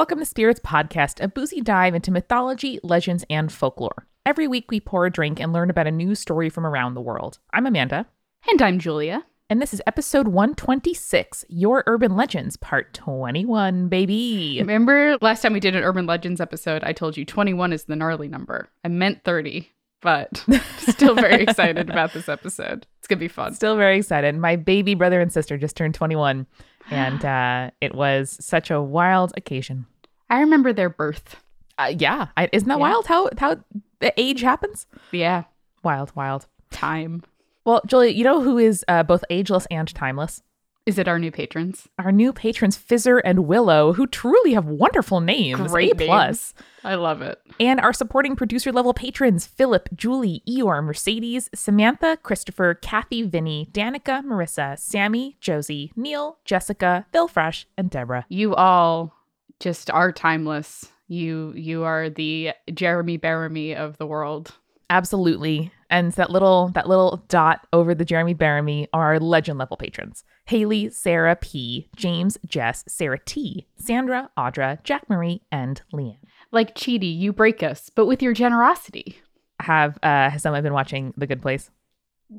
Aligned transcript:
Welcome 0.00 0.20
to 0.20 0.24
Spirits 0.24 0.60
Podcast, 0.60 1.22
a 1.22 1.28
boozy 1.28 1.60
dive 1.60 1.94
into 1.94 2.10
mythology, 2.10 2.80
legends, 2.82 3.22
and 3.28 3.52
folklore. 3.52 4.06
Every 4.24 4.48
week 4.48 4.70
we 4.70 4.80
pour 4.80 5.04
a 5.04 5.12
drink 5.12 5.38
and 5.38 5.52
learn 5.52 5.68
about 5.68 5.86
a 5.86 5.90
new 5.90 6.14
story 6.14 6.48
from 6.48 6.64
around 6.64 6.94
the 6.94 7.02
world. 7.02 7.38
I'm 7.52 7.66
Amanda. 7.66 8.06
And 8.48 8.62
I'm 8.62 8.78
Julia. 8.78 9.26
And 9.50 9.60
this 9.60 9.74
is 9.74 9.82
episode 9.86 10.28
126, 10.28 11.44
Your 11.50 11.84
Urban 11.86 12.16
Legends, 12.16 12.56
part 12.56 12.94
21, 12.94 13.88
baby. 13.88 14.56
Remember 14.60 15.18
last 15.20 15.42
time 15.42 15.52
we 15.52 15.60
did 15.60 15.76
an 15.76 15.84
Urban 15.84 16.06
Legends 16.06 16.40
episode, 16.40 16.82
I 16.82 16.94
told 16.94 17.18
you 17.18 17.26
21 17.26 17.74
is 17.74 17.84
the 17.84 17.94
gnarly 17.94 18.26
number. 18.26 18.70
I 18.82 18.88
meant 18.88 19.22
30, 19.24 19.70
but 20.00 20.42
still 20.78 21.14
very 21.14 21.42
excited 21.42 21.90
about 21.90 22.14
this 22.14 22.26
episode. 22.30 22.86
It's 23.00 23.06
going 23.06 23.18
to 23.18 23.24
be 23.24 23.28
fun. 23.28 23.52
Still 23.52 23.76
very 23.76 23.98
excited. 23.98 24.34
My 24.34 24.56
baby 24.56 24.94
brother 24.94 25.20
and 25.20 25.30
sister 25.30 25.58
just 25.58 25.76
turned 25.76 25.94
21, 25.94 26.46
and 26.90 27.24
uh, 27.24 27.70
it 27.80 27.94
was 27.94 28.36
such 28.44 28.70
a 28.70 28.80
wild 28.80 29.32
occasion. 29.36 29.86
I 30.28 30.40
remember 30.40 30.72
their 30.72 30.88
birth. 30.90 31.36
Uh, 31.78 31.92
yeah. 31.98 32.28
I, 32.36 32.48
isn't 32.52 32.68
that 32.68 32.74
Yeah. 32.78 32.80
wild 32.80 33.06
how, 33.06 33.30
how 33.38 33.56
the 34.00 34.12
age 34.20 34.40
happens? 34.42 34.86
Yeah, 35.12 35.44
Wild, 35.82 36.12
wild. 36.14 36.46
time. 36.70 37.22
Well, 37.64 37.80
Julia, 37.86 38.10
you 38.12 38.24
know 38.24 38.40
who 38.42 38.58
is 38.58 38.84
uh, 38.88 39.02
both 39.02 39.24
ageless 39.30 39.66
and 39.70 39.92
timeless? 39.94 40.42
Is 40.90 40.98
it 40.98 41.06
our 41.06 41.20
new 41.20 41.30
patrons? 41.30 41.88
Our 42.00 42.10
new 42.10 42.32
patrons, 42.32 42.76
Fizzer 42.76 43.20
and 43.24 43.46
Willow, 43.46 43.92
who 43.92 44.08
truly 44.08 44.54
have 44.54 44.66
wonderful 44.66 45.20
names. 45.20 45.70
Great 45.70 45.92
A 45.92 46.04
plus. 46.04 46.52
I 46.82 46.96
love 46.96 47.22
it. 47.22 47.40
And 47.60 47.78
our 47.78 47.92
supporting 47.92 48.34
producer 48.34 48.72
level 48.72 48.92
patrons, 48.92 49.46
Philip, 49.46 49.88
Julie, 49.94 50.42
Eeyore, 50.48 50.82
Mercedes, 50.82 51.48
Samantha, 51.54 52.18
Christopher, 52.24 52.74
Kathy, 52.74 53.22
Vinny, 53.22 53.68
Danica, 53.70 54.24
Marissa, 54.24 54.76
Sammy, 54.80 55.36
Josie, 55.40 55.92
Neil, 55.94 56.38
Jessica, 56.44 57.06
Phil 57.12 57.28
Fresh, 57.28 57.68
and 57.78 57.88
Deborah. 57.88 58.26
You 58.28 58.56
all 58.56 59.14
just 59.60 59.92
are 59.92 60.10
timeless. 60.10 60.90
You 61.06 61.52
you 61.54 61.84
are 61.84 62.10
the 62.10 62.50
Jeremy 62.74 63.16
Bearimy 63.16 63.76
of 63.76 63.96
the 63.98 64.08
world. 64.08 64.56
Absolutely. 64.90 65.70
And 65.88 66.10
that 66.12 66.30
little 66.30 66.70
that 66.74 66.88
little 66.88 67.22
dot 67.28 67.66
over 67.72 67.94
the 67.94 68.04
Jeremy 68.04 68.34
Bearimy 68.34 68.88
are 68.92 69.20
legend 69.20 69.58
level 69.58 69.76
patrons. 69.76 70.24
Haley, 70.50 70.90
Sarah 70.90 71.36
P, 71.36 71.88
James, 71.94 72.36
Jess, 72.44 72.82
Sarah 72.88 73.20
T, 73.24 73.68
Sandra, 73.76 74.30
Audra, 74.36 74.82
Jack 74.82 75.08
Marie, 75.08 75.42
and 75.52 75.80
Leanne. 75.92 76.18
Like 76.50 76.74
Chidi, 76.74 77.16
you 77.16 77.32
break 77.32 77.62
us, 77.62 77.88
but 77.88 78.06
with 78.06 78.20
your 78.20 78.32
generosity. 78.32 79.20
Have 79.60 79.96
uh 80.02 80.28
has 80.30 80.42
someone 80.42 80.64
been 80.64 80.72
watching 80.72 81.14
The 81.16 81.28
Good 81.28 81.40
Place? 81.40 81.70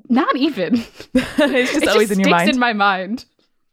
Not 0.10 0.36
even. 0.36 0.76
it's 1.14 1.72
just 1.72 1.84
it 1.84 1.88
always 1.88 2.10
just 2.10 2.20
in 2.20 2.20
your 2.20 2.36
mind. 2.36 2.50
in 2.50 2.60
my 2.60 2.74
mind. 2.74 3.24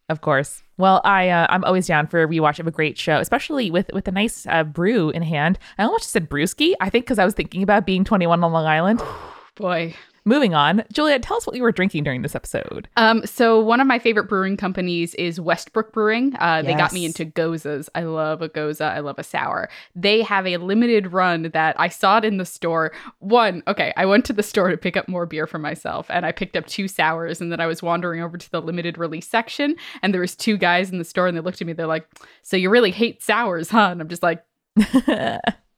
Of 0.08 0.20
course. 0.20 0.62
Well, 0.76 1.00
I 1.02 1.30
uh, 1.30 1.48
I'm 1.50 1.64
always 1.64 1.88
down 1.88 2.06
for 2.06 2.22
a 2.22 2.28
rewatch 2.28 2.60
of 2.60 2.68
a 2.68 2.70
great 2.70 2.96
show, 2.96 3.18
especially 3.18 3.72
with 3.72 3.90
with 3.92 4.06
a 4.06 4.12
nice 4.12 4.46
uh, 4.46 4.62
brew 4.62 5.10
in 5.10 5.22
hand. 5.22 5.58
I 5.78 5.82
almost 5.82 6.04
just 6.04 6.12
said 6.12 6.30
brewski. 6.30 6.74
I 6.80 6.90
think 6.90 7.06
because 7.06 7.18
I 7.18 7.24
was 7.24 7.34
thinking 7.34 7.64
about 7.64 7.86
being 7.86 8.04
21 8.04 8.44
on 8.44 8.52
Long 8.52 8.66
Island. 8.66 9.02
Boy. 9.56 9.96
Moving 10.24 10.54
on, 10.54 10.84
Juliet, 10.92 11.22
tell 11.22 11.36
us 11.38 11.46
what 11.46 11.56
you 11.56 11.62
were 11.62 11.72
drinking 11.72 12.04
during 12.04 12.22
this 12.22 12.34
episode. 12.34 12.88
Um, 12.96 13.24
so 13.24 13.60
one 13.60 13.80
of 13.80 13.86
my 13.86 13.98
favorite 13.98 14.28
brewing 14.28 14.56
companies 14.56 15.14
is 15.14 15.40
Westbrook 15.40 15.92
Brewing. 15.92 16.34
Uh, 16.38 16.62
They 16.62 16.74
got 16.74 16.92
me 16.92 17.04
into 17.06 17.24
goses. 17.24 17.88
I 17.94 18.02
love 18.02 18.42
a 18.42 18.48
gose. 18.48 18.80
I 18.80 18.98
love 19.00 19.18
a 19.18 19.22
sour. 19.24 19.68
They 19.94 20.22
have 20.22 20.46
a 20.46 20.56
limited 20.58 21.12
run 21.12 21.44
that 21.54 21.78
I 21.80 21.88
saw 21.88 22.18
it 22.18 22.24
in 22.24 22.36
the 22.36 22.44
store. 22.44 22.92
One, 23.20 23.62
okay, 23.66 23.92
I 23.96 24.04
went 24.06 24.24
to 24.26 24.32
the 24.32 24.42
store 24.42 24.70
to 24.70 24.76
pick 24.76 24.96
up 24.96 25.08
more 25.08 25.24
beer 25.24 25.46
for 25.46 25.58
myself, 25.58 26.06
and 26.10 26.26
I 26.26 26.32
picked 26.32 26.56
up 26.56 26.66
two 26.66 26.88
sours, 26.88 27.40
and 27.40 27.50
then 27.50 27.60
I 27.60 27.66
was 27.66 27.82
wandering 27.82 28.20
over 28.20 28.36
to 28.36 28.50
the 28.50 28.60
limited 28.60 28.98
release 28.98 29.26
section, 29.28 29.76
and 30.02 30.12
there 30.12 30.20
was 30.20 30.36
two 30.36 30.56
guys 30.58 30.90
in 30.90 30.98
the 30.98 31.04
store, 31.04 31.26
and 31.26 31.36
they 31.36 31.40
looked 31.40 31.60
at 31.60 31.66
me. 31.66 31.72
They're 31.72 31.86
like, 31.86 32.06
"So 32.42 32.56
you 32.56 32.70
really 32.70 32.90
hate 32.90 33.22
sours, 33.22 33.70
huh?" 33.70 33.88
And 33.92 34.00
I'm 34.00 34.08
just 34.08 34.22
like, 34.22 34.44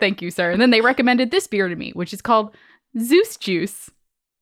"Thank 0.00 0.22
you, 0.22 0.30
sir." 0.30 0.50
And 0.50 0.60
then 0.60 0.70
they 0.70 0.80
recommended 0.80 1.30
this 1.30 1.46
beer 1.46 1.68
to 1.68 1.76
me, 1.76 1.92
which 1.92 2.12
is 2.12 2.22
called 2.22 2.54
Zeus 2.98 3.36
Juice. 3.36 3.90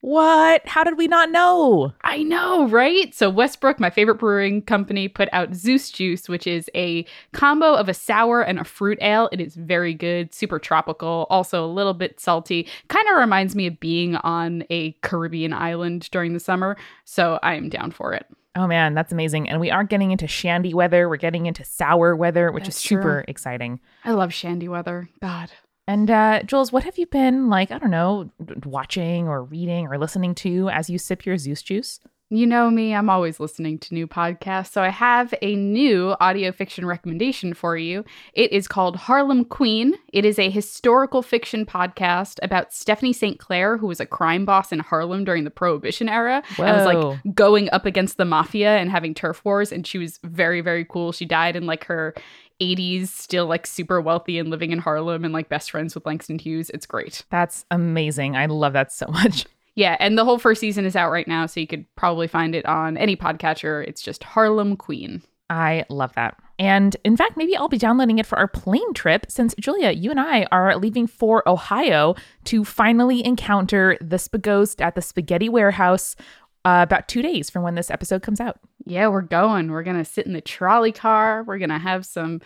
What? 0.01 0.67
How 0.67 0.85
did 0.85 0.97
we 0.97 1.09
not 1.09 1.31
know? 1.31 1.93
I 2.03 2.23
know, 2.23 2.69
right? 2.69 3.13
So 3.15 3.29
Westbrook, 3.29 3.81
my 3.81 3.91
favorite 3.91 4.17
brewing 4.17 4.63
company, 4.63 5.09
put 5.09 5.29
out 5.33 5.55
Zeus 5.55 5.91
Juice, 5.91 6.29
which 6.29 6.47
is 6.47 6.71
a 6.75 7.05
combo 7.33 7.75
of 7.75 7.89
a 7.89 7.95
sour 7.95 8.43
and 8.43 8.59
a 8.59 8.65
fruit 8.65 8.99
ale. 9.01 9.29
It 9.33 9.41
is 9.41 9.57
very 9.57 9.95
good, 9.95 10.33
super 10.33 10.59
tropical, 10.59 11.27
also 11.31 11.65
a 11.65 11.67
little 11.67 11.95
bit 11.95 12.21
salty. 12.21 12.69
Kind 12.89 13.09
of 13.11 13.17
reminds 13.19 13.57
me 13.57 13.67
of 13.67 13.81
being 13.81 14.17
on 14.17 14.65
a 14.71 14.93
Caribbean 15.03 15.53
island 15.53 16.09
during 16.11 16.33
the 16.33 16.41
summer, 16.41 16.77
so 17.05 17.39
I 17.43 17.55
am 17.55 17.69
down 17.69 17.91
for 17.91 18.13
it. 18.15 18.27
Oh 18.55 18.67
man, 18.67 18.95
that's 18.95 19.13
amazing. 19.13 19.49
And 19.49 19.61
we 19.61 19.71
aren't 19.71 19.91
getting 19.91 20.11
into 20.11 20.27
shandy 20.27 20.75
weather. 20.75 21.09
We're 21.09 21.17
getting 21.17 21.47
into 21.47 21.65
sour 21.65 22.17
weather, 22.17 22.51
which 22.51 22.65
That's 22.65 22.77
is 22.77 22.83
super 22.83 23.03
true. 23.03 23.25
exciting. 23.29 23.79
I 24.05 24.13
love 24.13 24.33
shandy 24.35 24.69
weather. 24.69 25.09
God. 25.23 25.51
And 25.89 26.11
uh, 26.11 26.43
Jules, 26.43 26.71
what 26.71 26.85
have 26.85 26.99
you 26.99 27.07
been 27.07 27.49
like? 27.49 27.71
I 27.71 27.79
don't 27.79 27.91
know, 27.91 28.31
watching 28.67 29.27
or 29.27 29.43
reading 29.43 29.87
or 29.87 29.97
listening 29.97 30.35
to 30.37 30.69
as 30.69 30.91
you 30.91 30.99
sip 30.99 31.25
your 31.25 31.39
Zeus 31.39 31.63
juice? 31.63 31.99
You 32.31 32.47
know 32.47 32.69
me, 32.69 32.95
I'm 32.95 33.09
always 33.09 33.41
listening 33.41 33.79
to 33.79 33.95
new 33.95 34.07
podcasts. 34.07 34.71
So 34.71 34.83
I 34.83 34.91
have 34.91 35.33
a 35.41 35.57
new 35.57 36.15
audio 36.21 36.53
fiction 36.53 36.85
recommendation 36.85 37.55
for 37.55 37.75
you. 37.75 38.05
It 38.35 38.53
is 38.53 38.69
called 38.69 38.97
Harlem 38.97 39.47
Queen. 39.47 39.95
It 40.13 40.27
is 40.27 40.39
a 40.39 40.51
historical 40.51 41.23
fiction 41.23 41.65
podcast 41.65 42.39
about 42.43 42.75
Stephanie 42.75 43.15
St. 43.15 43.39
Clair, 43.39 43.79
who 43.79 43.87
was 43.87 43.99
a 43.99 44.05
crime 44.05 44.45
boss 44.45 44.73
in 44.73 44.81
Harlem 44.81 45.25
during 45.25 45.45
the 45.45 45.51
Prohibition 45.51 46.07
era 46.07 46.43
and 46.59 46.77
was 46.77 46.85
like 46.85 47.35
going 47.35 47.71
up 47.71 47.87
against 47.87 48.19
the 48.19 48.27
mafia 48.27 48.77
and 48.77 48.91
having 48.91 49.15
turf 49.15 49.43
wars. 49.43 49.73
And 49.73 49.87
she 49.87 49.97
was 49.97 50.19
very, 50.23 50.61
very 50.61 50.85
cool. 50.85 51.13
She 51.13 51.25
died 51.25 51.57
in 51.57 51.65
like 51.65 51.85
her 51.85 52.15
80s, 52.61 53.09
still 53.09 53.47
like 53.47 53.67
super 53.67 54.01
wealthy 54.01 54.39
and 54.39 54.51
living 54.51 54.71
in 54.71 54.79
Harlem 54.79 55.25
and 55.25 55.33
like 55.33 55.49
best 55.49 55.71
friends 55.71 55.95
with 55.95 56.07
Langston 56.07 56.39
Hughes. 56.39 56.71
It's 56.71 56.87
great. 56.87 57.25
That's 57.31 57.65
amazing. 57.71 58.37
I 58.37 58.47
love 58.47 58.73
that 58.75 58.93
so 58.93 59.07
much. 59.09 59.47
Yeah, 59.75 59.97
and 60.01 60.19
the 60.19 60.25
whole 60.25 60.41
first 60.41 60.61
season 60.61 60.85
is 60.87 60.97
out 60.97 61.13
right 61.13 61.29
now, 61.29 61.47
so 61.47 61.61
you 61.61 61.67
could 61.69 61.85
probably 61.95 62.27
find 62.27 62.57
it 62.57 62.67
on 62.67 62.97
any 62.97 63.15
podcatcher. 63.15 63.87
It's 63.87 64.03
just 64.03 64.25
Harlem 64.25 64.77
Queen. 64.77 65.23
I 65.51 65.85
love 65.89 66.13
that. 66.15 66.37
And 66.59 66.97
in 67.05 67.17
fact, 67.17 67.37
maybe 67.37 67.57
I'll 67.57 67.69
be 67.69 67.79
downloading 67.79 68.19
it 68.19 68.27
for 68.27 68.37
our 68.37 68.49
plane 68.49 68.93
trip 68.93 69.27
since 69.29 69.55
Julia, 69.61 69.93
you 69.93 70.11
and 70.11 70.19
I 70.19 70.47
are 70.51 70.77
leaving 70.77 71.07
for 71.07 71.49
Ohio 71.49 72.17
to 72.47 72.65
finally 72.65 73.25
encounter 73.25 73.97
the 74.01 74.17
Spaghost 74.17 74.81
at 74.81 74.97
the 74.97 75.03
Spaghetti 75.03 75.49
Warehouse 75.49 76.17
uh, 76.65 76.81
about 76.83 77.07
two 77.07 77.23
days 77.23 77.49
from 77.49 77.63
when 77.63 77.77
this 77.77 77.91
episode 77.91 78.23
comes 78.23 78.41
out. 78.41 78.59
Yeah, 78.85 79.09
we're 79.09 79.23
going. 79.23 79.71
We're 79.71 79.83
gonna 79.83 80.05
sit 80.05 80.27
in 80.27 80.33
the 80.33 80.41
trolley 80.41 80.93
car. 80.93 81.43
We're 81.45 81.59
gonna 81.59 81.79
have 81.79 82.07
some 82.07 82.41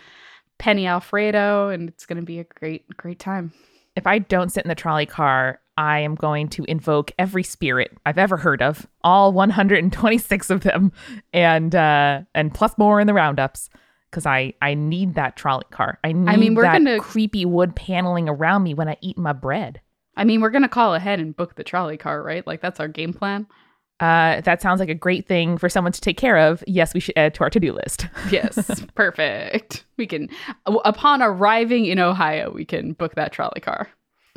penne 0.57 0.85
Alfredo, 0.85 1.69
and 1.69 1.89
it's 1.89 2.05
gonna 2.05 2.21
be 2.21 2.39
a 2.39 2.43
great, 2.43 2.85
great 2.97 3.19
time. 3.19 3.53
If 3.95 4.07
I 4.07 4.19
don't 4.19 4.51
sit 4.51 4.65
in 4.65 4.69
the 4.69 4.75
trolley 4.75 5.05
car, 5.05 5.59
I 5.77 5.99
am 5.99 6.15
going 6.15 6.49
to 6.49 6.63
invoke 6.65 7.11
every 7.17 7.43
spirit 7.43 7.95
I've 8.05 8.17
ever 8.17 8.37
heard 8.37 8.61
of, 8.61 8.87
all 9.03 9.31
126 9.33 10.49
of 10.49 10.61
them, 10.61 10.91
and 11.33 11.73
uh, 11.75 12.21
and 12.35 12.53
plus 12.53 12.77
more 12.77 12.99
in 12.99 13.07
the 13.07 13.13
roundups, 13.13 13.69
because 14.09 14.25
I 14.25 14.53
I 14.61 14.73
need 14.73 15.15
that 15.15 15.35
trolley 15.35 15.65
car. 15.71 15.99
I 16.03 16.11
need 16.11 16.37
mean, 16.39 16.55
we're 16.55 16.63
that 16.63 16.73
gonna- 16.73 16.99
creepy 16.99 17.45
wood 17.45 17.75
paneling 17.75 18.27
around 18.29 18.63
me 18.63 18.73
when 18.73 18.87
I 18.89 18.97
eat 19.01 19.17
my 19.17 19.33
bread. 19.33 19.81
I 20.15 20.23
mean, 20.25 20.41
we're 20.41 20.51
gonna 20.51 20.69
call 20.69 20.93
ahead 20.93 21.19
and 21.19 21.35
book 21.35 21.55
the 21.55 21.63
trolley 21.63 21.97
car, 21.97 22.21
right? 22.21 22.45
Like 22.45 22.61
that's 22.61 22.79
our 22.79 22.87
game 22.87 23.13
plan. 23.13 23.47
Uh, 24.03 24.41
that 24.41 24.61
sounds 24.61 24.81
like 24.81 24.89
a 24.89 24.93
great 24.93 25.25
thing 25.25 25.57
for 25.57 25.69
someone 25.69 25.93
to 25.93 26.01
take 26.01 26.17
care 26.17 26.37
of. 26.37 26.61
Yes, 26.67 26.93
we 26.93 26.99
should 26.99 27.17
add 27.17 27.33
to 27.35 27.43
our 27.43 27.49
to 27.49 27.59
do 27.59 27.71
list. 27.71 28.07
Yes, 28.29 28.83
perfect. 28.95 29.85
We 29.97 30.07
can, 30.07 30.27
upon 30.65 31.21
arriving 31.21 31.85
in 31.85 31.99
Ohio, 31.99 32.51
we 32.51 32.65
can 32.65 32.93
book 32.93 33.15
that 33.15 33.31
trolley 33.31 33.61
car. 33.61 33.87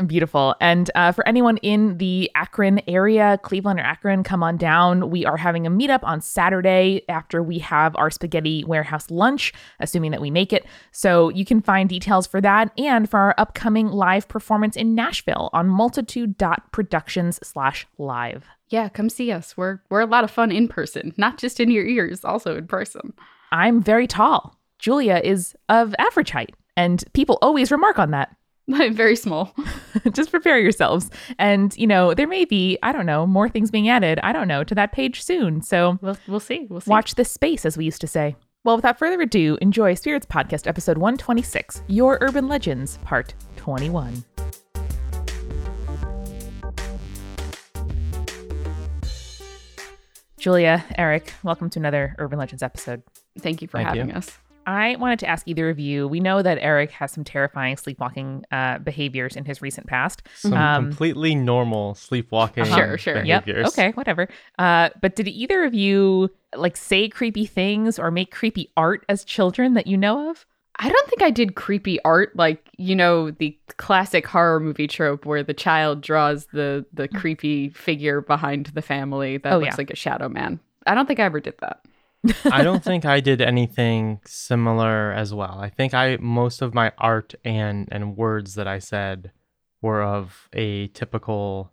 Beautiful. 0.05 0.55
And 0.61 0.91
uh, 0.95 1.13
for 1.13 1.27
anyone 1.27 1.57
in 1.59 1.97
the 1.97 2.31
Akron 2.35 2.83
area, 2.87 3.39
Cleveland 3.43 3.81
or 3.81 3.83
Akron, 3.83 4.23
come 4.25 4.43
on 4.43 4.59
down. 4.59 5.09
We 5.09 5.25
are 5.25 5.39
having 5.39 5.67
a 5.67 5.71
meetup 5.71 6.01
on 6.03 6.21
Saturday 6.21 7.01
after 7.09 7.43
we 7.43 7.61
have 7.61 7.97
our 7.97 8.11
spaghetti 8.11 8.63
warehouse 8.65 9.11
lunch, 9.11 9.55
assuming 9.81 10.11
that 10.11 10.21
we 10.21 10.31
make 10.31 10.53
it. 10.53 10.67
So 10.93 11.31
you 11.31 11.47
can 11.47 11.63
find 11.63 11.89
details 11.89 12.27
for 12.27 12.43
that 12.43 12.73
and 12.79 13.09
for 13.09 13.21
our 13.21 13.35
upcoming 13.39 13.87
live 13.87 14.29
performance 14.29 14.77
in 14.77 14.95
Nashville 14.95 15.49
on 15.55 15.67
multitude.productions 15.67 17.39
slash 17.43 17.87
live. 17.97 18.45
Yeah, 18.69 18.91
come 18.91 19.09
see 19.09 19.33
us. 19.33 19.57
We're 19.57 19.79
we're 19.89 20.01
a 20.01 20.07
lot 20.07 20.25
of 20.25 20.31
fun 20.31 20.53
in 20.53 20.69
person, 20.69 21.15
not 21.17 21.39
just 21.39 21.59
in 21.59 21.71
your 21.71 21.87
ears, 21.87 22.23
also 22.23 22.55
in 22.59 22.67
person. 22.67 23.15
I'm 23.51 23.83
very 23.83 24.07
tall. 24.07 24.59
Julia 24.79 25.23
is 25.25 25.57
of 25.71 25.95
average 25.99 26.31
height, 26.33 26.55
and 26.77 27.03
people 27.15 27.39
always 27.41 27.71
remark 27.71 27.99
on 27.99 28.11
that. 28.11 28.37
I'm 28.73 28.95
very 28.95 29.17
small. 29.17 29.55
just 30.13 30.31
prepare 30.31 30.59
yourselves. 30.59 31.11
And, 31.39 31.77
you 31.77 31.87
know, 31.87 32.15
there 32.15 32.27
may 32.27 32.45
be, 32.45 32.79
I 32.83 32.93
don't 32.93 33.07
know, 33.07 33.27
more 33.27 33.49
things 33.49 33.71
being 33.71 33.89
added, 33.89 34.19
I 34.23 34.33
don't 34.33 34.49
know, 34.49 34.65
to 34.65 34.75
that 34.75 34.93
page 34.93 35.23
soon. 35.23 35.63
So 35.63 35.99
We'll 36.03 36.17
we'll 36.27 36.41
see. 36.41 36.67
We'll 36.69 36.81
see. 36.81 36.91
watch 36.91 37.15
this 37.15 37.31
space, 37.31 37.65
as 37.65 37.77
we 37.77 37.85
used 37.85 38.01
to 38.01 38.07
say. 38.07 38.37
Well, 38.65 38.77
without 38.77 38.99
further 38.99 39.21
ado, 39.21 39.57
enjoy 39.61 39.95
Spirits 39.95 40.27
Podcast, 40.27 40.67
episode 40.67 40.99
126 40.99 41.83
Your 41.87 42.19
Urban 42.21 42.49
Legends, 42.49 42.99
part 43.05 43.35
21. 43.57 44.25
Julia, 50.39 50.85
Eric, 50.97 51.33
welcome 51.43 51.71
to 51.71 51.79
another 51.79 52.15
Urban 52.19 52.39
Legends 52.39 52.63
episode. 52.63 53.03
Thank 53.39 53.63
you 53.63 53.69
for 53.69 53.79
Thank 53.79 53.89
having 53.89 54.09
you. 54.11 54.15
us. 54.17 54.39
I 54.67 54.97
wanted 54.97 55.21
to 55.21 55.29
ask 55.29 55.47
either 55.47 55.71
of 55.71 55.79
you. 55.79 56.09
We 56.09 56.19
know 56.21 56.43
that 56.43 56.59
Eric 56.61 56.91
has 56.93 57.13
some 57.13 57.23
terrifying 57.25 57.77
sleepwalking 57.77 58.45
uh, 58.51 58.79
behaviors 58.79 59.37
in 59.37 59.45
his 59.45 59.63
recent 59.63 59.87
past. 59.87 60.23
Some 60.37 60.53
Um, 60.55 60.85
completely 60.87 61.35
normal 61.35 61.95
sleepwalking 61.95 62.65
Sure, 62.65 62.99
sure. 62.99 63.25
Yep. 63.25 63.49
Okay, 63.49 63.93
whatever. 63.93 64.29
Uh, 64.59 64.91
but 65.01 65.15
did 65.15 65.29
either 65.29 65.65
of 65.65 65.73
you 65.73 66.31
like 66.57 66.77
say 66.77 67.09
creepy 67.09 67.47
things 67.47 67.99
or 67.99 68.11
make 68.11 68.31
creepy 68.33 68.71
art 68.77 69.05
as 69.09 69.25
children 69.25 69.75
that 69.75 69.87
you 69.87 69.97
know 69.97 70.31
of? 70.31 70.45
I 70.79 70.91
don't 70.91 71.09
think 71.09 71.23
I 71.23 71.31
did 71.31 71.55
creepy 71.55 71.99
art 72.03 72.37
like 72.37 72.69
you 72.77 72.95
know 72.95 73.31
the 73.31 73.57
classic 73.79 74.27
horror 74.27 74.61
movie 74.61 74.87
trope 74.87 75.25
where 75.25 75.43
the 75.43 75.55
child 75.55 76.03
draws 76.03 76.47
the 76.47 76.85
the 76.93 77.09
creepy 77.09 77.71
figure 77.71 78.21
behind 78.21 78.67
the 78.67 78.83
family 78.83 79.39
that 79.39 79.53
Oh, 79.55 79.59
looks 79.59 79.69
yeah. 79.71 79.75
like 79.79 79.91
a 79.91 79.97
shadow 79.97 80.29
man. 80.29 80.61
I 80.87 80.95
don't 80.95 81.07
think 81.07 81.19
I 81.19 81.25
ever 81.25 81.41
did 81.41 81.55
that. 81.61 81.81
I 82.45 82.63
don't 82.63 82.83
think 82.83 83.05
I 83.05 83.21
did 83.21 83.41
anything 83.41 84.21
similar 84.25 85.13
as 85.13 85.33
well. 85.35 85.59
I 85.61 85.69
think 85.69 85.95
I 85.95 86.17
most 86.21 86.63
of 86.63 86.75
my 86.75 86.93
art 86.99 87.35
and 87.45 87.89
and 87.91 88.17
words 88.17 88.55
that 88.55 88.67
I 88.67 88.79
said 88.79 89.33
were 89.83 90.03
of 90.03 90.49
a 90.53 90.89
typical 90.89 91.73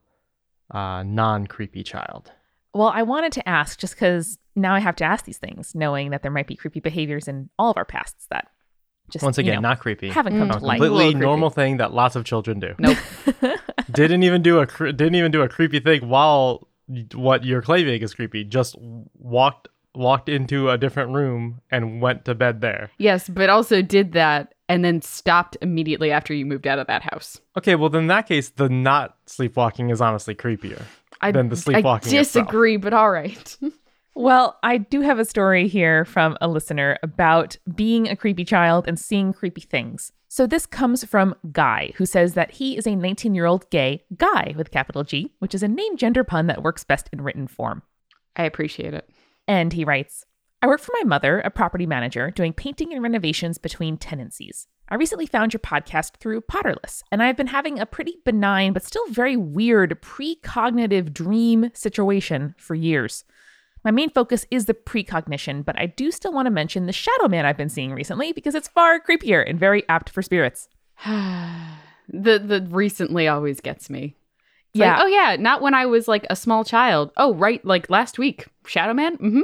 uh, 0.71 1.03
non 1.03 1.47
creepy 1.47 1.83
child. 1.83 2.31
Well, 2.73 2.89
I 2.93 3.03
wanted 3.03 3.31
to 3.33 3.47
ask 3.47 3.79
just 3.79 3.93
because 3.95 4.37
now 4.55 4.73
I 4.73 4.79
have 4.79 4.95
to 4.97 5.03
ask 5.03 5.25
these 5.25 5.37
things, 5.37 5.73
knowing 5.75 6.09
that 6.11 6.23
there 6.23 6.31
might 6.31 6.47
be 6.47 6.55
creepy 6.55 6.79
behaviors 6.79 7.27
in 7.27 7.49
all 7.59 7.69
of 7.71 7.77
our 7.77 7.85
pasts 7.85 8.25
that 8.31 8.47
just 9.11 9.23
Once 9.23 9.37
you 9.37 9.41
again, 9.41 9.55
know, 9.55 9.69
not 9.69 9.79
creepy. 9.79 10.09
haven't 10.09 10.37
come 10.39 10.49
Mm. 10.49 10.59
To 10.59 10.65
light. 10.65 10.79
Completely 10.79 11.13
normal 11.13 11.49
thing 11.49 11.77
that 11.77 11.93
lots 11.93 12.15
of 12.15 12.25
children 12.25 12.59
do. 12.59 12.73
Nope. 12.79 12.97
didn't 13.91 14.23
even 14.23 14.41
do 14.41 14.59
a 14.59 14.65
cre- 14.67 14.87
didn't 14.87 15.15
even 15.15 15.31
do 15.31 15.41
a 15.41 15.49
creepy 15.49 15.79
thing 15.79 16.07
while 16.09 16.67
what 17.13 17.43
you're 17.43 17.61
claiming 17.61 18.01
is 18.01 18.13
creepy. 18.13 18.43
Just 18.43 18.75
walked 18.79 19.67
walked 19.95 20.29
into 20.29 20.69
a 20.69 20.77
different 20.77 21.11
room 21.13 21.61
and 21.71 22.01
went 22.01 22.25
to 22.25 22.35
bed 22.35 22.61
there. 22.61 22.89
yes, 22.97 23.29
but 23.29 23.49
also 23.49 23.81
did 23.81 24.13
that 24.13 24.53
and 24.69 24.83
then 24.83 25.01
stopped 25.01 25.57
immediately 25.61 26.11
after 26.11 26.33
you 26.33 26.45
moved 26.45 26.65
out 26.65 26.79
of 26.79 26.87
that 26.87 27.03
house. 27.03 27.39
Okay, 27.57 27.75
well 27.75 27.89
then 27.89 28.03
in 28.03 28.07
that 28.07 28.27
case, 28.27 28.49
the 28.49 28.69
not 28.69 29.17
sleepwalking 29.27 29.89
is 29.91 30.01
honestly 30.01 30.33
creepier. 30.35 30.81
I, 31.21 31.31
Than 31.31 31.49
the 31.49 31.55
sleepwalking 31.55 32.13
I 32.13 32.19
itself. 32.19 32.45
disagree, 32.47 32.77
but 32.77 32.93
all 32.93 33.11
right. 33.11 33.57
Well, 34.15 34.59
I 34.61 34.77
do 34.77 35.01
have 35.01 35.17
a 35.17 35.25
story 35.25 35.67
here 35.67 36.05
from 36.05 36.37
a 36.39 36.47
listener 36.47 36.99
about 37.01 37.57
being 37.73 38.07
a 38.07 38.15
creepy 38.15 38.45
child 38.45 38.87
and 38.87 38.99
seeing 38.99 39.33
creepy 39.33 39.61
things. 39.61 40.11
So 40.27 40.45
this 40.45 40.67
comes 40.67 41.03
from 41.03 41.33
Guy, 41.51 41.93
who 41.95 42.05
says 42.05 42.35
that 42.35 42.51
he 42.51 42.77
is 42.77 42.85
a 42.85 42.95
19 42.95 43.33
year 43.33 43.47
old 43.47 43.67
gay 43.71 44.03
guy 44.15 44.53
with 44.55 44.69
capital 44.69 45.03
G, 45.03 45.33
which 45.39 45.55
is 45.55 45.63
a 45.63 45.67
name 45.67 45.97
gender 45.97 46.23
pun 46.23 46.45
that 46.45 46.61
works 46.61 46.83
best 46.83 47.09
in 47.11 47.21
written 47.21 47.47
form. 47.47 47.81
I 48.35 48.43
appreciate 48.43 48.93
it. 48.93 49.09
And 49.47 49.73
he 49.73 49.85
writes 49.85 50.25
I 50.61 50.67
work 50.67 50.79
for 50.79 50.93
my 50.93 51.03
mother, 51.03 51.39
a 51.41 51.49
property 51.49 51.85
manager, 51.85 52.31
doing 52.31 52.53
painting 52.53 52.93
and 52.93 53.03
renovations 53.03 53.57
between 53.57 53.97
tenancies. 53.97 54.67
I 54.87 54.95
recently 54.95 55.25
found 55.25 55.51
your 55.51 55.59
podcast 55.59 56.17
through 56.17 56.41
Potterless, 56.41 57.03
and 57.11 57.21
I've 57.21 57.35
been 57.35 57.47
having 57.47 57.79
a 57.79 57.85
pretty 57.85 58.17
benign 58.23 58.71
but 58.71 58.83
still 58.83 59.05
very 59.09 59.35
weird 59.35 60.01
precognitive 60.01 61.13
dream 61.13 61.69
situation 61.73 62.55
for 62.57 62.75
years. 62.75 63.25
My 63.83 63.91
main 63.91 64.09
focus 64.09 64.45
is 64.51 64.65
the 64.65 64.73
precognition, 64.73 65.63
but 65.63 65.77
I 65.77 65.87
do 65.87 66.11
still 66.11 66.31
want 66.31 66.45
to 66.45 66.51
mention 66.51 66.85
the 66.85 66.93
shadow 66.93 67.27
man 67.27 67.45
I've 67.45 67.57
been 67.57 67.69
seeing 67.69 67.91
recently 67.91 68.31
because 68.31 68.55
it's 68.55 68.69
far 68.69 69.01
creepier 69.01 69.43
and 69.45 69.59
very 69.59 69.83
apt 69.89 70.09
for 70.09 70.21
spirits. 70.21 70.69
the 71.05 71.75
the 72.07 72.65
recently 72.69 73.27
always 73.27 73.59
gets 73.59 73.89
me. 73.89 74.15
It's 74.73 74.79
Yeah. 74.79 74.95
like, 74.95 75.03
oh 75.03 75.07
yeah, 75.07 75.35
not 75.39 75.61
when 75.61 75.73
I 75.73 75.85
was 75.85 76.07
like 76.07 76.25
a 76.29 76.35
small 76.35 76.63
child. 76.63 77.11
Oh 77.17 77.33
right, 77.35 77.63
like 77.65 77.89
last 77.89 78.17
week, 78.17 78.47
Shadow 78.65 78.93
Man. 78.93 79.17
Mm-hmm. 79.17 79.41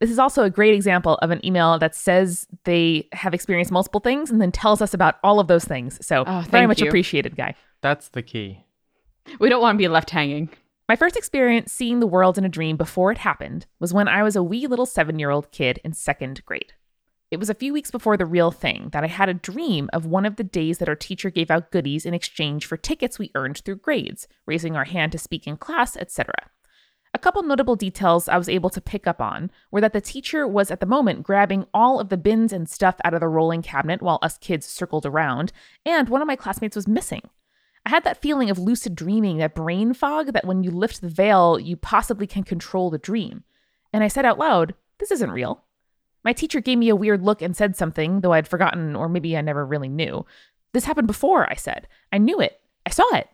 This 0.00 0.10
is 0.10 0.18
also 0.18 0.42
a 0.42 0.50
great 0.50 0.74
example 0.74 1.14
of 1.22 1.30
an 1.30 1.44
email 1.46 1.78
that 1.78 1.94
says 1.94 2.46
they 2.64 3.08
have 3.12 3.32
experienced 3.32 3.70
multiple 3.72 4.00
things 4.00 4.30
and 4.30 4.40
then 4.40 4.52
tells 4.52 4.82
us 4.82 4.92
about 4.92 5.16
all 5.22 5.38
of 5.40 5.46
those 5.48 5.64
things. 5.64 6.04
So, 6.04 6.24
Oh, 6.26 6.44
very 6.50 6.66
much 6.66 6.80
you. 6.80 6.88
appreciated, 6.88 7.36
Guy. 7.36 7.54
That's 7.80 8.08
the 8.08 8.22
key. 8.22 8.64
We 9.38 9.48
don't 9.48 9.62
want 9.62 9.76
to 9.76 9.78
be 9.82 9.88
left 9.88 10.10
hanging. 10.10 10.50
My 10.88 10.96
first 10.96 11.16
experience 11.16 11.72
seeing 11.72 12.00
the 12.00 12.06
world 12.06 12.36
in 12.36 12.44
a 12.44 12.48
dream 12.50 12.76
before 12.76 13.12
it 13.12 13.18
happened 13.18 13.64
was 13.80 13.94
when 13.94 14.06
I 14.08 14.22
was 14.22 14.36
a 14.36 14.42
wee 14.42 14.66
little 14.66 14.84
seven 14.84 15.18
year 15.18 15.30
old 15.30 15.50
kid 15.50 15.80
in 15.84 15.92
second 15.94 16.44
grade. 16.44 16.74
It 17.30 17.38
was 17.38 17.50
a 17.50 17.54
few 17.54 17.72
weeks 17.72 17.90
before 17.90 18.16
the 18.16 18.26
real 18.26 18.50
thing 18.50 18.90
that 18.92 19.02
I 19.02 19.08
had 19.08 19.28
a 19.28 19.34
dream 19.34 19.88
of 19.92 20.06
one 20.06 20.26
of 20.26 20.36
the 20.36 20.44
days 20.44 20.78
that 20.78 20.88
our 20.88 20.94
teacher 20.94 21.30
gave 21.30 21.50
out 21.50 21.70
goodies 21.70 22.06
in 22.06 22.14
exchange 22.14 22.66
for 22.66 22.76
tickets 22.76 23.18
we 23.18 23.32
earned 23.34 23.58
through 23.58 23.76
grades, 23.76 24.28
raising 24.46 24.76
our 24.76 24.84
hand 24.84 25.12
to 25.12 25.18
speak 25.18 25.46
in 25.46 25.56
class, 25.56 25.96
etc. 25.96 26.32
A 27.14 27.18
couple 27.18 27.42
notable 27.44 27.76
details 27.76 28.28
I 28.28 28.38
was 28.38 28.48
able 28.48 28.70
to 28.70 28.80
pick 28.80 29.06
up 29.06 29.20
on 29.20 29.50
were 29.70 29.80
that 29.80 29.92
the 29.92 30.00
teacher 30.00 30.48
was 30.48 30.70
at 30.70 30.80
the 30.80 30.86
moment 30.86 31.22
grabbing 31.22 31.64
all 31.72 32.00
of 32.00 32.08
the 32.08 32.16
bins 32.16 32.52
and 32.52 32.68
stuff 32.68 32.96
out 33.04 33.14
of 33.14 33.20
the 33.20 33.28
rolling 33.28 33.62
cabinet 33.62 34.02
while 34.02 34.18
us 34.20 34.36
kids 34.36 34.66
circled 34.66 35.06
around, 35.06 35.52
and 35.86 36.08
one 36.08 36.20
of 36.20 36.26
my 36.26 36.36
classmates 36.36 36.76
was 36.76 36.88
missing. 36.88 37.22
I 37.86 37.90
had 37.90 38.04
that 38.04 38.20
feeling 38.20 38.50
of 38.50 38.58
lucid 38.58 38.96
dreaming, 38.96 39.38
that 39.38 39.54
brain 39.54 39.94
fog 39.94 40.32
that 40.32 40.44
when 40.44 40.64
you 40.64 40.70
lift 40.70 41.00
the 41.00 41.08
veil, 41.08 41.58
you 41.58 41.76
possibly 41.76 42.26
can 42.26 42.42
control 42.42 42.90
the 42.90 42.98
dream. 42.98 43.44
And 43.92 44.02
I 44.02 44.08
said 44.08 44.24
out 44.24 44.38
loud, 44.38 44.74
This 44.98 45.10
isn't 45.12 45.30
real. 45.30 45.64
My 46.24 46.32
teacher 46.32 46.60
gave 46.60 46.78
me 46.78 46.88
a 46.88 46.96
weird 46.96 47.22
look 47.22 47.42
and 47.42 47.56
said 47.56 47.76
something, 47.76 48.22
though 48.22 48.32
I'd 48.32 48.48
forgotten, 48.48 48.96
or 48.96 49.08
maybe 49.08 49.36
I 49.36 49.42
never 49.42 49.64
really 49.64 49.88
knew. 49.88 50.24
This 50.72 50.86
happened 50.86 51.06
before, 51.06 51.48
I 51.50 51.54
said. 51.54 51.86
I 52.10 52.18
knew 52.18 52.40
it. 52.40 52.60
I 52.86 52.90
saw 52.90 53.14
it. 53.14 53.28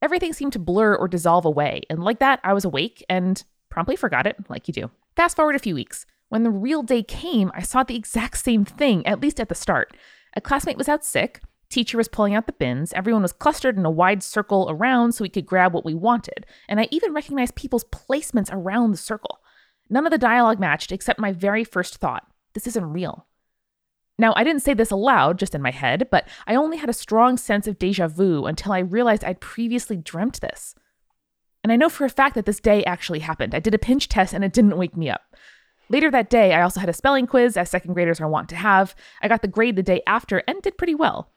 Everything 0.00 0.32
seemed 0.32 0.52
to 0.52 0.58
blur 0.58 0.94
or 0.94 1.08
dissolve 1.08 1.44
away, 1.44 1.82
and 1.90 2.04
like 2.04 2.20
that, 2.20 2.40
I 2.44 2.52
was 2.52 2.64
awake 2.64 3.04
and 3.08 3.42
promptly 3.68 3.96
forgot 3.96 4.26
it, 4.26 4.36
like 4.48 4.68
you 4.68 4.74
do. 4.74 4.90
Fast 5.16 5.36
forward 5.36 5.56
a 5.56 5.60
few 5.60 5.74
weeks. 5.74 6.06
When 6.28 6.42
the 6.42 6.50
real 6.50 6.82
day 6.82 7.02
came, 7.02 7.50
I 7.54 7.62
saw 7.62 7.82
the 7.82 7.96
exact 7.96 8.38
same 8.38 8.64
thing, 8.64 9.06
at 9.06 9.20
least 9.20 9.40
at 9.40 9.48
the 9.48 9.54
start. 9.54 9.96
A 10.36 10.40
classmate 10.40 10.76
was 10.76 10.88
out 10.88 11.04
sick, 11.04 11.40
teacher 11.68 11.96
was 11.96 12.08
pulling 12.08 12.34
out 12.34 12.46
the 12.46 12.52
bins, 12.52 12.92
everyone 12.92 13.22
was 13.22 13.32
clustered 13.32 13.76
in 13.76 13.84
a 13.84 13.90
wide 13.90 14.22
circle 14.22 14.66
around 14.70 15.12
so 15.12 15.22
we 15.22 15.28
could 15.28 15.46
grab 15.46 15.72
what 15.72 15.84
we 15.84 15.94
wanted, 15.94 16.46
and 16.68 16.80
I 16.80 16.88
even 16.90 17.12
recognized 17.12 17.54
people's 17.54 17.84
placements 17.84 18.52
around 18.52 18.90
the 18.90 18.96
circle. 18.96 19.40
None 19.94 20.06
of 20.06 20.10
the 20.10 20.18
dialogue 20.18 20.58
matched 20.58 20.90
except 20.90 21.20
my 21.20 21.30
very 21.30 21.62
first 21.62 21.98
thought 21.98 22.26
this 22.52 22.66
isn't 22.66 22.92
real. 22.92 23.26
Now, 24.18 24.32
I 24.34 24.42
didn't 24.42 24.62
say 24.62 24.74
this 24.74 24.90
aloud, 24.90 25.38
just 25.38 25.54
in 25.54 25.62
my 25.62 25.70
head, 25.70 26.08
but 26.10 26.26
I 26.48 26.56
only 26.56 26.78
had 26.78 26.88
a 26.88 26.92
strong 26.92 27.36
sense 27.36 27.68
of 27.68 27.78
deja 27.78 28.08
vu 28.08 28.44
until 28.44 28.72
I 28.72 28.80
realized 28.80 29.22
I'd 29.24 29.40
previously 29.40 29.96
dreamt 29.96 30.40
this. 30.40 30.74
And 31.62 31.72
I 31.72 31.76
know 31.76 31.88
for 31.88 32.04
a 32.04 32.10
fact 32.10 32.34
that 32.34 32.44
this 32.44 32.58
day 32.58 32.82
actually 32.84 33.20
happened. 33.20 33.54
I 33.54 33.60
did 33.60 33.72
a 33.72 33.78
pinch 33.78 34.08
test 34.08 34.34
and 34.34 34.44
it 34.44 34.52
didn't 34.52 34.76
wake 34.76 34.96
me 34.96 35.10
up. 35.10 35.22
Later 35.88 36.10
that 36.10 36.28
day, 36.28 36.54
I 36.54 36.62
also 36.62 36.80
had 36.80 36.88
a 36.88 36.92
spelling 36.92 37.28
quiz, 37.28 37.56
as 37.56 37.70
second 37.70 37.94
graders 37.94 38.20
are 38.20 38.28
wont 38.28 38.48
to 38.48 38.56
have. 38.56 38.96
I 39.22 39.28
got 39.28 39.42
the 39.42 39.48
grade 39.48 39.76
the 39.76 39.82
day 39.84 40.02
after 40.08 40.42
and 40.48 40.60
did 40.60 40.76
pretty 40.76 40.96
well. 40.96 41.30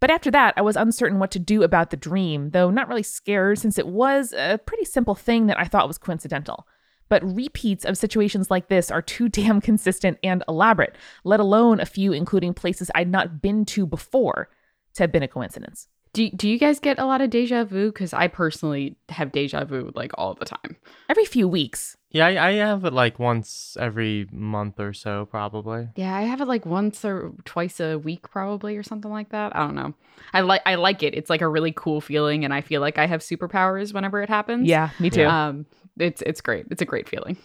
But 0.00 0.10
after 0.10 0.30
that, 0.32 0.52
I 0.58 0.62
was 0.62 0.76
uncertain 0.76 1.18
what 1.18 1.30
to 1.30 1.38
do 1.38 1.62
about 1.62 1.88
the 1.88 1.96
dream, 1.96 2.50
though 2.50 2.70
not 2.70 2.88
really 2.88 3.02
scared 3.02 3.58
since 3.58 3.78
it 3.78 3.86
was 3.86 4.34
a 4.34 4.58
pretty 4.58 4.84
simple 4.84 5.14
thing 5.14 5.46
that 5.46 5.58
I 5.58 5.64
thought 5.64 5.88
was 5.88 5.96
coincidental. 5.96 6.66
But 7.08 7.22
repeats 7.24 7.84
of 7.84 7.98
situations 7.98 8.50
like 8.50 8.68
this 8.68 8.90
are 8.90 9.02
too 9.02 9.28
damn 9.28 9.60
consistent 9.60 10.18
and 10.22 10.42
elaborate, 10.48 10.96
let 11.24 11.40
alone 11.40 11.80
a 11.80 11.86
few 11.86 12.12
including 12.12 12.54
places 12.54 12.90
I'd 12.94 13.10
not 13.10 13.42
been 13.42 13.64
to 13.66 13.86
before, 13.86 14.48
to 14.94 15.02
have 15.02 15.12
been 15.12 15.22
a 15.22 15.28
coincidence. 15.28 15.88
Do 16.12 16.28
do 16.30 16.48
you 16.48 16.58
guys 16.58 16.78
get 16.78 16.98
a 16.98 17.06
lot 17.06 17.22
of 17.22 17.30
deja 17.30 17.64
vu? 17.64 17.90
Because 17.90 18.12
I 18.12 18.28
personally 18.28 18.96
have 19.08 19.32
deja 19.32 19.64
vu 19.64 19.92
like 19.94 20.12
all 20.18 20.34
the 20.34 20.44
time. 20.44 20.76
Every 21.08 21.24
few 21.24 21.48
weeks. 21.48 21.96
Yeah, 22.10 22.26
I, 22.26 22.48
I 22.48 22.52
have 22.56 22.84
it 22.84 22.92
like 22.92 23.18
once 23.18 23.74
every 23.80 24.28
month 24.30 24.78
or 24.78 24.92
so, 24.92 25.24
probably. 25.24 25.88
Yeah, 25.96 26.14
I 26.14 26.22
have 26.22 26.42
it 26.42 26.44
like 26.44 26.66
once 26.66 27.02
or 27.06 27.32
twice 27.46 27.80
a 27.80 27.98
week, 27.98 28.30
probably, 28.30 28.76
or 28.76 28.82
something 28.82 29.10
like 29.10 29.30
that. 29.30 29.56
I 29.56 29.60
don't 29.60 29.74
know. 29.74 29.94
I 30.34 30.42
like 30.42 30.60
I 30.66 30.74
like 30.74 31.02
it. 31.02 31.14
It's 31.14 31.30
like 31.30 31.40
a 31.40 31.48
really 31.48 31.72
cool 31.74 32.02
feeling, 32.02 32.44
and 32.44 32.52
I 32.52 32.60
feel 32.60 32.82
like 32.82 32.98
I 32.98 33.06
have 33.06 33.22
superpowers 33.22 33.94
whenever 33.94 34.20
it 34.20 34.28
happens. 34.28 34.68
Yeah, 34.68 34.90
me 34.98 35.08
too. 35.08 35.24
Um, 35.24 35.64
it's 35.98 36.22
it's 36.22 36.40
great. 36.40 36.66
It's 36.70 36.82
a 36.82 36.86
great 36.86 37.08
feeling. 37.08 37.36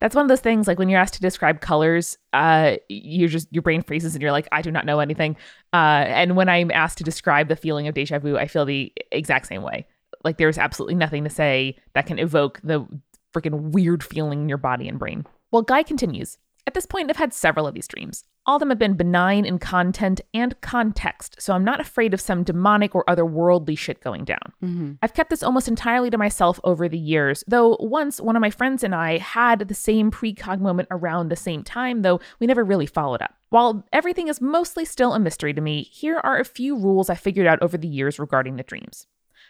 That's 0.00 0.16
one 0.16 0.24
of 0.24 0.28
those 0.28 0.40
things 0.40 0.66
like 0.66 0.80
when 0.80 0.88
you're 0.88 1.00
asked 1.00 1.14
to 1.14 1.20
describe 1.20 1.60
colors, 1.60 2.18
uh, 2.32 2.76
you 2.88 3.28
just 3.28 3.46
your 3.52 3.62
brain 3.62 3.82
freezes 3.82 4.14
and 4.14 4.22
you're 4.22 4.32
like, 4.32 4.48
I 4.50 4.60
do 4.60 4.72
not 4.72 4.84
know 4.84 4.98
anything. 4.98 5.36
Uh, 5.72 6.04
and 6.08 6.34
when 6.34 6.48
I'm 6.48 6.72
asked 6.72 6.98
to 6.98 7.04
describe 7.04 7.46
the 7.46 7.54
feeling 7.54 7.86
of 7.86 7.94
deja 7.94 8.18
vu, 8.18 8.36
I 8.36 8.48
feel 8.48 8.64
the 8.64 8.92
exact 9.12 9.46
same 9.46 9.62
way. 9.62 9.86
Like 10.24 10.38
there's 10.38 10.58
absolutely 10.58 10.96
nothing 10.96 11.22
to 11.24 11.30
say 11.30 11.76
that 11.94 12.06
can 12.06 12.18
evoke 12.18 12.60
the 12.64 12.84
freaking 13.32 13.70
weird 13.70 14.02
feeling 14.02 14.42
in 14.42 14.48
your 14.48 14.58
body 14.58 14.88
and 14.88 14.98
brain. 14.98 15.24
Well, 15.52 15.62
Guy 15.62 15.84
continues. 15.84 16.38
At 16.66 16.74
this 16.74 16.86
point, 16.86 17.10
I've 17.10 17.16
had 17.16 17.32
several 17.32 17.66
of 17.66 17.74
these 17.74 17.88
dreams. 17.88 18.24
All 18.44 18.56
of 18.56 18.60
them 18.60 18.70
have 18.70 18.78
been 18.78 18.94
benign 18.94 19.44
in 19.44 19.60
content 19.60 20.20
and 20.34 20.60
context, 20.60 21.40
so 21.40 21.54
I'm 21.54 21.64
not 21.64 21.80
afraid 21.80 22.12
of 22.12 22.20
some 22.20 22.42
demonic 22.42 22.92
or 22.92 23.04
otherworldly 23.04 23.78
shit 23.78 24.02
going 24.02 24.24
down. 24.24 24.52
Mm-hmm. 24.62 24.92
I've 25.00 25.14
kept 25.14 25.30
this 25.30 25.44
almost 25.44 25.68
entirely 25.68 26.10
to 26.10 26.18
myself 26.18 26.58
over 26.64 26.88
the 26.88 26.98
years, 26.98 27.44
though 27.46 27.76
once 27.78 28.20
one 28.20 28.34
of 28.34 28.40
my 28.40 28.50
friends 28.50 28.82
and 28.82 28.96
I 28.96 29.18
had 29.18 29.60
the 29.60 29.74
same 29.74 30.10
precog 30.10 30.60
moment 30.60 30.88
around 30.90 31.28
the 31.28 31.36
same 31.36 31.62
time, 31.62 32.02
though 32.02 32.20
we 32.40 32.48
never 32.48 32.64
really 32.64 32.86
followed 32.86 33.22
up. 33.22 33.34
While 33.50 33.86
everything 33.92 34.26
is 34.26 34.40
mostly 34.40 34.84
still 34.84 35.12
a 35.12 35.20
mystery 35.20 35.54
to 35.54 35.60
me, 35.60 35.84
here 35.84 36.18
are 36.24 36.40
a 36.40 36.44
few 36.44 36.76
rules 36.76 37.08
I 37.08 37.14
figured 37.14 37.46
out 37.46 37.62
over 37.62 37.78
the 37.78 37.86
years 37.86 38.18
regarding 38.18 38.56
the 38.56 38.64
dreams. 38.64 39.06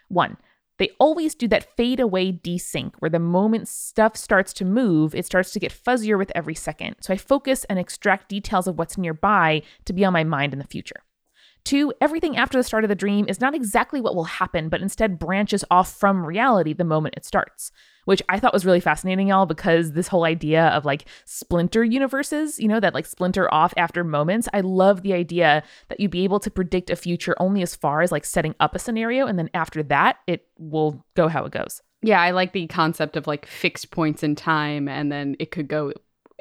One, 0.09 0.37
They 0.79 0.91
always 0.99 1.35
do 1.35 1.47
that 1.49 1.77
fade 1.77 2.01
away 2.01 2.33
desync 2.33 2.95
where 2.99 3.11
the 3.11 3.19
moment 3.19 3.69
stuff 3.69 4.17
starts 4.17 4.53
to 4.55 4.65
move, 4.65 5.15
it 5.15 5.27
starts 5.27 5.53
to 5.53 5.61
get 5.61 5.73
fuzzier 5.73 6.19
with 6.19 6.33
every 6.35 6.55
second. 6.55 6.97
So 7.01 7.13
I 7.13 7.17
focus 7.17 7.65
and 7.65 7.79
extract 7.79 8.29
details 8.29 8.67
of 8.67 8.79
what's 8.79 8.99
nearby 8.99 9.63
to 9.85 9.93
be 9.93 10.05
on 10.05 10.13
my 10.13 10.25
mind 10.25 10.53
in 10.53 10.59
the 10.59 10.67
future. 10.67 11.03
Two, 11.65 11.93
everything 12.01 12.37
after 12.37 12.59
the 12.59 12.65
start 12.65 12.85
of 12.85 12.89
the 12.89 12.95
dream 12.95 13.27
is 13.29 13.41
not 13.41 13.55
exactly 13.55 14.01
what 14.01 14.17
will 14.17 14.25
happen, 14.25 14.69
but 14.69 14.83
instead 14.83 15.19
branches 15.19 15.65
off 15.71 15.93
from 15.93 16.27
reality 16.27 16.73
the 16.73 16.85
moment 16.85 17.15
it 17.17 17.25
starts, 17.25 17.71
which 18.05 18.21
I 18.29 18.41
thought 18.41 18.53
was 18.53 18.67
really 18.67 18.81
fascinating, 18.81 19.29
y'all, 19.29 19.47
because 19.47 19.93
this 19.93 20.09
whole 20.09 20.25
idea 20.25 20.67
of 20.69 20.85
like 20.85 21.05
splinter 21.25 21.85
universes, 21.85 22.59
you 22.59 22.67
know, 22.67 22.81
that 22.81 22.95
like 22.95 23.07
splinter 23.07 23.53
off 23.55 23.73
after 23.77 24.03
moments. 24.03 24.49
I 24.53 24.61
love 24.61 25.03
the 25.03 25.13
idea 25.13 25.63
that 25.89 26.01
you'd 26.01 26.11
be 26.11 26.25
able 26.25 26.41
to 26.41 26.51
predict 26.51 26.91
a 26.91 26.97
future 26.97 27.37
only 27.39 27.63
as 27.63 27.77
far 27.77 28.03
as 28.03 28.11
like 28.11 28.25
setting 28.25 28.57
up 28.59 28.75
a 28.75 28.81
scenario, 28.81 29.27
and 29.27 29.39
then 29.39 29.51
after 29.55 29.85
that, 29.85 30.17
it 30.27 30.49
will 30.59 31.05
go 31.15 31.29
how 31.29 31.45
it 31.45 31.53
goes. 31.53 31.81
Yeah, 32.03 32.21
I 32.21 32.33
like 32.33 32.53
the 32.53 32.67
concept 32.67 33.17
of 33.17 33.29
like 33.29 33.47
fixed 33.47 33.93
points 33.93 34.25
in 34.25 34.35
time 34.35 34.89
and 34.89 35.13
then 35.13 35.37
it 35.39 35.53
could 35.53 35.69
go 35.69 35.93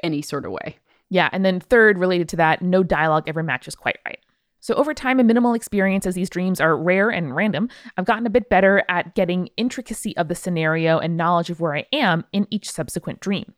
any 0.02 0.20
sort 0.20 0.44
of 0.44 0.50
way. 0.50 0.78
Yeah, 1.08 1.28
and 1.32 1.44
then 1.44 1.60
third, 1.60 1.98
related 1.98 2.28
to 2.30 2.36
that, 2.36 2.62
no 2.62 2.82
dialogue 2.82 3.28
ever 3.28 3.42
matches 3.42 3.76
quite 3.76 3.98
right. 4.04 4.18
So, 4.62 4.74
over 4.74 4.94
time 4.94 5.18
and 5.18 5.26
minimal 5.26 5.54
experience, 5.54 6.06
as 6.06 6.14
these 6.14 6.30
dreams 6.30 6.60
are 6.60 6.76
rare 6.76 7.10
and 7.10 7.34
random, 7.34 7.68
I've 7.96 8.04
gotten 8.04 8.26
a 8.26 8.30
bit 8.30 8.48
better 8.48 8.84
at 8.88 9.16
getting 9.16 9.48
intricacy 9.56 10.16
of 10.16 10.28
the 10.28 10.36
scenario 10.36 11.00
and 11.00 11.16
knowledge 11.16 11.50
of 11.50 11.60
where 11.60 11.74
I 11.74 11.84
am 11.92 12.24
in 12.32 12.46
each 12.48 12.70
subsequent 12.70 13.18
dream. 13.18 13.54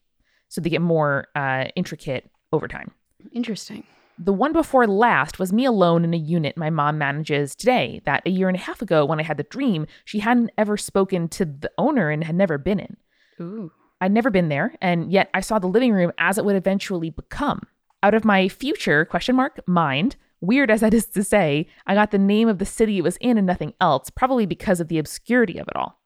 So, 0.49 0.63
they 0.63 0.71
get 0.71 0.81
more 0.81 1.29
uh, 1.37 1.67
intricate 1.77 2.31
over 2.53 2.67
time. 2.67 2.91
Interesting. 3.33 3.85
The 4.19 4.33
one 4.33 4.55
before 4.55 4.87
last 4.87 5.39
was 5.39 5.53
me 5.53 5.67
alone 5.67 6.05
in 6.05 6.15
a 6.15 6.19
unit 6.19 6.57
my 6.57 6.71
mom 6.71 6.97
manages 6.97 7.55
today. 7.55 8.01
That 8.07 8.23
a 8.25 8.31
year 8.31 8.49
and 8.49 8.57
a 8.57 8.61
half 8.61 8.81
ago, 8.81 9.05
when 9.05 9.21
I 9.21 9.25
had 9.25 9.37
the 9.37 9.43
dream, 9.43 9.87
she 10.07 10.21
hadn't 10.21 10.53
ever 10.57 10.79
spoken 10.79 11.29
to 11.31 11.45
the 11.45 11.71
owner 11.77 12.09
and 12.09 12.25
had 12.25 12.35
never 12.35 12.57
been 12.57 12.81
in. 12.81 12.97
Ooh. 13.43 13.73
I'd 14.01 14.13
never 14.13 14.31
been 14.31 14.49
there, 14.49 14.75
and 14.81 15.13
yet 15.13 15.29
I 15.35 15.41
saw 15.41 15.59
the 15.59 15.67
living 15.67 15.93
room 15.93 16.13
as 16.17 16.39
it 16.39 16.47
would 16.47 16.57
eventually 16.57 17.11
become. 17.11 17.61
Out 18.03 18.15
of 18.15 18.25
my 18.25 18.49
future 18.49 19.05
question 19.05 19.37
mark 19.37 19.61
mind, 19.67 20.17
weird 20.45 20.71
as 20.71 20.81
that 20.81 20.95
is 20.95 21.07
to 21.07 21.25
say, 21.25 21.67
I 21.87 21.95
got 21.95 22.11
the 22.11 22.19
name 22.19 22.49
of 22.49 22.59
the 22.59 22.67
city 22.67 22.99
it 22.99 23.03
was 23.03 23.17
in 23.19 23.39
and 23.39 23.47
nothing 23.47 23.75
else, 23.81 24.11
probably 24.11 24.47
because 24.47 24.81
of 24.81 24.89
the 24.89 24.99
obscurity 24.99 25.59
of 25.59 25.69
it 25.69 25.77
all. 25.77 26.01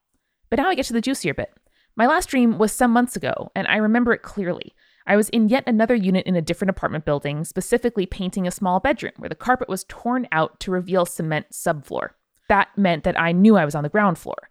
But 0.51 0.59
now 0.59 0.69
I 0.69 0.75
get 0.75 0.87
to 0.87 0.93
the 0.93 1.01
juicier 1.01 1.35
bit. 1.35 1.53
My 1.97 2.07
last 2.07 2.29
dream 2.29 2.59
was 2.59 2.73
some 2.73 2.93
months 2.93 3.17
ago, 3.17 3.51
and 3.55 3.67
I 3.67 3.77
remember 3.77 4.13
it 4.13 4.23
clearly. 4.23 4.75
I 5.07 5.17
was 5.17 5.31
in 5.31 5.49
yet 5.49 5.65
another 5.67 5.95
unit 5.95 6.27
in 6.27 6.37
a 6.37 6.43
different 6.43 6.71
apartment 6.71 7.05
building, 7.05 7.45
specifically 7.45 8.07
painting 8.07 8.47
a 8.47 8.51
small 8.51 8.79
bedroom 8.79 9.15
where 9.17 9.29
the 9.29 9.35
carpet 9.35 9.69
was 9.69 9.85
torn 9.89 10.29
out 10.31 10.61
to 10.61 10.71
reveal 10.71 11.07
cement 11.07 11.47
subfloor. 11.51 12.11
That 12.49 12.69
meant 12.77 13.05
that 13.05 13.19
I 13.19 13.33
knew 13.33 13.57
I 13.57 13.65
was 13.65 13.75
on 13.75 13.83
the 13.83 13.89
ground 13.89 14.19
floor. 14.19 14.51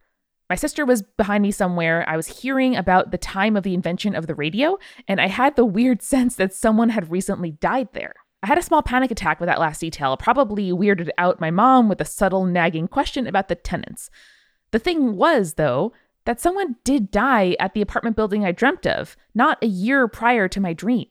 My 0.49 0.55
sister 0.55 0.85
was 0.85 1.01
behind 1.01 1.41
me 1.41 1.51
somewhere. 1.51 2.05
I 2.07 2.15
was 2.15 2.41
hearing 2.41 2.75
about 2.75 3.11
the 3.11 3.17
time 3.17 3.55
of 3.55 3.63
the 3.63 3.73
invention 3.73 4.15
of 4.15 4.27
the 4.27 4.35
radio, 4.35 4.77
and 5.07 5.19
I 5.19 5.27
had 5.27 5.55
the 5.55 5.65
weird 5.65 6.01
sense 6.13 6.35
that 6.35 6.53
someone 6.53 6.89
had 6.89 7.11
recently 7.11 7.51
died 7.51 7.89
there. 7.93 8.15
I 8.47 8.51
had 8.51 8.57
a 8.57 8.63
small 8.63 8.81
panic 8.81 9.11
attack 9.11 9.41
with 9.41 9.47
that 9.47 9.59
last 9.59 9.81
detail, 9.81 10.15
probably 10.15 10.71
weirded 10.71 11.09
out 11.17 11.41
my 11.41 11.51
mom 11.51 11.89
with 11.89 11.99
a 11.99 12.05
subtle 12.05 12.45
nagging 12.45 12.87
question 12.87 13.27
about 13.27 13.49
the 13.49 13.55
tenants. 13.55 14.09
The 14.71 14.79
thing 14.79 15.17
was, 15.17 15.55
though, 15.55 15.91
that 16.23 16.39
someone 16.39 16.77
did 16.85 17.11
die 17.11 17.57
at 17.59 17.73
the 17.73 17.81
apartment 17.81 18.15
building 18.15 18.45
I 18.45 18.53
dreamt 18.53 18.87
of, 18.87 19.17
not 19.35 19.61
a 19.61 19.67
year 19.67 20.07
prior 20.07 20.47
to 20.47 20.61
my 20.61 20.71
dream. 20.71 21.07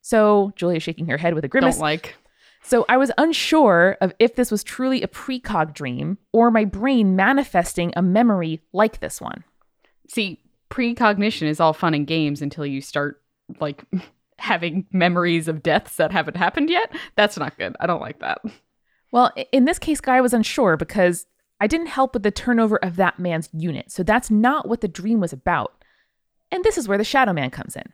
So, 0.00 0.52
Julia 0.54 0.78
shaking 0.78 1.08
her 1.08 1.16
head 1.16 1.34
with 1.34 1.44
a 1.44 1.48
grimace. 1.48 1.74
Don't 1.74 1.82
like. 1.82 2.14
So, 2.62 2.86
I 2.88 2.98
was 2.98 3.10
unsure 3.18 3.96
of 4.00 4.14
if 4.20 4.36
this 4.36 4.52
was 4.52 4.62
truly 4.62 5.02
a 5.02 5.08
precog 5.08 5.74
dream 5.74 6.18
or 6.32 6.52
my 6.52 6.64
brain 6.64 7.16
manifesting 7.16 7.92
a 7.96 8.02
memory 8.02 8.62
like 8.72 9.00
this 9.00 9.20
one. 9.20 9.42
See, 10.08 10.40
precognition 10.70 11.48
is 11.48 11.58
all 11.58 11.72
fun 11.72 11.94
and 11.94 12.06
games 12.06 12.40
until 12.40 12.64
you 12.64 12.80
start 12.80 13.20
like 13.58 13.84
having 14.38 14.86
memories 14.92 15.48
of 15.48 15.62
deaths 15.62 15.96
that 15.96 16.12
haven't 16.12 16.36
happened 16.36 16.70
yet. 16.70 16.94
That's 17.14 17.38
not 17.38 17.56
good. 17.58 17.76
I 17.80 17.86
don't 17.86 18.00
like 18.00 18.20
that. 18.20 18.40
Well, 19.12 19.32
in 19.52 19.64
this 19.64 19.78
case, 19.78 20.00
Guy 20.00 20.20
was 20.20 20.34
unsure 20.34 20.76
because 20.76 21.26
I 21.60 21.66
didn't 21.66 21.86
help 21.86 22.12
with 22.14 22.22
the 22.22 22.30
turnover 22.30 22.76
of 22.76 22.96
that 22.96 23.18
man's 23.18 23.48
unit. 23.52 23.90
So 23.90 24.02
that's 24.02 24.30
not 24.30 24.68
what 24.68 24.80
the 24.80 24.88
dream 24.88 25.20
was 25.20 25.32
about. 25.32 25.72
And 26.50 26.62
this 26.64 26.76
is 26.76 26.86
where 26.86 26.98
the 26.98 27.04
Shadow 27.04 27.32
Man 27.32 27.50
comes 27.50 27.76
in. 27.76 27.92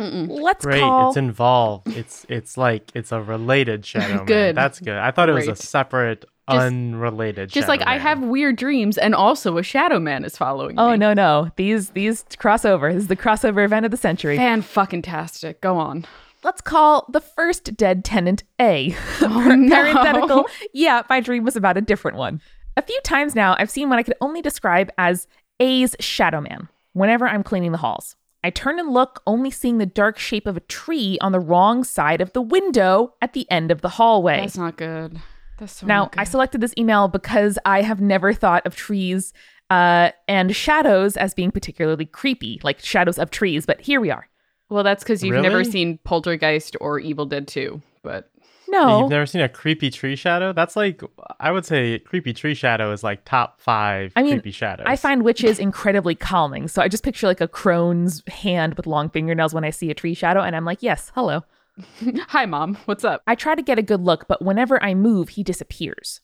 Mm-mm. 0.00 0.28
Let's 0.28 0.64
Great, 0.64 0.80
call. 0.80 1.08
it's 1.08 1.16
involved. 1.16 1.88
It's 1.88 2.24
it's 2.28 2.56
like 2.56 2.90
it's 2.94 3.10
a 3.10 3.20
related 3.20 3.84
shadow. 3.84 4.24
Man. 4.28 4.54
That's 4.54 4.78
good. 4.78 4.96
I 4.96 5.10
thought 5.10 5.28
it 5.28 5.32
was 5.32 5.48
a 5.48 5.56
separate, 5.56 6.24
Just- 6.48 6.66
unrelated. 6.66 7.50
Just 7.50 7.68
like 7.68 7.80
Shadow 7.80 7.90
I 7.92 7.98
have 7.98 8.20
weird 8.22 8.56
dreams 8.56 8.98
and 8.98 9.14
also 9.14 9.58
a 9.58 9.62
shadow 9.62 9.98
man 9.98 10.24
is 10.24 10.36
following 10.36 10.78
oh 10.78 10.92
me. 10.92 10.96
no 10.98 11.12
no 11.14 11.50
these 11.56 11.90
these 11.90 12.24
crossover. 12.24 12.92
This 12.92 13.02
is 13.02 13.08
the 13.08 13.16
crossover 13.16 13.64
event 13.64 13.84
of 13.84 13.90
the 13.90 13.96
century. 13.96 14.36
Fan 14.36 14.62
fucking 14.62 15.02
tastic. 15.02 15.60
Go 15.60 15.76
on. 15.76 16.04
Let's 16.44 16.60
call 16.60 17.06
the 17.12 17.20
first 17.20 17.76
dead 17.76 18.04
tenant 18.04 18.44
A. 18.60 18.94
Oh, 19.20 19.54
no. 19.54 19.74
Parenthetical. 19.74 20.46
Yeah, 20.72 21.02
my 21.10 21.20
dream 21.20 21.44
was 21.44 21.56
about 21.56 21.76
a 21.76 21.80
different 21.80 22.16
one. 22.16 22.40
A 22.76 22.82
few 22.82 22.98
times 23.02 23.34
now, 23.34 23.56
I've 23.58 23.70
seen 23.70 23.88
what 23.88 23.98
I 23.98 24.04
could 24.04 24.14
only 24.20 24.40
describe 24.40 24.90
as 24.96 25.26
A's 25.58 25.96
shadow 25.98 26.40
man 26.40 26.68
whenever 26.92 27.26
I'm 27.26 27.42
cleaning 27.42 27.72
the 27.72 27.78
halls. 27.78 28.14
I 28.44 28.50
turn 28.50 28.78
and 28.78 28.90
look, 28.92 29.20
only 29.26 29.50
seeing 29.50 29.78
the 29.78 29.86
dark 29.86 30.16
shape 30.16 30.46
of 30.46 30.56
a 30.56 30.60
tree 30.60 31.18
on 31.20 31.32
the 31.32 31.40
wrong 31.40 31.82
side 31.82 32.20
of 32.20 32.32
the 32.32 32.40
window 32.40 33.14
at 33.20 33.32
the 33.32 33.50
end 33.50 33.72
of 33.72 33.80
the 33.80 33.88
hallway. 33.88 34.40
That's 34.42 34.56
not 34.56 34.76
good. 34.76 35.20
That's 35.58 35.72
so 35.72 35.86
Now, 35.86 36.06
good. 36.06 36.20
I 36.20 36.24
selected 36.24 36.60
this 36.60 36.74
email 36.78 37.08
because 37.08 37.58
I 37.64 37.82
have 37.82 38.00
never 38.00 38.32
thought 38.32 38.66
of 38.66 38.76
trees 38.76 39.32
uh, 39.70 40.10
and 40.26 40.54
shadows 40.54 41.16
as 41.16 41.34
being 41.34 41.50
particularly 41.50 42.06
creepy, 42.06 42.60
like 42.62 42.78
shadows 42.80 43.18
of 43.18 43.30
trees, 43.30 43.66
but 43.66 43.80
here 43.80 44.00
we 44.00 44.10
are. 44.10 44.28
Well, 44.70 44.84
that's 44.84 45.02
because 45.02 45.22
you've 45.22 45.42
never 45.42 45.64
seen 45.64 45.98
Poltergeist 46.04 46.76
or 46.80 46.98
Evil 46.98 47.26
Dead 47.26 47.48
2, 47.48 47.80
but 48.02 48.30
No. 48.68 49.00
You've 49.00 49.10
never 49.10 49.24
seen 49.24 49.40
a 49.40 49.48
creepy 49.48 49.90
tree 49.90 50.14
shadow? 50.14 50.52
That's 50.52 50.76
like 50.76 51.02
I 51.40 51.50
would 51.50 51.64
say 51.64 51.98
creepy 52.00 52.34
tree 52.34 52.54
shadow 52.54 52.92
is 52.92 53.02
like 53.02 53.24
top 53.24 53.60
five 53.60 54.12
I 54.14 54.22
mean, 54.22 54.34
creepy 54.34 54.50
shadows. 54.50 54.84
I 54.86 54.96
find 54.96 55.22
witches 55.22 55.58
incredibly 55.58 56.14
calming. 56.14 56.68
So 56.68 56.82
I 56.82 56.88
just 56.88 57.02
picture 57.02 57.26
like 57.26 57.40
a 57.40 57.48
crone's 57.48 58.22
hand 58.28 58.74
with 58.74 58.86
long 58.86 59.08
fingernails 59.08 59.54
when 59.54 59.64
I 59.64 59.70
see 59.70 59.90
a 59.90 59.94
tree 59.94 60.14
shadow, 60.14 60.42
and 60.42 60.54
I'm 60.54 60.66
like, 60.66 60.82
yes, 60.82 61.12
hello. 61.14 61.44
hi, 62.28 62.46
mom. 62.46 62.76
What's 62.86 63.04
up? 63.04 63.22
I 63.26 63.34
try 63.34 63.54
to 63.54 63.62
get 63.62 63.78
a 63.78 63.82
good 63.82 64.00
look, 64.00 64.26
but 64.28 64.42
whenever 64.42 64.82
I 64.82 64.94
move, 64.94 65.30
he 65.30 65.42
disappears. 65.42 66.20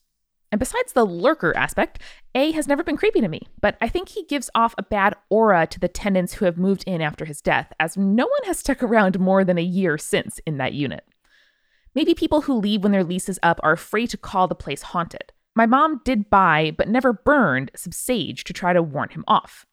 And 0.50 0.58
besides 0.58 0.92
the 0.92 1.04
lurker 1.04 1.56
aspect, 1.56 1.98
A 2.34 2.52
has 2.52 2.68
never 2.68 2.84
been 2.84 2.96
creepy 2.96 3.20
to 3.20 3.28
me, 3.28 3.48
but 3.60 3.76
I 3.80 3.88
think 3.88 4.10
he 4.10 4.24
gives 4.24 4.50
off 4.54 4.74
a 4.78 4.82
bad 4.84 5.14
aura 5.30 5.66
to 5.66 5.80
the 5.80 5.88
tenants 5.88 6.34
who 6.34 6.44
have 6.44 6.56
moved 6.56 6.84
in 6.86 7.00
after 7.00 7.24
his 7.24 7.40
death, 7.40 7.72
as 7.80 7.96
no 7.96 8.24
one 8.24 8.46
has 8.46 8.58
stuck 8.60 8.82
around 8.82 9.18
more 9.18 9.44
than 9.44 9.58
a 9.58 9.62
year 9.62 9.98
since 9.98 10.38
in 10.46 10.58
that 10.58 10.74
unit. 10.74 11.04
Maybe 11.94 12.14
people 12.14 12.42
who 12.42 12.54
leave 12.54 12.82
when 12.82 12.92
their 12.92 13.04
lease 13.04 13.28
is 13.28 13.40
up 13.42 13.60
are 13.62 13.72
afraid 13.72 14.10
to 14.10 14.16
call 14.16 14.48
the 14.48 14.54
place 14.54 14.82
haunted. 14.82 15.32
My 15.56 15.66
mom 15.66 16.00
did 16.04 16.30
buy, 16.30 16.74
but 16.76 16.88
never 16.88 17.12
burned, 17.12 17.70
some 17.76 17.92
sage 17.92 18.42
to 18.44 18.52
try 18.52 18.72
to 18.72 18.82
warn 18.82 19.10
him 19.10 19.24
off. 19.28 19.66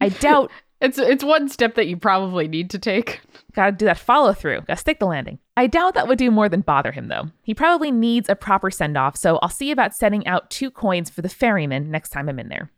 I 0.00 0.08
doubt 0.10 0.50
It's 0.80 0.98
it's 0.98 1.24
one 1.24 1.48
step 1.48 1.74
that 1.74 1.88
you 1.88 1.96
probably 1.96 2.46
need 2.46 2.70
to 2.70 2.78
take. 2.78 3.20
Gotta 3.52 3.72
do 3.72 3.86
that 3.86 3.98
follow 3.98 4.32
through. 4.32 4.60
Gotta 4.62 4.78
stick 4.78 5.00
the 5.00 5.06
landing. 5.06 5.38
I 5.56 5.66
doubt 5.66 5.94
that 5.94 6.06
would 6.06 6.18
do 6.18 6.30
more 6.30 6.48
than 6.48 6.60
bother 6.60 6.92
him, 6.92 7.08
though. 7.08 7.30
He 7.42 7.52
probably 7.52 7.90
needs 7.90 8.28
a 8.28 8.36
proper 8.36 8.70
send 8.70 8.96
off, 8.96 9.16
so 9.16 9.38
I'll 9.42 9.48
see 9.48 9.72
about 9.72 9.96
setting 9.96 10.26
out 10.26 10.50
two 10.50 10.70
coins 10.70 11.10
for 11.10 11.20
the 11.20 11.28
ferryman 11.28 11.90
next 11.90 12.10
time 12.10 12.28
I'm 12.28 12.38
in 12.38 12.48
there. 12.48 12.70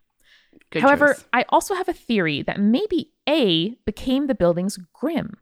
Good 0.71 0.83
However, 0.83 1.14
choice. 1.14 1.25
I 1.33 1.45
also 1.50 1.75
have 1.75 1.88
a 1.88 1.92
theory 1.92 2.42
that 2.42 2.59
maybe 2.59 3.11
A 3.28 3.76
became 3.85 4.28
the 4.28 4.35
building's 4.35 4.78
Grim. 4.95 5.37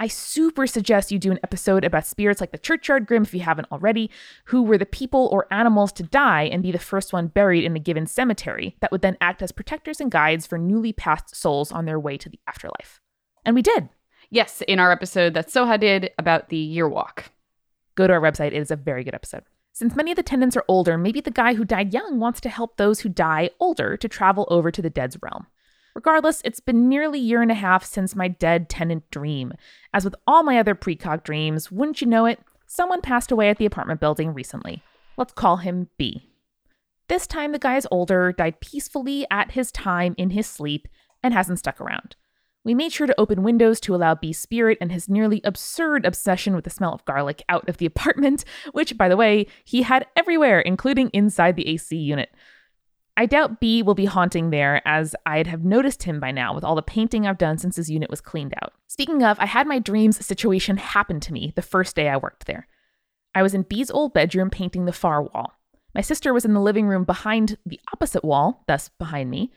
I 0.00 0.06
super 0.06 0.66
suggest 0.66 1.12
you 1.12 1.18
do 1.18 1.30
an 1.30 1.40
episode 1.44 1.84
about 1.84 2.06
spirits 2.06 2.40
like 2.40 2.52
the 2.52 2.58
Churchyard 2.58 3.06
Grim 3.06 3.24
if 3.24 3.34
you 3.34 3.40
haven't 3.40 3.70
already, 3.70 4.10
who 4.46 4.62
were 4.62 4.78
the 4.78 4.86
people 4.86 5.28
or 5.30 5.46
animals 5.52 5.92
to 5.92 6.02
die 6.02 6.44
and 6.44 6.62
be 6.62 6.72
the 6.72 6.78
first 6.78 7.12
one 7.12 7.26
buried 7.26 7.64
in 7.64 7.76
a 7.76 7.78
given 7.78 8.06
cemetery 8.06 8.76
that 8.80 8.90
would 8.90 9.02
then 9.02 9.18
act 9.20 9.42
as 9.42 9.52
protectors 9.52 10.00
and 10.00 10.10
guides 10.10 10.46
for 10.46 10.56
newly 10.56 10.94
passed 10.94 11.36
souls 11.36 11.70
on 11.70 11.84
their 11.84 12.00
way 12.00 12.16
to 12.16 12.30
the 12.30 12.40
afterlife. 12.46 12.98
And 13.44 13.54
we 13.54 13.60
did. 13.60 13.90
yes, 14.30 14.62
in 14.62 14.78
our 14.78 14.90
episode 14.90 15.34
that 15.34 15.48
Soha 15.48 15.78
did 15.78 16.12
about 16.18 16.48
the 16.48 16.56
year 16.56 16.88
walk. 16.88 17.30
Go 17.94 18.06
to 18.06 18.14
our 18.14 18.20
website. 18.22 18.48
It 18.48 18.54
is 18.54 18.70
a 18.70 18.76
very 18.76 19.04
good 19.04 19.14
episode. 19.14 19.42
Since 19.72 19.96
many 19.96 20.12
of 20.12 20.16
the 20.16 20.22
tenants 20.22 20.56
are 20.56 20.64
older, 20.66 20.96
maybe 20.96 21.20
the 21.20 21.30
guy 21.30 21.52
who 21.52 21.64
died 21.66 21.92
young 21.92 22.18
wants 22.18 22.40
to 22.40 22.48
help 22.48 22.78
those 22.78 23.00
who 23.00 23.10
die 23.10 23.50
older 23.60 23.98
to 23.98 24.08
travel 24.08 24.48
over 24.50 24.70
to 24.70 24.80
the 24.80 24.88
dead's 24.88 25.18
realm. 25.20 25.46
Regardless, 25.94 26.40
it's 26.44 26.60
been 26.60 26.88
nearly 26.88 27.18
a 27.18 27.22
year 27.22 27.42
and 27.42 27.50
a 27.50 27.54
half 27.54 27.84
since 27.84 28.14
my 28.14 28.28
dead 28.28 28.68
tenant 28.68 29.10
dream. 29.10 29.52
As 29.92 30.04
with 30.04 30.14
all 30.26 30.42
my 30.42 30.58
other 30.58 30.74
precog 30.74 31.24
dreams, 31.24 31.70
wouldn't 31.70 32.00
you 32.00 32.06
know 32.06 32.26
it, 32.26 32.40
someone 32.66 33.00
passed 33.00 33.32
away 33.32 33.50
at 33.50 33.58
the 33.58 33.66
apartment 33.66 34.00
building 34.00 34.32
recently. 34.32 34.82
Let's 35.16 35.32
call 35.32 35.58
him 35.58 35.88
B. 35.98 36.28
This 37.08 37.26
time, 37.26 37.50
the 37.52 37.58
guy 37.58 37.76
is 37.76 37.88
older, 37.90 38.32
died 38.32 38.60
peacefully 38.60 39.26
at 39.30 39.52
his 39.52 39.72
time 39.72 40.14
in 40.16 40.30
his 40.30 40.46
sleep, 40.46 40.86
and 41.22 41.34
hasn't 41.34 41.58
stuck 41.58 41.80
around. 41.80 42.14
We 42.62 42.74
made 42.74 42.92
sure 42.92 43.06
to 43.06 43.18
open 43.18 43.42
windows 43.42 43.80
to 43.80 43.94
allow 43.94 44.14
B's 44.14 44.38
spirit 44.38 44.78
and 44.80 44.92
his 44.92 45.08
nearly 45.08 45.40
absurd 45.44 46.04
obsession 46.04 46.54
with 46.54 46.64
the 46.64 46.70
smell 46.70 46.92
of 46.92 47.04
garlic 47.06 47.42
out 47.48 47.68
of 47.68 47.78
the 47.78 47.86
apartment, 47.86 48.44
which, 48.72 48.96
by 48.96 49.08
the 49.08 49.16
way, 49.16 49.46
he 49.64 49.82
had 49.82 50.06
everywhere, 50.14 50.60
including 50.60 51.08
inside 51.10 51.56
the 51.56 51.66
AC 51.68 51.96
unit. 51.96 52.30
I 53.16 53.26
doubt 53.26 53.60
B 53.60 53.82
will 53.82 53.94
be 53.94 54.06
haunting 54.06 54.50
there 54.50 54.80
as 54.86 55.14
I'd 55.26 55.46
have 55.46 55.64
noticed 55.64 56.04
him 56.04 56.20
by 56.20 56.30
now 56.30 56.54
with 56.54 56.64
all 56.64 56.74
the 56.74 56.82
painting 56.82 57.26
I've 57.26 57.38
done 57.38 57.58
since 57.58 57.76
his 57.76 57.90
unit 57.90 58.08
was 58.08 58.20
cleaned 58.20 58.54
out. 58.62 58.72
Speaking 58.86 59.22
of, 59.22 59.38
I 59.38 59.46
had 59.46 59.66
my 59.66 59.78
dreams 59.78 60.24
situation 60.24 60.76
happen 60.76 61.20
to 61.20 61.32
me 61.32 61.52
the 61.54 61.62
first 61.62 61.96
day 61.96 62.08
I 62.08 62.16
worked 62.16 62.46
there. 62.46 62.66
I 63.34 63.42
was 63.42 63.54
in 63.54 63.62
B's 63.62 63.90
old 63.90 64.14
bedroom 64.14 64.50
painting 64.50 64.84
the 64.84 64.92
far 64.92 65.22
wall. 65.22 65.52
My 65.94 66.00
sister 66.00 66.32
was 66.32 66.44
in 66.44 66.54
the 66.54 66.60
living 66.60 66.86
room 66.86 67.04
behind 67.04 67.58
the 67.66 67.80
opposite 67.92 68.24
wall, 68.24 68.64
thus 68.66 68.90
behind 68.98 69.30
me. 69.30 69.50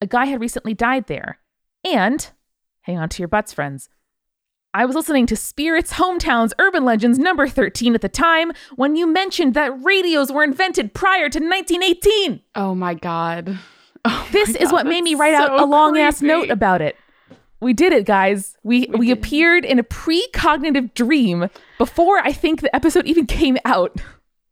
A 0.00 0.06
guy 0.06 0.26
had 0.26 0.40
recently 0.40 0.74
died 0.74 1.06
there. 1.06 1.38
And, 1.84 2.30
hang 2.82 2.98
on 2.98 3.08
to 3.10 3.22
your 3.22 3.28
butts, 3.28 3.52
friends, 3.52 3.88
I 4.74 4.84
was 4.84 4.94
listening 4.94 5.26
to 5.26 5.36
Spirits 5.36 5.94
Hometowns 5.94 6.52
Urban 6.58 6.84
Legends 6.84 7.18
number 7.18 7.48
13 7.48 7.94
at 7.94 8.02
the 8.02 8.08
time 8.08 8.52
when 8.76 8.96
you 8.96 9.06
mentioned 9.06 9.54
that 9.54 9.82
radios 9.82 10.30
were 10.30 10.44
invented 10.44 10.92
prior 10.94 11.28
to 11.30 11.38
1918. 11.40 12.40
Oh 12.54 12.74
my 12.74 12.94
god. 12.94 13.58
Oh 14.04 14.28
This 14.30 14.54
my 14.54 14.60
is 14.60 14.72
what 14.72 14.86
made 14.86 15.02
me 15.02 15.16
write 15.16 15.34
out 15.34 15.58
a 15.60 15.64
long 15.64 15.98
ass 15.98 16.22
note 16.22 16.50
about 16.50 16.80
it. 16.80 16.96
We 17.60 17.72
did 17.74 17.92
it, 17.92 18.06
guys. 18.06 18.56
We 18.62 18.86
we, 18.90 18.98
We 18.98 19.10
appeared 19.10 19.64
in 19.64 19.80
a 19.80 19.82
precognitive 19.82 20.94
dream 20.94 21.50
before 21.78 22.18
I 22.20 22.32
think 22.32 22.60
the 22.60 22.74
episode 22.74 23.06
even 23.06 23.26
came 23.26 23.58
out. 23.64 24.00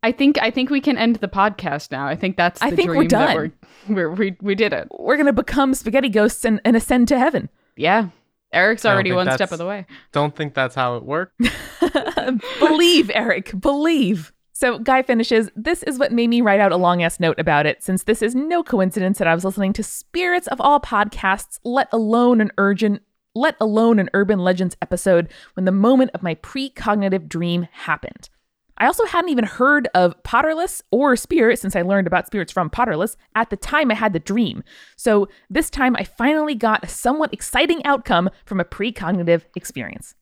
I 0.02 0.10
think 0.10 0.36
I 0.42 0.50
think 0.50 0.68
we 0.68 0.80
can 0.80 0.98
end 0.98 1.16
the 1.16 1.28
podcast 1.28 1.92
now. 1.92 2.08
I 2.08 2.16
think 2.16 2.36
that's 2.36 2.58
the 2.58 2.66
I 2.66 2.70
think 2.70 2.88
we're 2.88 2.94
dream 2.96 3.08
that 3.10 3.34
done. 3.34 3.52
we're, 3.88 3.94
we're 3.94 4.10
we 4.10 4.36
we 4.40 4.54
did 4.56 4.72
it. 4.72 4.88
We're 4.90 5.16
gonna 5.16 5.32
become 5.32 5.74
spaghetti 5.74 6.08
ghosts 6.08 6.44
and, 6.44 6.60
and 6.64 6.76
ascend 6.76 7.06
to 7.08 7.18
heaven. 7.18 7.48
Yeah. 7.76 8.08
Eric's 8.56 8.84
already 8.84 9.12
one 9.12 9.30
step 9.32 9.52
of 9.52 9.58
the 9.58 9.66
way. 9.66 9.86
Don't 10.12 10.34
think 10.34 10.54
that's 10.54 10.74
how 10.74 10.96
it 10.96 11.04
worked. 11.04 11.40
believe, 12.58 13.10
Eric, 13.14 13.58
believe. 13.60 14.32
So, 14.52 14.78
Guy 14.78 15.02
finishes, 15.02 15.50
This 15.54 15.82
is 15.82 15.98
what 15.98 16.12
made 16.12 16.28
me 16.28 16.40
write 16.40 16.60
out 16.60 16.72
a 16.72 16.76
long 16.76 17.02
ass 17.02 17.20
note 17.20 17.38
about 17.38 17.66
it, 17.66 17.82
since 17.82 18.04
this 18.04 18.22
is 18.22 18.34
no 18.34 18.62
coincidence 18.62 19.18
that 19.18 19.28
I 19.28 19.34
was 19.34 19.44
listening 19.44 19.74
to 19.74 19.82
spirits 19.82 20.46
of 20.46 20.60
all 20.60 20.80
podcasts, 20.80 21.58
let 21.62 21.88
alone 21.92 22.40
an 22.40 22.50
urgent. 22.56 23.02
Let 23.34 23.56
alone 23.60 23.98
an 23.98 24.08
urban 24.14 24.38
legends 24.38 24.78
episode 24.80 25.30
when 25.52 25.66
the 25.66 25.72
moment 25.72 26.12
of 26.14 26.22
my 26.22 26.36
precognitive 26.36 27.28
dream 27.28 27.68
happened. 27.70 28.30
I 28.78 28.86
also 28.86 29.04
hadn't 29.06 29.30
even 29.30 29.44
heard 29.44 29.88
of 29.94 30.20
Potterless 30.22 30.82
or 30.90 31.16
Spirit 31.16 31.58
since 31.58 31.74
I 31.74 31.82
learned 31.82 32.06
about 32.06 32.26
spirits 32.26 32.52
from 32.52 32.70
Potterless 32.70 33.16
at 33.34 33.50
the 33.50 33.56
time 33.56 33.90
I 33.90 33.94
had 33.94 34.12
the 34.12 34.18
dream. 34.18 34.62
So 34.96 35.28
this 35.48 35.70
time 35.70 35.96
I 35.96 36.04
finally 36.04 36.54
got 36.54 36.84
a 36.84 36.88
somewhat 36.88 37.32
exciting 37.32 37.84
outcome 37.84 38.30
from 38.44 38.60
a 38.60 38.64
precognitive 38.64 39.44
experience. 39.54 40.14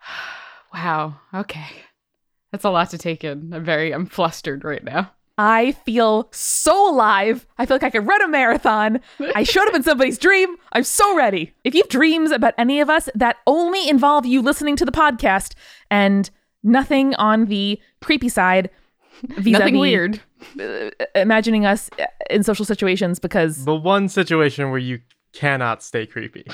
Wow. 0.72 1.16
Okay. 1.34 1.66
That's 2.52 2.62
a 2.62 2.70
lot 2.70 2.90
to 2.90 2.98
take 2.98 3.24
in. 3.24 3.52
I'm 3.52 3.64
very 3.64 3.92
I'm 3.92 4.06
flustered 4.06 4.64
right 4.64 4.84
now. 4.84 5.10
I 5.36 5.72
feel 5.72 6.28
so 6.32 6.90
alive. 6.94 7.46
I 7.56 7.64
feel 7.64 7.76
like 7.76 7.82
I 7.82 7.90
could 7.90 8.06
run 8.06 8.20
a 8.22 8.28
marathon. 8.28 9.00
I 9.34 9.42
showed 9.42 9.66
up 9.68 9.74
in 9.74 9.82
somebody's 9.82 10.18
dream. 10.18 10.54
I'm 10.72 10.84
so 10.84 11.16
ready. 11.16 11.54
If 11.64 11.74
you 11.74 11.80
have 11.82 11.88
dreams 11.88 12.30
about 12.30 12.52
any 12.58 12.78
of 12.80 12.90
us 12.90 13.08
that 13.14 13.38
only 13.46 13.88
involve 13.88 14.26
you 14.26 14.42
listening 14.42 14.76
to 14.76 14.84
the 14.84 14.92
podcast 14.92 15.54
and 15.90 16.28
nothing 16.62 17.14
on 17.16 17.46
the 17.46 17.80
creepy 18.00 18.28
side, 18.28 18.70
vis-a-vis 19.22 19.52
Nothing 19.52 19.78
weird. 19.78 20.20
uh, 20.60 20.90
imagining 21.14 21.66
us 21.66 21.90
in 22.30 22.42
social 22.42 22.64
situations 22.64 23.18
because 23.18 23.64
The 23.64 23.74
one 23.74 24.08
situation 24.08 24.70
where 24.70 24.78
you 24.78 25.00
cannot 25.32 25.82
stay 25.82 26.06
creepy. 26.06 26.46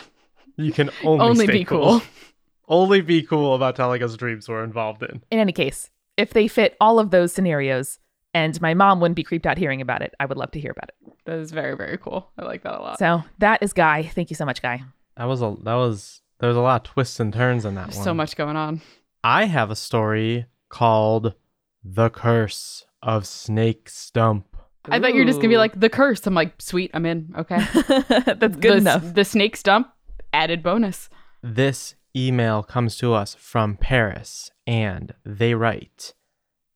You 0.56 0.72
can 0.72 0.90
only, 1.04 1.24
Only 1.24 1.46
stay 1.46 1.52
be 1.58 1.64
cool. 1.64 2.02
only 2.68 3.00
be 3.00 3.22
cool 3.22 3.54
about 3.54 3.76
telling 3.76 4.02
us 4.02 4.16
dreams 4.16 4.48
we're 4.48 4.64
involved 4.64 5.02
in. 5.02 5.22
in 5.30 5.38
any 5.38 5.52
case, 5.52 5.90
if 6.16 6.32
they 6.32 6.48
fit 6.48 6.76
all 6.80 6.98
of 6.98 7.10
those 7.10 7.32
scenarios 7.32 7.98
and 8.34 8.60
my 8.60 8.74
mom 8.74 9.00
wouldn't 9.00 9.16
be 9.16 9.22
creeped 9.22 9.46
out 9.46 9.56
hearing 9.58 9.80
about 9.80 10.02
it, 10.02 10.14
I 10.18 10.26
would 10.26 10.36
love 10.36 10.50
to 10.52 10.60
hear 10.60 10.72
about 10.72 10.88
it. 10.90 11.12
That 11.26 11.38
is 11.38 11.52
very 11.52 11.76
very 11.76 11.98
cool. 11.98 12.30
I 12.38 12.44
like 12.44 12.62
that 12.64 12.74
a 12.74 12.82
lot. 12.82 12.98
So 12.98 13.22
that 13.38 13.62
is 13.62 13.72
Guy. 13.72 14.02
Thank 14.02 14.30
you 14.30 14.36
so 14.36 14.44
much, 14.44 14.60
Guy. 14.62 14.82
That 15.16 15.24
was 15.24 15.40
a 15.42 15.54
that 15.62 15.74
was 15.74 16.20
there 16.40 16.48
was 16.48 16.56
a 16.56 16.60
lot 16.60 16.86
of 16.86 16.92
twists 16.92 17.20
and 17.20 17.32
turns 17.32 17.64
in 17.64 17.74
that 17.76 17.86
There's 17.86 17.96
one. 17.96 18.04
so 18.04 18.14
much 18.14 18.36
going 18.36 18.56
on. 18.56 18.80
I 19.28 19.46
have 19.46 19.72
a 19.72 19.76
story 19.76 20.46
called 20.68 21.34
The 21.82 22.10
Curse 22.10 22.86
of 23.02 23.26
Snake 23.26 23.88
Stump. 23.88 24.56
I 24.84 25.00
thought 25.00 25.14
you 25.14 25.18
were 25.18 25.26
just 25.26 25.40
gonna 25.40 25.48
be 25.48 25.56
like 25.58 25.80
the 25.80 25.88
curse. 25.88 26.24
I'm 26.28 26.34
like, 26.34 26.62
sweet, 26.62 26.92
I'm 26.94 27.04
in. 27.04 27.34
Okay. 27.36 27.56
That's 27.88 28.56
good 28.56 28.62
the, 28.62 28.76
enough. 28.76 29.14
The 29.14 29.24
snake 29.24 29.56
stump 29.56 29.88
added 30.32 30.62
bonus. 30.62 31.10
This 31.42 31.96
email 32.14 32.62
comes 32.62 32.96
to 32.98 33.14
us 33.14 33.34
from 33.34 33.76
Paris, 33.76 34.52
and 34.64 35.12
they 35.24 35.54
write 35.54 36.14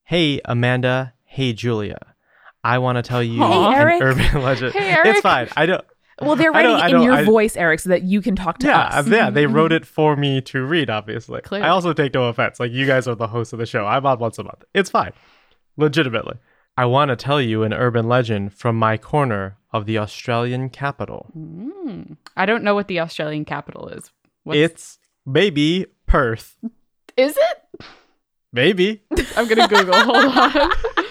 Hey, 0.03 0.40
Amanda. 0.44 1.12
Hey, 1.22 1.53
Julia. 1.53 1.98
I 2.64 2.79
want 2.79 2.96
to 2.96 3.03
tell 3.03 3.22
you 3.22 3.38
Hey, 3.38 3.64
an 3.64 3.74
Eric. 3.74 4.03
urban 4.03 4.42
legend. 4.42 4.72
Hey, 4.72 4.90
Eric. 4.90 5.07
It's 5.07 5.20
fine. 5.20 5.48
I 5.57 5.66
don't. 5.66 5.85
Well, 6.20 6.37
they're 6.37 6.52
I 6.54 6.64
writing 6.64 6.76
I 6.76 6.88
in 6.90 7.02
your 7.02 7.14
I- 7.14 7.24
voice, 7.24 7.56
Eric, 7.56 7.80
so 7.80 7.88
that 7.90 8.02
you 8.02 8.20
can 8.20 8.37
talk 8.37 8.59
to 8.59 8.66
Yeah, 8.66 8.80
us. 8.80 9.09
yeah, 9.09 9.30
they 9.30 9.46
wrote 9.46 9.72
it 9.72 9.87
for 9.87 10.16
me 10.16 10.40
to 10.42 10.64
read, 10.64 10.90
obviously. 10.90 11.40
Clearly. 11.40 11.66
I 11.66 11.70
also 11.70 11.92
take 11.92 12.12
no 12.14 12.24
offense. 12.24 12.61
Like, 12.61 12.72
you 12.72 12.87
guys 12.87 13.09
are 13.09 13.14
the 13.14 13.28
host 13.28 13.52
of 13.52 13.59
the 13.59 13.66
show. 13.66 13.87
I'm 13.87 14.04
on 14.06 14.18
once 14.18 14.38
a 14.38 14.44
month. 14.44 14.64
It's 14.74 14.90
fine. 14.90 15.12
Legitimately. 15.76 16.37
I 16.76 16.85
want 16.87 17.09
to 17.11 17.16
tell 17.16 17.40
you 17.40 17.62
an 17.62 17.72
urban 17.72 18.09
legend 18.09 18.52
from 18.54 18.76
my 18.78 18.96
corner 18.96 19.56
of 19.72 19.87
the 19.87 19.98
Australian 19.98 20.68
capital. 20.70 21.30
Mm. 21.37 22.16
I 22.37 22.46
don't 22.46 22.64
know 22.64 22.74
what 22.74 22.88
the 22.88 23.00
Australian 23.00 23.44
capital 23.44 23.88
is. 23.88 24.11
What's, 24.44 24.59
It's 24.59 24.98
maybe 25.26 25.87
Perth. 26.06 26.56
is 27.16 27.37
it? 27.37 27.85
Maybe. 28.52 29.02
I'm 29.37 29.46
gonna 29.48 29.68
Google. 29.68 29.94
Hold 29.94 30.37
on. 30.37 30.70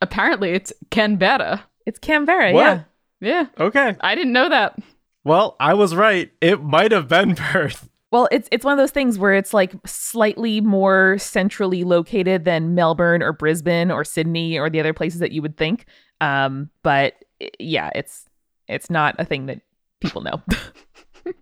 Apparently, 0.00 0.50
it's 0.50 0.72
Canberra. 0.90 1.64
It's 1.86 1.98
Canberra, 1.98 2.52
What? 2.52 2.60
yeah. 2.60 2.82
Yeah, 3.22 3.46
Okay. 3.58 3.96
I 4.00 4.14
didn't 4.14 4.32
know 4.32 4.48
that. 4.48 4.76
Well, 5.24 5.56
I 5.60 5.74
was 5.74 5.94
right. 5.94 6.32
It 6.40 6.62
might 6.62 6.90
have 6.90 7.06
been 7.08 7.34
Perth. 7.36 7.88
Well, 8.10 8.28
it's 8.32 8.48
it's 8.52 8.64
one 8.64 8.72
of 8.72 8.78
those 8.78 8.90
things 8.90 9.18
where 9.18 9.32
it's 9.34 9.54
like 9.54 9.72
slightly 9.86 10.60
more 10.60 11.16
centrally 11.18 11.84
located 11.84 12.44
than 12.44 12.74
Melbourne 12.74 13.22
or 13.22 13.32
Brisbane 13.32 13.90
or 13.90 14.04
Sydney 14.04 14.58
or 14.58 14.68
the 14.68 14.80
other 14.80 14.92
places 14.92 15.20
that 15.20 15.32
you 15.32 15.40
would 15.40 15.56
think. 15.56 15.86
Um, 16.20 16.68
but 16.82 17.14
yeah, 17.58 17.90
it's 17.94 18.28
it's 18.68 18.90
not 18.90 19.14
a 19.18 19.24
thing 19.24 19.46
that 19.46 19.60
people 20.00 20.20
know. 20.22 20.42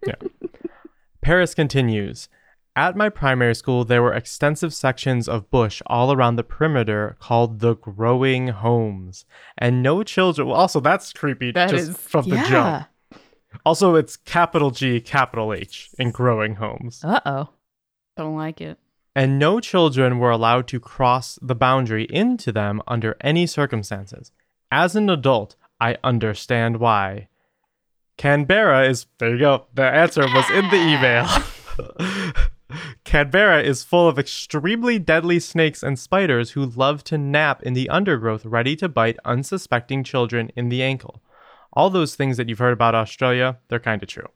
Yeah. 0.07 0.17
Paris 1.23 1.55
continues. 1.55 2.29
At 2.77 2.97
my 2.97 3.09
primary 3.09 3.55
school, 3.55 3.85
there 3.85 4.03
were 4.03 4.15
extensive 4.15 4.73
sections 4.73 5.29
of 5.29 5.51
bush 5.51 5.83
all 5.87 6.13
around 6.13 6.37
the 6.37 6.45
perimeter 6.45 7.17
called 7.19 7.59
the 7.61 7.75
growing 7.75 8.49
homes. 8.49 9.25
And 9.59 9.83
no 9.83 10.03
children. 10.03 10.49
Well, 10.49 10.57
also, 10.57 10.81
that's 10.81 11.13
creepy 11.13 11.51
That 11.53 11.71
just 11.71 11.91
is- 11.91 11.97
from 11.97 12.29
the 12.29 12.37
jump. 12.49 12.87
Also, 13.67 13.97
it's 13.97 14.17
capital 14.17 14.71
G, 14.71 15.01
capital 15.01 15.53
H 15.53 15.91
in 15.99 16.13
growing 16.13 16.55
homes. 16.55 17.03
Uh 17.05 17.21
oh. 17.27 17.49
Don't 18.17 18.37
like 18.37 18.61
it. 18.61 18.79
And 19.17 19.39
no 19.41 19.59
children 19.59 20.21
were 20.21 20.31
allowed 20.31 20.69
to 20.69 20.79
cross 20.79 21.37
the 21.43 21.57
boundary 21.57 22.05
into 22.05 22.53
them 22.53 22.81
under 22.87 23.17
any 23.21 23.47
circumstances. 23.49 24.31
As 24.71 24.95
an 24.95 25.11
adult, 25.11 25.57
I 25.81 25.97
understand 26.05 26.77
why. 26.79 27.29
Canberra 28.17 28.87
is, 28.89 29.07
there 29.19 29.31
you 29.31 29.39
go, 29.41 29.67
the 29.75 29.83
answer 29.83 30.23
was 30.23 30.49
in 30.51 30.69
the 30.71 30.77
email. 30.77 31.27
Canberra 33.11 33.61
is 33.61 33.83
full 33.83 34.07
of 34.07 34.21
extremely 34.21 34.97
deadly 34.97 35.41
snakes 35.41 35.83
and 35.83 35.99
spiders 35.99 36.53
who 36.53 36.65
love 36.65 37.03
to 37.03 37.19
nap 37.19 37.61
in 37.65 37.73
the 37.73 37.89
undergrowth, 37.89 38.45
ready 38.45 38.77
to 38.77 38.89
bite 38.89 39.19
unsuspecting 39.25 40.05
children 40.05 40.53
in 40.55 40.69
the 40.69 40.81
ankle. 40.81 41.21
All 41.73 41.91
those 41.91 42.15
things 42.15 42.37
that 42.37 42.49
you've 42.49 42.61
heard 42.61 42.73
about 42.73 42.95
Australia, 42.95 43.59
they're 43.67 43.81
kind 43.81 44.01
of 44.01 44.09
true. 44.09 44.29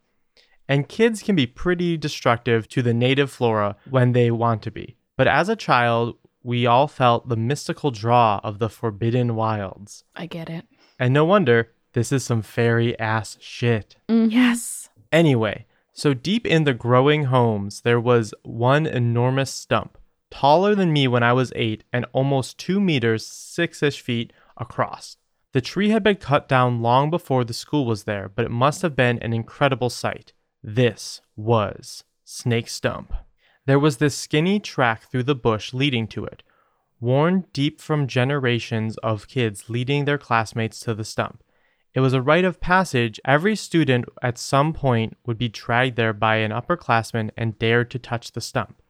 And 0.68 0.88
kids 0.88 1.22
can 1.22 1.36
be 1.36 1.46
pretty 1.46 1.96
destructive 1.96 2.68
to 2.70 2.82
the 2.82 2.92
native 2.92 3.30
flora 3.30 3.76
when 3.88 4.10
they 4.10 4.32
want 4.32 4.60
to 4.62 4.72
be. 4.72 4.96
But 5.16 5.28
as 5.28 5.48
a 5.48 5.54
child, 5.54 6.16
we 6.42 6.66
all 6.66 6.88
felt 6.88 7.28
the 7.28 7.36
mystical 7.36 7.92
draw 7.92 8.40
of 8.42 8.58
the 8.58 8.68
forbidden 8.68 9.36
wilds. 9.36 10.02
I 10.16 10.26
get 10.26 10.50
it. 10.50 10.66
And 10.98 11.14
no 11.14 11.24
wonder, 11.24 11.70
this 11.92 12.10
is 12.10 12.24
some 12.24 12.42
fairy 12.42 12.98
ass 12.98 13.38
shit. 13.40 13.94
Mm. 14.08 14.32
Yes. 14.32 14.88
Anyway, 15.12 15.66
so 15.94 16.12
deep 16.12 16.44
in 16.44 16.64
the 16.64 16.74
growing 16.74 17.24
homes, 17.24 17.82
there 17.82 18.00
was 18.00 18.34
one 18.42 18.84
enormous 18.84 19.52
stump, 19.52 19.96
taller 20.28 20.74
than 20.74 20.92
me 20.92 21.06
when 21.06 21.22
I 21.22 21.32
was 21.32 21.52
eight 21.54 21.84
and 21.92 22.04
almost 22.12 22.58
two 22.58 22.80
meters, 22.80 23.24
six 23.24 23.80
ish 23.80 24.00
feet 24.00 24.32
across. 24.56 25.16
The 25.52 25.60
tree 25.60 25.90
had 25.90 26.02
been 26.02 26.16
cut 26.16 26.48
down 26.48 26.82
long 26.82 27.10
before 27.10 27.44
the 27.44 27.54
school 27.54 27.86
was 27.86 28.04
there, 28.04 28.28
but 28.28 28.44
it 28.44 28.50
must 28.50 28.82
have 28.82 28.96
been 28.96 29.20
an 29.20 29.32
incredible 29.32 29.88
sight. 29.88 30.32
This 30.64 31.20
was 31.36 32.02
Snake 32.24 32.68
Stump. 32.68 33.12
There 33.64 33.78
was 33.78 33.98
this 33.98 34.16
skinny 34.16 34.58
track 34.58 35.04
through 35.04 35.22
the 35.22 35.36
bush 35.36 35.72
leading 35.72 36.08
to 36.08 36.24
it, 36.24 36.42
worn 36.98 37.44
deep 37.52 37.80
from 37.80 38.08
generations 38.08 38.96
of 38.98 39.28
kids 39.28 39.70
leading 39.70 40.06
their 40.06 40.18
classmates 40.18 40.80
to 40.80 40.94
the 40.94 41.04
stump. 41.04 41.43
It 41.94 42.00
was 42.00 42.12
a 42.12 42.20
rite 42.20 42.44
of 42.44 42.60
passage. 42.60 43.20
Every 43.24 43.54
student 43.54 44.06
at 44.20 44.36
some 44.36 44.72
point 44.72 45.16
would 45.26 45.38
be 45.38 45.48
dragged 45.48 45.96
there 45.96 46.12
by 46.12 46.36
an 46.36 46.50
upperclassman 46.50 47.30
and 47.36 47.58
dared 47.58 47.90
to 47.92 48.00
touch 48.00 48.32
the 48.32 48.40
stump. 48.40 48.82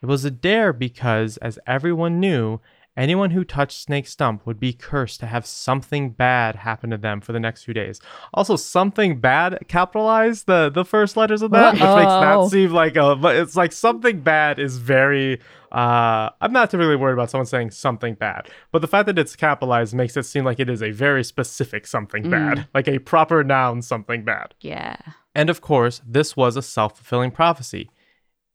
It 0.00 0.06
was 0.06 0.24
a 0.24 0.30
dare 0.30 0.72
because, 0.72 1.36
as 1.38 1.58
everyone 1.66 2.20
knew, 2.20 2.60
Anyone 2.96 3.30
who 3.30 3.42
touched 3.44 3.80
Snake 3.80 4.06
Stump 4.06 4.46
would 4.46 4.60
be 4.60 4.72
cursed 4.72 5.18
to 5.20 5.26
have 5.26 5.46
something 5.46 6.10
bad 6.10 6.54
happen 6.54 6.90
to 6.90 6.96
them 6.96 7.20
for 7.20 7.32
the 7.32 7.40
next 7.40 7.64
few 7.64 7.74
days. 7.74 8.00
Also, 8.32 8.54
something 8.54 9.18
bad 9.18 9.58
capitalized 9.66 10.46
the 10.46 10.70
the 10.70 10.84
first 10.84 11.16
letters 11.16 11.42
of 11.42 11.50
that, 11.50 11.72
which 11.72 11.80
makes 11.80 11.88
that 11.88 12.48
seem 12.50 12.70
like 12.70 12.94
a. 12.94 13.16
But 13.16 13.34
it's 13.36 13.56
like 13.56 13.72
something 13.72 14.20
bad 14.20 14.58
is 14.60 14.78
very. 14.78 15.40
Uh, 15.72 16.30
I'm 16.40 16.52
not 16.52 16.70
typically 16.70 16.94
worried 16.94 17.14
about 17.14 17.30
someone 17.30 17.46
saying 17.46 17.72
something 17.72 18.14
bad, 18.14 18.48
but 18.70 18.80
the 18.80 18.86
fact 18.86 19.06
that 19.06 19.18
it's 19.18 19.34
capitalized 19.34 19.92
makes 19.92 20.16
it 20.16 20.22
seem 20.22 20.44
like 20.44 20.60
it 20.60 20.70
is 20.70 20.80
a 20.80 20.92
very 20.92 21.24
specific 21.24 21.88
something 21.88 22.30
bad, 22.30 22.68
like 22.74 22.86
a 22.86 23.00
proper 23.00 23.42
noun 23.42 23.82
something 23.82 24.24
bad. 24.24 24.54
Yeah. 24.60 24.96
And 25.34 25.50
of 25.50 25.60
course, 25.60 26.00
this 26.06 26.36
was 26.36 26.56
a 26.56 26.62
self 26.62 26.96
fulfilling 26.96 27.32
prophecy. 27.32 27.90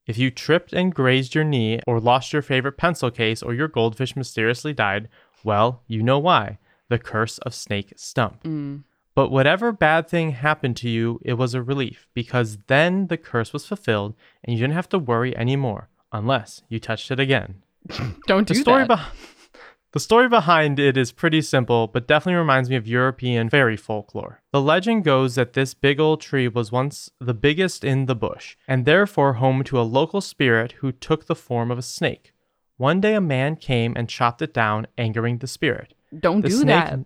If 0.09 0.17
you 0.17 0.31
tripped 0.31 0.73
and 0.73 0.93
grazed 0.93 1.35
your 1.35 1.43
knee, 1.43 1.79
or 1.85 1.99
lost 1.99 2.33
your 2.33 2.41
favorite 2.41 2.77
pencil 2.77 3.11
case, 3.11 3.43
or 3.43 3.53
your 3.53 3.67
goldfish 3.67 4.15
mysteriously 4.15 4.73
died, 4.73 5.07
well, 5.43 5.83
you 5.87 6.01
know 6.01 6.17
why 6.17 6.57
the 6.89 6.97
curse 6.97 7.37
of 7.45 7.53
Snake 7.53 7.93
Stump. 7.95 8.41
Mm. 8.43 8.85
But 9.13 9.29
whatever 9.29 9.71
bad 9.71 10.09
thing 10.09 10.31
happened 10.31 10.77
to 10.77 10.89
you, 10.89 11.19
it 11.23 11.33
was 11.33 11.53
a 11.53 11.61
relief, 11.61 12.07
because 12.15 12.57
then 12.65 13.05
the 13.05 13.17
curse 13.17 13.53
was 13.53 13.67
fulfilled 13.67 14.15
and 14.43 14.55
you 14.55 14.63
didn't 14.63 14.73
have 14.73 14.89
to 14.89 14.97
worry 14.97 15.37
anymore, 15.37 15.89
unless 16.11 16.63
you 16.69 16.79
touched 16.79 17.11
it 17.11 17.19
again. 17.19 17.61
Don't 18.27 18.47
do 18.47 18.55
The 18.55 18.59
story, 18.61 18.87
that. 18.87 18.97
beh- 18.97 19.35
the 19.91 19.99
story 19.99 20.29
behind 20.29 20.79
it 20.79 20.97
is 20.97 21.11
pretty 21.11 21.41
simple, 21.41 21.87
but 21.87 22.07
definitely 22.07 22.37
reminds 22.37 22.69
me 22.69 22.75
of 22.75 22.87
European 22.87 23.49
fairy 23.49 23.77
folklore. 23.77 24.41
The 24.51 24.61
legend 24.61 25.03
goes 25.03 25.35
that 25.35 25.53
this 25.53 25.73
big 25.73 25.99
old 25.99 26.21
tree 26.21 26.47
was 26.47 26.71
once 26.71 27.09
the 27.19 27.33
biggest 27.33 27.83
in 27.83 28.05
the 28.05 28.15
bush, 28.15 28.55
and 28.67 28.85
therefore 28.85 29.33
home 29.33 29.63
to 29.65 29.79
a 29.79 29.81
local 29.81 30.21
spirit 30.21 30.73
who 30.73 30.91
took 30.91 31.25
the 31.25 31.35
form 31.35 31.71
of 31.71 31.77
a 31.77 31.83
snake. 31.83 32.33
One 32.77 33.01
day 33.01 33.15
a 33.15 33.21
man 33.21 33.55
came 33.55 33.93
and 33.97 34.07
chopped 34.07 34.41
it 34.41 34.53
down, 34.53 34.87
angering 34.97 35.39
the 35.39 35.47
spirit. 35.47 35.93
Don't 36.17 36.41
The 36.41 36.49
do 36.49 36.55
snake, 36.61 36.85
that. 36.85 36.99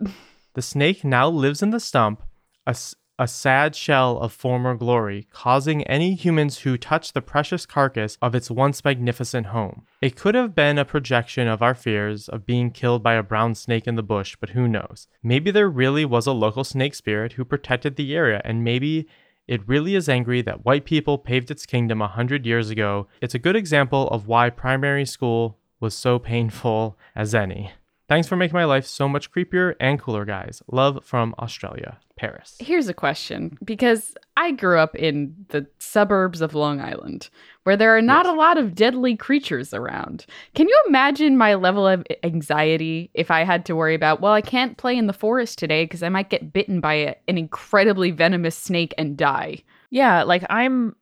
The 0.54 0.62
snake 0.62 1.04
now 1.04 1.28
lives 1.30 1.63
in 1.63 1.72
the 1.72 1.80
stump, 1.80 2.22
a, 2.67 2.76
a 3.19 3.28
sad 3.28 3.76
shell 3.76 4.17
of 4.17 4.34
former 4.34 4.76
glory, 4.76 5.28
causing 5.32 5.84
any 5.84 6.15
humans 6.15 6.60
who 6.60 6.78
touch 6.78 7.13
the 7.13 7.21
precious 7.21 7.65
carcass 7.65 8.17
of 8.21 8.34
its 8.34 8.49
once 8.49 8.84
magnificent 8.84 9.47
home. 9.47 9.86
It 10.02 10.15
could 10.15 10.36
have 10.36 10.56
been 10.56 10.78
a 10.80 10.86
projection 10.86 11.47
of 11.47 11.62
our 11.62 11.76
fears 11.76 12.28
of 12.28 12.45
being 12.45 12.71
killed 12.71 13.04
by 13.04 13.13
a 13.13 13.23
brown 13.23 13.56
snake 13.56 13.88
in 13.88 13.95
the 13.95 14.04
bush, 14.04 14.36
but 14.39 14.49
who 14.49 14.67
knows? 14.67 15.08
Maybe 15.21 15.52
there 15.52 15.69
really 15.69 16.06
was 16.06 16.26
a 16.26 16.32
local 16.32 16.63
snake 16.63 16.95
spirit 16.95 17.34
who 17.34 17.45
protected 17.45 17.95
the 17.95 18.15
area, 18.15 18.41
and 18.43 18.63
maybe 18.63 19.08
it 19.47 19.67
really 19.67 19.95
is 19.95 20.10
angry 20.10 20.41
that 20.41 20.65
white 20.65 20.86
people 20.86 21.17
paved 21.17 21.52
its 21.52 21.65
kingdom 21.65 22.02
a 22.02 22.08
hundred 22.08 22.45
years 22.45 22.69
ago. 22.69 23.08
It's 23.21 23.36
a 23.36 23.39
good 23.39 23.56
example 23.56 24.08
of 24.08 24.28
why 24.28 24.49
primary 24.49 25.06
school 25.06 25.60
was 25.80 25.93
so 25.93 26.17
painful 26.17 26.97
as 27.15 27.36
any. 27.36 27.71
Thanks 28.10 28.28
for 28.28 28.36
making 28.36 28.54
my 28.56 28.66
life 28.66 28.86
so 28.86 29.08
much 29.08 29.32
creepier 29.32 29.76
and 29.80 30.00
cooler, 30.00 30.26
guys. 30.26 30.62
Love 30.70 31.04
from 31.06 31.34
Australia, 31.39 32.00
Paris. 32.18 32.56
Here's 32.60 32.89
a 32.89 32.94
question 32.94 33.58
because 33.63 34.13
I 34.36 34.52
grew 34.52 34.78
up 34.78 34.94
in 34.96 35.34
the 35.50 35.68
suburbs 35.80 36.42
of 36.42 36.54
Long 36.54 36.82
Island 36.82 37.30
where 37.63 37.78
there 37.78 37.96
are 37.96 38.02
not 38.02 38.26
Yes. 38.26 38.34
a 38.34 38.38
lot 38.38 38.58
of 38.58 38.76
deadly 38.76 39.16
creatures 39.16 39.74
around. 39.74 40.26
Can 40.54 40.68
you 40.68 40.84
imagine 40.88 41.38
my 41.38 41.54
level 41.56 41.88
of 41.88 42.06
anxiety 42.24 43.10
if 43.13 43.32
I 43.32 43.46
had 43.46 43.66
to 43.68 43.76
worry 43.76 43.96
about, 43.96 44.20
well, 44.20 44.34
I 44.34 44.42
can't 44.42 44.78
play 44.78 44.98
in 44.98 45.08
the 45.08 45.13
forest 45.13 45.58
today 45.58 45.86
because 45.86 46.04
I 46.04 46.10
might 46.10 46.30
get 46.30 46.52
bitten 46.52 46.82
by 46.82 46.94
a, 46.96 47.16
an 47.30 47.38
incredibly 47.38 48.12
venomous 48.12 48.56
snake 48.58 48.94
and 48.98 49.16
die? 49.16 49.63
Yeah, 49.92 50.24
like 50.24 50.44
I'm 50.50 50.98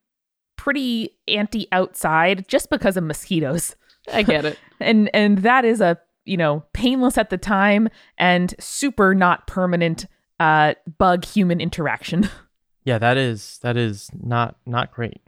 pretty 0.55 1.17
anti 1.27 1.67
outside 1.71 2.47
just 2.47 2.69
because 2.69 2.95
of 2.95 3.03
mosquitoes. 3.03 3.75
I 4.13 4.21
get 4.21 4.45
it. 4.45 4.59
And 4.79 5.09
and 5.13 5.39
that 5.39 5.63
is 5.63 5.79
a, 5.79 5.99
you 6.25 6.37
know, 6.37 6.63
painless 6.73 7.17
at 7.17 7.29
the 7.29 7.37
time 7.37 7.89
and 8.17 8.53
super 8.59 9.13
not 9.15 9.47
permanent 9.47 10.05
uh 10.39 10.73
bug 10.97 11.25
human 11.25 11.61
interaction. 11.61 12.29
Yeah, 12.83 12.97
that 12.97 13.15
is 13.15 13.59
that 13.61 13.77
is 13.77 14.09
not 14.19 14.55
not 14.65 14.91
great. 14.91 15.21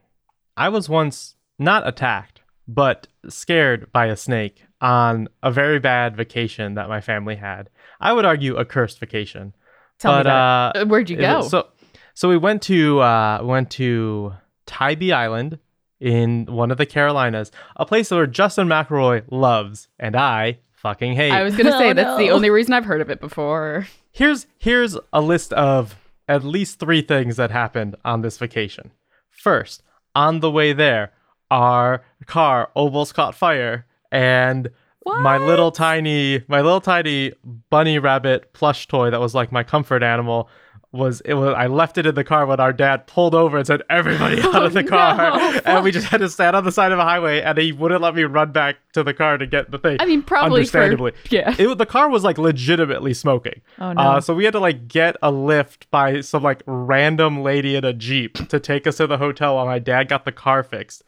I 0.58 0.70
was 0.70 0.90
once 0.90 1.36
not 1.60 1.88
attacked, 1.88 2.42
but 2.68 3.08
scared 3.30 3.92
by 3.92 4.08
a 4.08 4.16
snake 4.16 4.64
on 4.82 5.28
a 5.44 5.52
very 5.52 5.78
bad 5.78 6.18
vacation 6.18 6.74
that 6.74 6.90
my 6.90 7.00
family 7.00 7.36
had. 7.36 7.70
I 8.02 8.12
would 8.12 8.26
argue 8.26 8.56
a 8.56 8.66
cursed 8.66 9.00
vacation. 9.00 9.54
Tell 10.00 10.14
me 10.14 10.18
but 10.24 10.26
about 10.26 10.76
uh 10.76 10.80
Uh, 10.80 10.86
Where'd 10.86 11.12
you 11.12 11.18
go? 11.18 11.38
was- 11.38 11.52
So, 11.52 11.68
so 12.16 12.28
we 12.28 12.38
went 12.38 12.64
to 12.64 13.00
uh, 13.02 13.42
went 13.44 13.70
to 13.74 14.34
Tybee 14.66 15.12
Island 15.14 15.60
in 16.00 16.48
one 16.48 16.72
of 16.72 16.80
the 16.80 16.88
Carolinas, 16.88 17.52
a 17.76 17.86
place 17.86 18.10
where 18.10 18.26
Justin 18.26 18.68
McElroy 18.68 19.26
loves 19.30 19.90
and 20.00 20.16
I 20.16 20.58
fucking 20.84 21.16
hate. 21.16 21.32
I 21.32 21.42
was 21.42 21.56
going 21.56 21.66
to 21.72 21.76
oh, 21.76 21.80
say 21.80 21.90
Oh, 21.90 21.94
that's 21.94 22.18
the 22.20 22.30
only 22.30 22.52
reason 22.52 22.74
I've 22.74 22.86
heard 22.86 23.02
of 23.02 23.10
it 23.10 23.20
before. 23.20 23.88
here's 24.12 24.46
here's 24.60 24.96
a 25.12 25.22
list 25.22 25.52
of 25.54 25.96
at 26.28 26.44
least 26.44 26.80
three 26.80 27.02
things 27.02 27.38
that 27.38 27.50
happened 27.50 27.96
on 28.06 28.22
this 28.22 28.38
vacation. 28.38 28.92
First, 29.32 29.82
on 30.14 30.42
the 30.42 30.52
way 30.52 30.74
there, 30.74 31.12
our 31.50 32.04
car 32.28 32.70
almost 32.76 33.16
caught 33.16 33.34
fire, 33.34 33.86
and 34.12 34.70
my 35.06 35.38
little 35.38 35.72
tiny 35.72 36.44
my 36.48 36.62
little 36.62 36.82
tiny 36.82 37.34
bunny 37.70 38.00
rabbit 38.00 38.54
plush 38.54 38.88
toy 38.88 39.10
that 39.10 39.20
was 39.20 39.36
like 39.36 39.52
my 39.52 39.64
comfort 39.64 40.04
animal 40.04 40.50
was 40.94 41.22
it 41.22 41.34
was 41.34 41.56
I 41.58 41.66
left 41.68 41.98
it 41.98 42.06
in 42.06 42.14
the 42.16 42.24
car 42.24 42.46
when 42.46 42.60
our 42.60 42.72
dad 42.72 43.08
pulled 43.08 43.34
over 43.34 43.58
and 43.58 43.66
said 43.68 43.82
everybody 43.90 44.40
out 44.42 44.64
of 44.64 44.74
the 44.74 44.84
Oh, 44.86 44.88
car 44.88 45.18
no. 45.18 45.60
and 45.66 45.84
we 45.84 45.92
just 45.92 46.06
had 46.08 46.20
to 46.22 46.30
stand 46.30 46.56
on 46.56 46.64
the 46.64 46.72
side 46.72 46.92
of 46.92 47.00
a 47.00 47.04
highway 47.04 47.42
and 47.42 47.58
he 47.58 47.72
wouldn't 47.72 48.00
let 48.02 48.14
me 48.14 48.24
run 48.24 48.52
back 48.52 48.76
to 48.94 49.04
the 49.04 49.14
car 49.14 49.38
to 49.40 49.48
get 49.48 49.72
the 49.72 49.80
thing. 49.80 49.98
I 50.00 50.06
mean, 50.06 50.22
probably 50.22 50.66
for- 50.66 50.78
understandably. 50.78 51.14
yeah. 51.32 51.56
It, 51.58 51.78
the 51.80 51.88
car 51.88 52.10
was 52.10 52.24
like 52.24 52.38
legitimately 52.38 53.16
smoking. 53.16 53.62
Oh, 53.80 53.92
no. 53.94 54.02
Uh, 54.02 54.22
so 54.22 54.36
we 54.36 54.46
had 54.46 54.54
to 54.54 54.60
like 54.60 54.88
get 54.88 55.16
a 55.24 55.32
lift 55.32 55.90
by 55.90 56.22
some 56.22 56.44
like 56.44 56.62
random 56.68 57.42
lady 57.42 57.76
in 57.76 57.84
a 57.84 57.94
jeep 57.94 58.48
to 58.50 58.60
take 58.60 58.86
us 58.86 58.98
to 58.98 59.08
the 59.08 59.18
hotel 59.18 59.56
while 59.56 59.66
my 59.66 59.80
dad 59.80 60.08
got 60.10 60.26
the 60.26 60.32
car 60.32 60.62
fixed. 60.62 61.04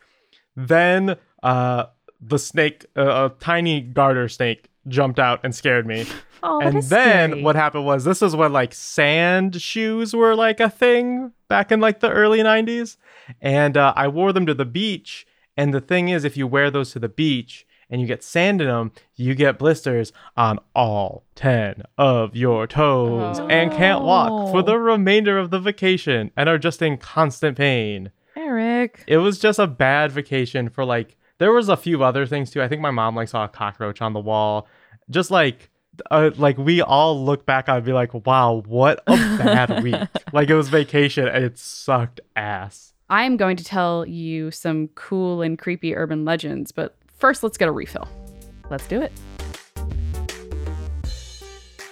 Then 0.56 1.18
uh, 1.44 1.86
the 2.20 2.40
snake, 2.40 2.86
uh, 2.98 3.30
a 3.30 3.36
tiny 3.40 3.82
garter 3.82 4.28
snake, 4.30 4.70
jumped 4.88 5.20
out 5.20 5.40
and 5.44 5.54
scared 5.56 5.86
me. 5.88 6.06
Oh, 6.48 6.60
and 6.62 6.84
then 6.84 7.30
scary. 7.32 7.42
what 7.42 7.56
happened 7.56 7.88
was 7.88 8.04
this 8.04 8.22
is 8.22 8.36
when 8.36 8.54
like 8.54 8.72
sand 8.72 9.60
shoes 9.60 10.14
were 10.16 10.36
like 10.36 10.60
a 10.60 10.70
thing 10.70 11.32
back 11.48 11.72
in 11.72 11.80
like 11.80 12.02
the 12.02 12.12
early 12.12 12.38
90s 12.40 12.98
and 13.42 13.76
uh, 13.76 13.94
i 13.96 14.08
wore 14.08 14.32
them 14.32 14.46
to 14.46 14.54
the 14.54 14.66
beach 14.66 15.26
and 15.58 15.74
the 15.74 15.82
thing 15.82 16.10
is 16.10 16.24
if 16.24 16.38
you 16.38 16.46
wear 16.46 16.70
those 16.70 16.92
to 16.92 17.00
the 17.00 17.10
beach 17.10 17.66
and 17.90 18.00
you 18.00 18.06
get 18.06 18.24
sand 18.24 18.62
in 18.62 18.68
them 18.68 18.92
you 19.16 19.34
get 19.34 19.58
blisters 19.58 20.14
on 20.38 20.60
all 20.76 21.24
10 21.34 21.82
of 21.98 22.36
your 22.36 22.68
toes 22.68 23.40
Oh. 23.40 23.48
and 23.48 23.72
can't 23.72 24.04
walk 24.04 24.52
for 24.52 24.62
the 24.62 24.78
remainder 24.78 25.40
of 25.40 25.50
the 25.50 25.60
vacation 25.60 26.30
and 26.38 26.48
are 26.48 26.60
just 26.60 26.80
in 26.80 26.98
constant 26.98 27.58
pain 27.58 28.12
Eric. 28.36 29.04
it 29.08 29.18
was 29.18 29.40
just 29.40 29.58
a 29.58 29.66
bad 29.66 30.12
vacation 30.12 30.70
for 30.70 30.86
like 30.86 31.18
there 31.38 31.52
was 31.52 31.70
a 31.70 31.78
few 31.78 32.04
other 32.04 32.26
things 32.26 32.52
too. 32.52 32.62
I 32.62 32.68
think 32.68 32.82
my 32.82 32.92
mom 32.92 33.16
like 33.16 33.28
saw 33.28 33.46
a 33.46 33.50
cockroach 33.50 34.02
on 34.02 34.14
the 34.14 34.20
wall. 34.20 34.68
Just 35.10 35.32
like 35.32 35.70
uh, 36.12 36.32
like 36.36 36.58
we 36.58 36.82
all 36.82 37.24
look 37.24 37.46
back 37.46 37.70
on 37.70 37.78
and 37.78 37.86
be 37.86 37.94
like 37.94 38.14
wow 38.26 38.64
what 38.66 39.02
a 39.08 39.16
bad 39.16 39.84
week. 39.84 39.96
Like 40.34 40.50
it 40.50 40.56
was 40.56 40.70
vacation. 40.70 41.28
And 41.28 41.44
it 41.44 41.58
sucked 41.58 42.20
ass. 42.36 42.94
I 43.10 43.24
am 43.24 43.38
going 43.38 43.56
to 43.58 43.64
tell 43.64 44.06
you 44.08 44.50
some 44.50 44.88
cool 44.96 45.42
and 45.42 45.60
creepy 45.60 45.96
urban 45.96 46.26
legends, 46.26 46.72
but 46.72 46.96
first 47.18 47.44
let's 47.44 47.58
get 47.58 47.68
a 47.68 47.72
refill. 47.72 48.08
Let's 48.70 48.88
do 48.88 49.00
it. 49.02 49.12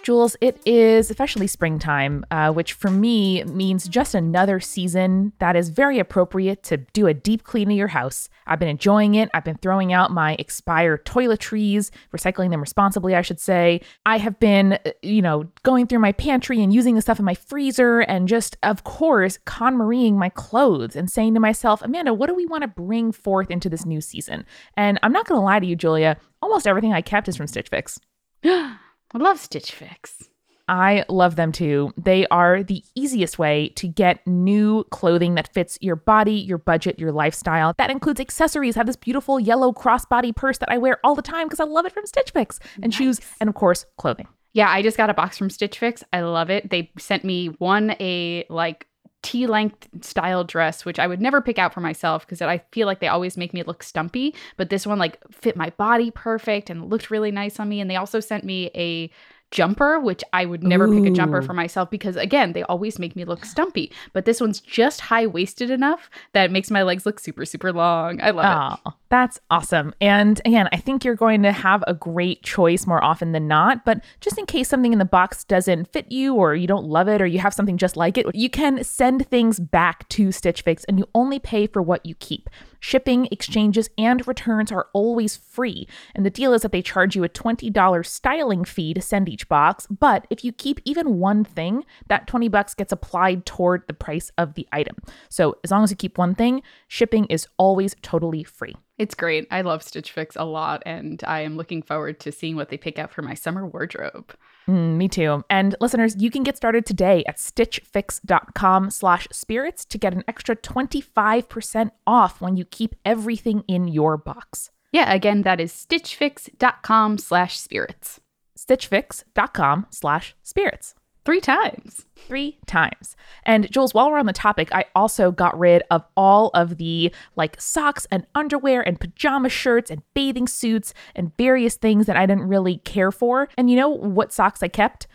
Jules, 0.04 0.36
it 0.42 0.62
is 0.66 1.10
officially 1.10 1.48
springtime, 1.48 2.26
uh, 2.30 2.52
which 2.52 2.74
for 2.74 2.92
me 2.92 3.42
means 3.46 3.88
just 3.88 4.14
another 4.14 4.60
season 4.60 5.32
that 5.40 5.56
is 5.56 5.70
very 5.70 5.98
appropriate 5.98 6.62
to 6.64 6.78
do 6.78 7.08
a 7.08 7.14
deep 7.14 7.46
clean 7.46 7.72
of 7.72 7.78
your 7.78 7.88
house. 7.88 8.28
I've 8.46 8.60
been 8.60 8.68
enjoying 8.68 9.16
it. 9.16 9.30
I've 9.34 9.46
been 9.46 9.58
throwing 9.58 9.94
out 9.94 10.12
my 10.12 10.36
expired 10.38 11.06
toiletries, 11.06 11.90
recycling 12.14 12.50
them 12.50 12.60
responsibly, 12.60 13.16
I 13.16 13.22
should 13.22 13.40
say. 13.40 13.80
I 14.06 14.18
have 14.18 14.42
been, 14.42 14.74
uh, 14.74 14.92
you 15.02 15.22
know, 15.22 15.50
going 15.64 15.88
through 15.88 16.00
my 16.00 16.12
pantry 16.12 16.62
and 16.62 16.74
using 16.74 16.96
the 16.96 17.02
stuff 17.02 17.20
in 17.20 17.26
my 17.26 17.36
freezer 17.36 18.02
and 18.02 18.28
just, 18.28 18.58
of 18.62 18.84
course, 18.84 19.40
KonMari-ing 19.48 20.20
my 20.20 20.30
clothes 20.30 20.98
and 20.98 21.10
saying 21.10 21.34
to 21.36 21.40
myself, 21.40 21.82
Amanda, 21.82 22.14
what 22.14 22.28
do 22.28 22.36
we 22.36 22.46
want 22.46 22.64
to 22.64 22.68
bring 22.68 23.14
forth 23.14 23.50
into 23.50 23.70
this 23.70 23.86
new 23.86 24.02
season? 24.02 24.46
And 24.76 25.00
I'm 25.02 25.14
not 25.14 25.28
going 25.28 25.40
to 25.40 25.46
lie 25.46 25.62
to 25.62 25.66
you, 25.66 25.78
Julia, 25.78 26.18
almost 26.42 26.68
everything 26.68 26.92
I 26.92 27.02
kept 27.02 27.30
is 27.30 27.38
from 27.38 27.48
Stitch 27.48 27.70
Fix. 27.70 28.02
I 29.14 29.20
love 29.20 29.40
Stitch 29.40 29.72
Fix. 29.72 30.30
I 30.68 31.04
love 31.10 31.36
them 31.36 31.52
too. 31.52 31.94
They 31.98 32.26
are 32.28 32.64
the 32.64 32.84
easiest 32.96 33.38
way 33.38 33.70
to 33.76 33.88
get 33.88 34.26
new 34.26 34.86
clothing 34.86 35.36
that 35.36 35.54
fits 35.54 35.78
your 35.82 35.96
body, 35.96 36.36
your 36.36 36.58
budget, 36.58 36.98
your 36.98 37.12
lifestyle. 37.12 37.74
That 37.78 37.92
includes 37.92 38.22
accessories. 38.22 38.78
I 38.78 38.80
have 38.80 38.88
this 38.88 38.96
beautiful 38.96 39.40
yellow 39.40 39.74
crossbody 39.74 40.36
purse 40.36 40.58
that 40.60 40.72
I 40.72 40.78
wear 40.78 41.00
all 41.04 41.16
the 41.16 41.22
time 41.22 41.48
because 41.48 41.60
I 41.60 41.66
love 41.66 41.86
it 41.86 41.92
from 41.92 42.06
Stitch 42.06 42.32
Fix, 42.32 42.60
and 42.82 42.94
shoes, 42.94 43.20
and 43.42 43.50
of 43.50 43.56
course, 43.56 43.86
clothing. 43.98 44.28
Yeah, 44.54 44.70
I 44.70 44.82
just 44.82 44.98
got 44.98 45.10
a 45.10 45.14
box 45.14 45.38
from 45.38 45.50
Stitch 45.50 45.80
Fix. 45.80 46.04
I 46.14 46.22
love 46.22 46.50
it. 46.50 46.70
They 46.70 46.92
sent 46.98 47.24
me 47.24 47.48
one 47.48 47.96
a 48.00 48.46
like 48.50 48.88
tea 49.24 49.48
length 49.48 49.88
style 50.02 50.44
dress, 50.44 50.86
which 50.86 51.00
I 51.00 51.08
would 51.08 51.22
never 51.22 51.42
pick 51.42 51.58
out 51.58 51.74
for 51.74 51.80
myself 51.80 52.26
because 52.26 52.42
I 52.42 52.60
feel 52.72 52.86
like 52.86 53.00
they 53.00 53.08
always 53.08 53.38
make 53.38 53.54
me 53.54 53.64
look 53.64 53.82
stumpy. 53.82 54.36
But 54.58 54.70
this 54.70 54.86
one 54.86 55.00
like 55.00 55.18
fit 55.32 55.56
my 55.56 55.72
body 55.72 56.12
perfect 56.12 56.70
and 56.70 56.90
looked 56.90 57.10
really 57.10 57.32
nice 57.32 57.60
on 57.60 57.70
me. 57.70 57.82
And 57.82 57.90
they 57.90 57.96
also 57.96 58.20
sent 58.20 58.44
me 58.44 58.70
a 58.76 59.10
jumper, 59.54 60.00
which 60.00 60.24
I 60.34 60.46
would 60.46 60.64
never 60.64 60.90
pick 60.90 61.06
a 61.06 61.12
jumper 61.12 61.42
for 61.42 61.54
myself 61.54 61.90
because 61.90 62.16
again, 62.16 62.54
they 62.54 62.64
always 62.64 62.98
make 62.98 63.16
me 63.16 63.24
look 63.24 63.46
stumpy. 63.46 63.92
But 64.12 64.26
this 64.26 64.42
one's 64.42 64.60
just 64.60 65.00
high 65.00 65.28
waisted 65.28 65.70
enough 65.70 66.10
that 66.34 66.46
it 66.46 66.52
makes 66.52 66.72
my 66.72 66.82
legs 66.82 67.06
look 67.06 67.20
super, 67.20 67.46
super 67.46 67.72
long. 67.72 68.20
I 68.22 68.32
love 68.32 68.74
it. 68.74 68.80
Oh, 68.86 68.94
that's 69.10 69.40
awesome. 69.52 69.94
And 70.02 70.42
again, 70.44 70.68
I 70.72 70.78
think 70.78 71.06
you're 71.06 71.16
going 71.16 71.44
to 71.44 71.52
have 71.52 71.84
a 71.86 71.94
great 71.94 72.42
choice 72.42 72.88
more 72.88 73.04
often 73.04 73.32
than 73.32 73.48
not. 73.48 73.86
But 73.86 74.04
just 74.22 74.40
in 74.40 74.48
case 74.48 74.68
something 74.68 74.92
in 74.92 75.00
the 75.00 75.06
box 75.06 75.44
doesn't 75.44 75.94
fit 75.94 76.12
you 76.12 76.34
or 76.34 76.56
you 76.56 76.66
don't 76.66 76.86
love 76.86 77.08
it 77.08 77.22
or 77.22 77.28
you 77.28 77.38
have 77.38 77.54
something 77.54 77.78
just 77.78 77.96
like 77.96 78.18
it, 78.18 78.26
you 78.34 78.50
can 78.50 78.84
send 78.84 79.30
things 79.30 79.60
back 79.60 80.10
to 80.10 80.32
Stitch 80.32 80.64
Fix 80.64 80.84
and 80.86 80.98
you 80.98 81.08
only 81.14 81.38
pay 81.38 81.68
for 81.68 81.82
what 81.82 82.04
you 82.06 82.16
keep. 82.16 82.50
Shipping, 82.84 83.30
exchanges, 83.32 83.90
and 83.98 84.28
returns 84.28 84.70
are 84.70 84.90
always 84.92 85.38
free. 85.38 85.88
And 86.14 86.26
the 86.26 86.30
deal 86.30 86.52
is 86.52 86.64
that 86.64 86.74
they 86.74 86.82
charge 86.82 87.16
you 87.16 87.24
a 87.24 87.30
$20 87.30 88.06
styling 88.06 88.66
fee 88.66 88.94
to 88.94 89.02
send 89.02 89.30
each 89.30 89.48
box. 89.48 89.88
But 89.90 90.28
if 90.30 90.44
you 90.44 90.52
keep 90.52 90.82
even 90.84 91.18
one 91.18 91.46
thing, 91.46 91.86
that 92.08 92.28
20 92.28 92.50
bucks 92.50 92.74
gets 92.74 92.92
applied 92.92 93.46
toward 93.46 93.88
the 93.88 93.94
price 93.94 94.34
of 94.38 94.56
the 94.56 94.68
item. 94.74 94.98
So 95.30 95.56
as 95.64 95.72
long 95.72 95.86
as 95.86 95.92
you 95.92 95.96
keep 95.96 96.18
one 96.18 96.36
thing, 96.36 96.62
shipping 96.90 97.24
is 97.28 97.48
always 97.56 97.96
totally 98.02 98.44
free. 98.44 98.76
It's 98.98 99.16
great. 99.16 99.48
I 99.50 99.62
love 99.62 99.82
Stitch 99.82 100.12
Fix 100.12 100.36
a 100.36 100.44
lot, 100.44 100.84
and 100.86 101.24
I 101.26 101.40
am 101.40 101.56
looking 101.56 101.84
forward 101.84 102.20
to 102.20 102.34
seeing 102.34 102.58
what 102.58 102.68
they 102.68 102.78
pick 102.78 103.00
out 103.00 103.14
for 103.14 103.22
my 103.22 103.34
summer 103.34 103.66
wardrobe. 103.66 104.36
Mm, 104.68 104.96
me 104.96 105.08
too. 105.08 105.44
And 105.50 105.76
listeners, 105.82 106.16
you 106.18 106.32
can 106.32 106.44
get 106.44 106.58
started 106.58 106.86
today 106.86 107.24
at 107.28 107.38
stitchfix.com 107.38 108.90
slash 108.92 109.28
spirits 109.32 109.86
to 109.86 109.98
get 109.98 110.14
an 110.14 110.24
extra 110.28 110.56
25% 110.56 111.92
off 112.08 112.40
when 112.42 112.56
you 112.56 112.66
keep 112.66 112.96
everything 113.04 113.64
in 113.68 113.88
your 113.88 114.18
box. 114.18 114.72
Yeah, 114.92 115.12
again, 115.12 115.42
that 115.42 115.60
is 115.60 115.74
stitchfix.com 115.74 117.18
slash 117.18 117.60
spirits. 117.60 118.22
stitchfix.com 118.58 119.88
slash 119.90 120.36
spirits. 120.44 120.96
Three 121.26 121.40
times. 121.40 122.06
Three 122.16 122.58
times. 122.66 123.16
And 123.46 123.70
Jules, 123.72 123.94
while 123.94 124.12
we're 124.12 124.18
on 124.18 124.26
the 124.26 124.34
topic, 124.34 124.70
I 124.74 124.86
also 124.96 125.32
got 125.32 125.58
rid 125.58 125.84
of 125.90 126.04
all 126.18 126.50
of 126.54 126.78
the 126.78 127.14
like 127.36 127.60
socks 127.60 128.06
and 128.12 128.26
underwear 128.36 128.82
and 128.82 129.00
pajama 129.00 129.50
shirts 129.50 129.90
and 129.90 130.02
bathing 130.14 130.48
suits 130.48 130.94
and 131.16 131.36
various 131.38 131.76
things 131.76 132.06
that 132.08 132.18
I 132.18 132.26
didn't 132.26 132.48
really 132.48 132.78
care 132.80 133.12
for. 133.12 133.48
And 133.58 133.70
you 133.70 133.76
know 133.76 133.90
what 133.90 134.34
socks 134.34 134.64
I 134.64 134.68
kept? 134.68 135.08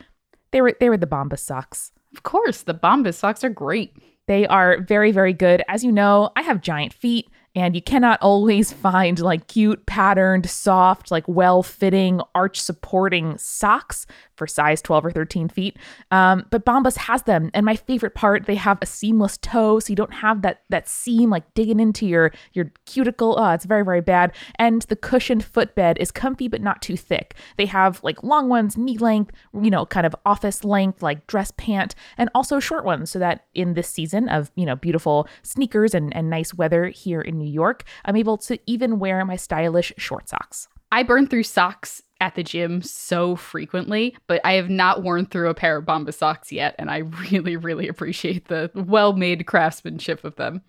They 0.51 0.63
were 0.63 0.75
they 0.81 0.89
were 0.89 0.97
the 0.97 1.07
Bombas 1.07 1.41
socks. 1.41 1.93
Of 2.15 2.23
course, 2.23 2.63
the 2.63 2.75
Bombas 2.75 3.15
socks 3.15 3.45
are 3.45 3.51
great. 3.51 3.95
They 4.27 4.47
are 4.47 4.81
very, 4.81 5.11
very 5.11 5.33
good. 5.33 5.63
As 5.69 5.85
you 5.85 5.93
know, 5.93 6.31
I 6.37 6.43
have 6.43 6.61
giant 6.61 6.93
feet, 6.93 7.29
and 7.59 7.75
you 7.75 7.83
cannot 7.83 8.21
always 8.23 8.73
find 8.73 9.19
like 9.19 9.49
cute, 9.49 9.85
patterned, 9.87 10.49
soft, 10.49 11.11
like 11.11 11.27
well 11.27 11.63
fitting, 11.63 12.21
arch 12.35 12.61
supporting 12.61 13.37
socks 13.37 14.07
for 14.37 14.47
size 14.47 14.81
12 14.81 15.07
or 15.07 15.11
13 15.11 15.49
feet. 15.49 15.77
Um, 16.11 16.47
but 16.51 16.65
Bombas 16.65 16.97
has 16.97 17.25
them. 17.25 17.51
And 17.53 17.67
my 17.67 17.75
favorite 17.75 18.15
part, 18.15 18.47
they 18.47 18.55
have 18.55 18.79
a 18.81 18.87
seamless 18.87 19.37
toe, 19.39 19.81
so 19.81 19.91
you 19.91 19.97
don't 19.97 20.15
have 20.15 20.43
that 20.43 20.63
that 20.71 20.89
seam 20.89 21.31
like 21.31 21.53
digging 21.55 21.81
into 21.81 22.07
your 22.07 22.33
your 22.53 22.73
cuticle. 22.87 23.35
Oh, 23.39 23.51
it's 23.51 23.65
very, 23.65 23.85
very 23.85 24.01
bad. 24.01 24.35
And 24.59 24.83
the 24.83 24.97
cushioned 24.97 25.45
footbed 25.45 25.99
is 25.99 26.11
comfy 26.11 26.49
but 26.49 26.63
not 26.63 26.81
too 26.81 26.97
thick. 26.97 27.35
They 27.57 27.67
have 27.67 28.03
like 28.03 28.23
long 28.23 28.49
ones, 28.49 28.77
knee 28.77 28.99
length, 28.99 29.33
you 29.53 29.71
know, 29.71 29.85
kind 29.85 30.07
of 30.07 30.15
office 30.25 30.65
length, 30.65 31.03
like 31.03 31.27
dress 31.27 31.53
pant, 31.57 31.95
and 32.17 32.31
also 32.35 32.61
short 32.61 32.85
ones, 32.85 33.11
so 33.11 33.19
that 33.19 33.47
in 33.55 33.75
this 33.75 33.89
season 33.89 34.29
of, 34.29 34.51
you 34.55 34.65
know, 34.65 34.77
beautiful 34.77 35.27
sneakers 35.43 35.95
and, 35.95 36.15
and 36.15 36.31
nice 36.31 36.55
weather 36.55 36.87
here 36.87 37.21
in 37.21 37.39
New 37.39 37.48
York, 37.49 37.85
I'm 38.05 38.17
able 38.17 38.39
to 38.39 38.59
even 38.67 38.99
wear 38.99 39.25
my 39.25 39.37
stylish 39.37 39.93
short 39.97 40.29
socks. 40.29 40.69
I 40.91 41.03
burn 41.03 41.27
through 41.27 41.43
socks 41.43 42.03
at 42.21 42.35
the 42.35 42.43
gym 42.43 42.83
so 42.83 43.37
frequently, 43.37 44.17
but 44.27 44.41
I 44.45 44.55
have 44.55 44.71
not 44.71 45.03
worn 45.03 45.27
through 45.27 45.51
a 45.51 45.55
pair 45.55 45.77
of 45.77 45.85
Bombas 45.85 46.15
socks 46.15 46.51
yet, 46.51 46.75
and 46.79 46.91
I 46.91 46.99
really, 47.31 47.57
really 47.57 47.89
appreciate 47.89 48.49
the 48.49 48.71
well 48.75 49.13
made 49.13 49.47
craftsmanship 49.47 50.25
of 50.25 50.37
them. 50.37 50.63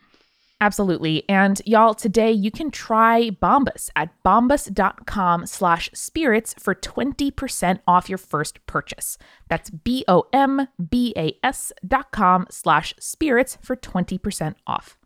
Absolutely. 0.61 1.23
And 1.29 1.61
y'all, 1.65 1.93
today 1.93 2.33
you 2.33 2.51
can 2.51 2.69
try 2.69 3.29
Bombas 3.29 3.89
at 3.95 4.09
bombas.com 4.25 5.45
slash 5.45 5.89
spirits 5.93 6.53
for 6.59 6.75
20% 6.75 7.79
off 7.87 8.09
your 8.09 8.17
first 8.17 8.65
purchase. 8.65 9.17
That's 9.47 9.69
B-O-M-B-A-S 9.69 10.11
dot 11.87 12.11
com 12.11 12.45
slash 12.49 12.93
spirits 12.99 13.57
for 13.61 13.77
20% 13.77 14.55
off. 14.67 14.98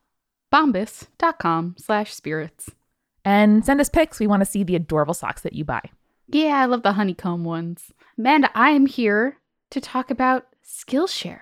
Bombas.com 0.54 1.76
slash 1.80 2.14
spirits. 2.14 2.70
And 3.26 3.66
send 3.66 3.82
us 3.82 3.90
pics. 3.90 4.20
We 4.20 4.28
want 4.28 4.42
to 4.42 4.46
see 4.46 4.64
the 4.64 4.76
adorable 4.76 5.14
socks 5.14 5.42
that 5.42 5.54
you 5.54 5.66
buy. 5.66 5.82
Yeah, 6.28 6.60
I 6.60 6.66
love 6.66 6.84
the 6.84 6.94
honeycomb 6.94 7.44
ones. 7.44 7.92
Amanda, 8.18 8.52
I 8.54 8.70
am 8.72 8.86
here 8.86 9.38
to 9.72 9.82
talk 9.82 10.12
about 10.12 10.48
Skillshare. 10.64 11.42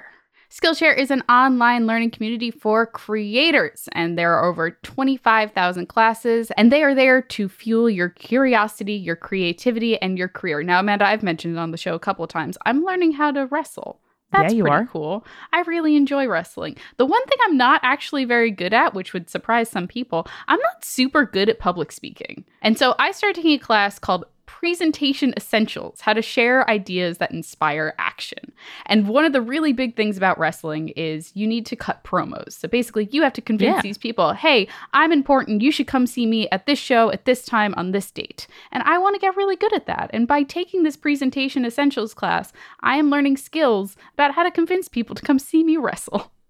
Skillshare 0.52 0.98
is 0.98 1.12
an 1.12 1.24
online 1.30 1.88
learning 1.88 2.12
community 2.12 2.52
for 2.52 2.86
creators, 2.86 3.88
and 3.94 4.18
there 4.18 4.34
are 4.34 4.44
over 4.44 4.72
25,000 4.72 5.88
classes, 5.88 6.52
and 6.58 6.70
they 6.70 6.84
are 6.84 6.94
there 6.94 7.22
to 7.22 7.48
fuel 7.48 7.90
your 7.90 8.10
curiosity, 8.10 8.94
your 8.94 9.16
creativity, 9.16 9.98
and 10.02 10.18
your 10.18 10.28
career. 10.28 10.62
Now, 10.62 10.82
Amanda, 10.82 11.08
I've 11.08 11.24
mentioned 11.24 11.56
it 11.56 11.60
on 11.60 11.72
the 11.72 11.78
show 11.78 11.96
a 11.96 12.00
couple 12.00 12.26
of 12.26 12.30
times. 12.30 12.58
I'm 12.66 12.84
learning 12.84 13.14
how 13.14 13.32
to 13.32 13.46
wrestle. 13.46 14.01
Yeah, 14.34 14.44
That's 14.44 14.54
you 14.54 14.64
pretty 14.64 14.76
are. 14.76 14.86
cool. 14.86 15.26
I 15.52 15.62
really 15.62 15.96
enjoy 15.96 16.28
wrestling. 16.28 16.78
The 16.98 17.06
one 17.06 17.24
thing 17.26 17.38
I'm 17.44 17.58
not 17.58 17.82
actually 17.84 18.26
very 18.26 18.50
good 18.50 18.74
at, 18.74 18.94
which 18.94 19.14
would 19.14 19.30
surprise 19.30 19.70
some 19.70 19.88
people, 19.88 20.28
I'm 20.48 20.60
not 20.60 20.86
super 20.86 21.26
good 21.26 21.50
at 21.50 21.60
public 21.60 21.92
speaking. 21.92 22.46
And 22.62 22.78
so 22.78 22.96
I 22.98 23.12
started 23.12 23.36
taking 23.36 23.54
a 23.54 23.60
class 23.60 24.00
called 24.00 24.26
Presentation 24.60 25.34
Essentials 25.38 26.02
How 26.02 26.12
to 26.14 26.22
Share 26.22 26.70
Ideas 26.70 27.18
That 27.20 27.32
Inspire 27.32 27.96
Action. 27.98 28.52
And 28.86 29.08
one 29.08 29.24
of 29.26 29.32
the 29.34 29.42
really 29.42 29.72
big 29.74 29.96
things 29.96 30.18
about 30.18 30.38
wrestling 30.38 30.90
is 30.90 31.32
you 31.34 31.48
need 31.48 31.66
to 31.68 31.76
cut 31.76 32.04
promos. 32.04 32.52
So 32.52 32.68
basically, 32.68 33.08
you 33.12 33.24
have 33.24 33.34
to 33.34 33.42
convince 33.42 33.78
Yeah. 33.78 33.82
these 33.82 33.98
people, 33.98 34.34
hey, 34.34 34.68
I'm 34.94 35.12
important. 35.12 35.62
You 35.62 35.72
should 35.72 35.88
come 35.88 36.06
see 36.06 36.26
me 36.26 36.50
at 36.50 36.66
this 36.66 36.78
show 36.78 37.12
at 37.12 37.26
this 37.26 37.46
time 37.46 37.74
on 37.78 37.92
this 37.92 38.12
date. 38.12 38.46
And 38.72 38.84
I 38.84 38.98
want 38.98 39.16
to 39.16 39.22
get 39.22 39.36
really 39.38 39.56
good 39.56 39.74
at 39.74 39.86
that. 39.88 40.10
And 40.14 40.28
by 40.28 40.44
taking 40.44 40.84
this 40.84 40.98
Presentation 40.98 41.66
Essentials 41.66 42.14
class, 42.14 42.52
I 42.82 42.98
am 42.98 43.10
learning 43.10 43.38
skills 43.38 43.96
about 44.14 44.34
how 44.36 44.44
to 44.44 44.52
convince 44.52 44.90
people 44.90 45.16
to 45.16 45.24
come 45.24 45.40
see 45.40 45.64
me 45.64 45.78
wrestle. 45.78 46.32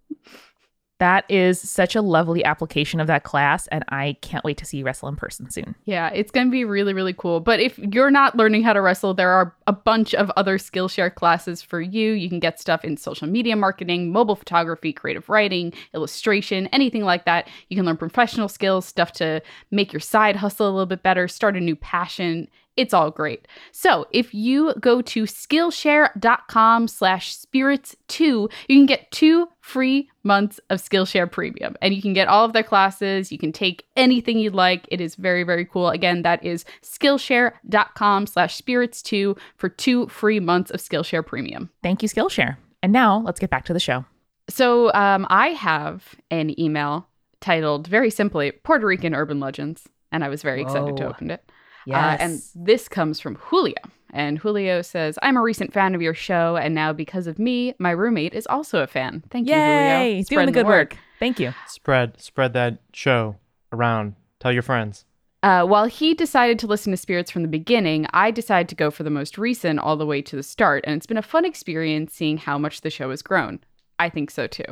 That 1.01 1.25
is 1.29 1.59
such 1.59 1.95
a 1.95 2.01
lovely 2.03 2.45
application 2.45 2.99
of 2.99 3.07
that 3.07 3.23
class, 3.23 3.65
and 3.69 3.83
I 3.89 4.17
can't 4.21 4.43
wait 4.43 4.57
to 4.59 4.65
see 4.65 4.77
you 4.77 4.85
wrestle 4.85 5.09
in 5.09 5.15
person 5.15 5.49
soon. 5.49 5.73
Yeah, 5.85 6.11
it's 6.13 6.29
going 6.29 6.45
to 6.45 6.51
be 6.51 6.63
really, 6.63 6.93
really 6.93 7.11
cool. 7.11 7.39
But 7.39 7.59
if 7.59 7.75
you're 7.79 8.11
not 8.11 8.37
learning 8.37 8.61
how 8.61 8.73
to 8.73 8.81
wrestle, 8.81 9.15
there 9.15 9.31
are 9.31 9.51
a 9.65 9.73
bunch 9.73 10.13
of 10.13 10.29
other 10.37 10.59
Skillshare 10.59 11.11
classes 11.11 11.59
for 11.59 11.81
you. 11.81 12.11
You 12.11 12.29
can 12.29 12.39
get 12.39 12.59
stuff 12.59 12.85
in 12.85 12.97
social 12.97 13.27
media 13.27 13.55
marketing, 13.55 14.11
mobile 14.11 14.35
photography, 14.35 14.93
creative 14.93 15.27
writing, 15.27 15.73
illustration, 15.95 16.67
anything 16.67 17.03
like 17.03 17.25
that. 17.25 17.47
You 17.69 17.77
can 17.77 17.87
learn 17.87 17.97
professional 17.97 18.47
skills, 18.47 18.85
stuff 18.85 19.11
to 19.13 19.41
make 19.71 19.91
your 19.91 20.01
side 20.01 20.35
hustle 20.35 20.67
a 20.67 20.69
little 20.69 20.85
bit 20.85 21.01
better, 21.01 21.27
start 21.27 21.57
a 21.57 21.59
new 21.59 21.75
passion. 21.75 22.47
It's 22.77 22.93
all 22.93 23.11
great. 23.11 23.47
So 23.71 24.07
if 24.11 24.33
you 24.33 24.73
go 24.79 25.01
to 25.01 25.23
Skillshare.com 25.23 26.87
slash 26.87 27.37
spirits2, 27.37 28.19
you 28.19 28.49
can 28.67 28.85
get 28.85 29.11
two 29.11 29.49
free 29.59 30.09
months 30.23 30.59
of 30.69 30.81
Skillshare 30.81 31.29
Premium. 31.29 31.75
And 31.81 31.93
you 31.93 32.01
can 32.01 32.13
get 32.13 32.27
all 32.27 32.45
of 32.45 32.53
their 32.53 32.63
classes. 32.63 33.31
You 33.31 33.37
can 33.37 33.51
take 33.51 33.85
anything 33.97 34.39
you'd 34.39 34.55
like. 34.55 34.87
It 34.89 35.01
is 35.01 35.15
very, 35.15 35.43
very 35.43 35.65
cool. 35.65 35.89
Again, 35.89 36.21
that 36.21 36.43
is 36.45 36.63
Skillshare.com 36.81 38.27
slash 38.27 38.59
spirits2 38.59 39.37
for 39.57 39.69
two 39.69 40.07
free 40.07 40.39
months 40.39 40.71
of 40.71 40.79
Skillshare 40.79 41.25
Premium. 41.25 41.69
Thank 41.83 42.01
you, 42.01 42.09
Skillshare. 42.09 42.57
And 42.81 42.93
now 42.93 43.21
let's 43.25 43.39
get 43.39 43.49
back 43.49 43.65
to 43.65 43.73
the 43.73 43.79
show. 43.79 44.05
So 44.49 44.93
um, 44.93 45.27
I 45.29 45.49
have 45.49 46.15
an 46.29 46.59
email 46.59 47.07
titled 47.41 47.87
very 47.87 48.09
simply 48.09 48.51
Puerto 48.51 48.87
Rican 48.87 49.13
Urban 49.13 49.39
Legends. 49.39 49.89
And 50.11 50.23
I 50.23 50.29
was 50.29 50.41
very 50.41 50.61
excited 50.61 50.97
to 50.97 51.07
open 51.07 51.31
it. 51.31 51.43
Uh, 51.89 52.17
and 52.19 52.41
this 52.55 52.87
comes 52.87 53.19
from 53.19 53.35
Julio. 53.35 53.75
And 54.13 54.37
Julio 54.37 54.81
says, 54.81 55.17
I'm 55.21 55.37
a 55.37 55.41
recent 55.41 55.71
fan 55.73 55.95
of 55.95 56.01
your 56.01 56.13
show, 56.13 56.57
and 56.57 56.75
now 56.75 56.91
because 56.91 57.27
of 57.27 57.39
me, 57.39 57.73
my 57.79 57.91
roommate 57.91 58.33
is 58.33 58.45
also 58.47 58.81
a 58.81 58.87
fan. 58.87 59.23
Thank 59.29 59.47
you, 59.47 59.53
Julio. 59.53 59.67
Yay! 59.67 60.23
Doing 60.23 60.47
the 60.47 60.51
good 60.51 60.65
word. 60.65 60.91
work. 60.91 60.97
Thank 61.19 61.39
you. 61.39 61.53
Spread 61.67 62.19
spread 62.19 62.53
that 62.53 62.79
show 62.93 63.37
around. 63.71 64.15
Tell 64.39 64.51
your 64.51 64.63
friends. 64.63 65.05
Uh, 65.43 65.65
while 65.65 65.85
he 65.85 66.13
decided 66.13 66.59
to 66.59 66.67
listen 66.67 66.91
to 66.91 66.97
Spirits 66.97 67.31
from 67.31 67.41
the 67.41 67.47
beginning, 67.47 68.05
I 68.13 68.29
decided 68.29 68.69
to 68.69 68.75
go 68.75 68.91
for 68.91 69.03
the 69.03 69.09
most 69.09 69.37
recent 69.37 69.79
all 69.79 69.97
the 69.97 70.05
way 70.05 70.21
to 70.21 70.35
the 70.35 70.43
start. 70.43 70.83
And 70.85 70.97
it's 70.97 71.07
been 71.07 71.17
a 71.17 71.23
fun 71.23 71.45
experience 71.45 72.13
seeing 72.13 72.37
how 72.37 72.57
much 72.57 72.81
the 72.81 72.91
show 72.91 73.09
has 73.09 73.21
grown. 73.21 73.59
I 73.97 74.09
think 74.09 74.29
so 74.29 74.45
too. 74.45 74.65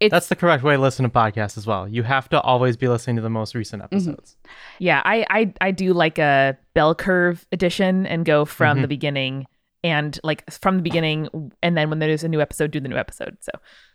It's, 0.00 0.10
That's 0.12 0.28
the 0.28 0.36
correct 0.36 0.62
way 0.62 0.76
to 0.76 0.80
listen 0.80 1.04
to 1.04 1.08
podcasts 1.08 1.56
as 1.56 1.66
well. 1.66 1.88
You 1.88 2.02
have 2.02 2.28
to 2.30 2.40
always 2.40 2.76
be 2.76 2.86
listening 2.88 3.16
to 3.16 3.22
the 3.22 3.30
most 3.30 3.54
recent 3.54 3.82
episodes. 3.82 4.36
Yeah, 4.78 5.00
I, 5.04 5.24
I 5.30 5.54
I 5.60 5.70
do 5.70 5.92
like 5.94 6.18
a 6.18 6.58
bell 6.74 6.94
curve 6.94 7.46
edition 7.52 8.06
and 8.06 8.24
go 8.24 8.44
from 8.44 8.78
Mhm. 8.78 8.82
the 8.82 8.88
beginning 8.88 9.46
and 9.84 10.18
like 10.24 10.48
from 10.50 10.76
the 10.76 10.82
beginning, 10.82 11.52
and 11.62 11.76
then 11.78 11.88
when 11.90 11.98
there's 12.00 12.24
a 12.24 12.28
new 12.28 12.40
episode, 12.40 12.72
do 12.72 12.80
the 12.80 12.88
new 12.88 12.96
episode. 12.96 13.36
So 13.40 13.52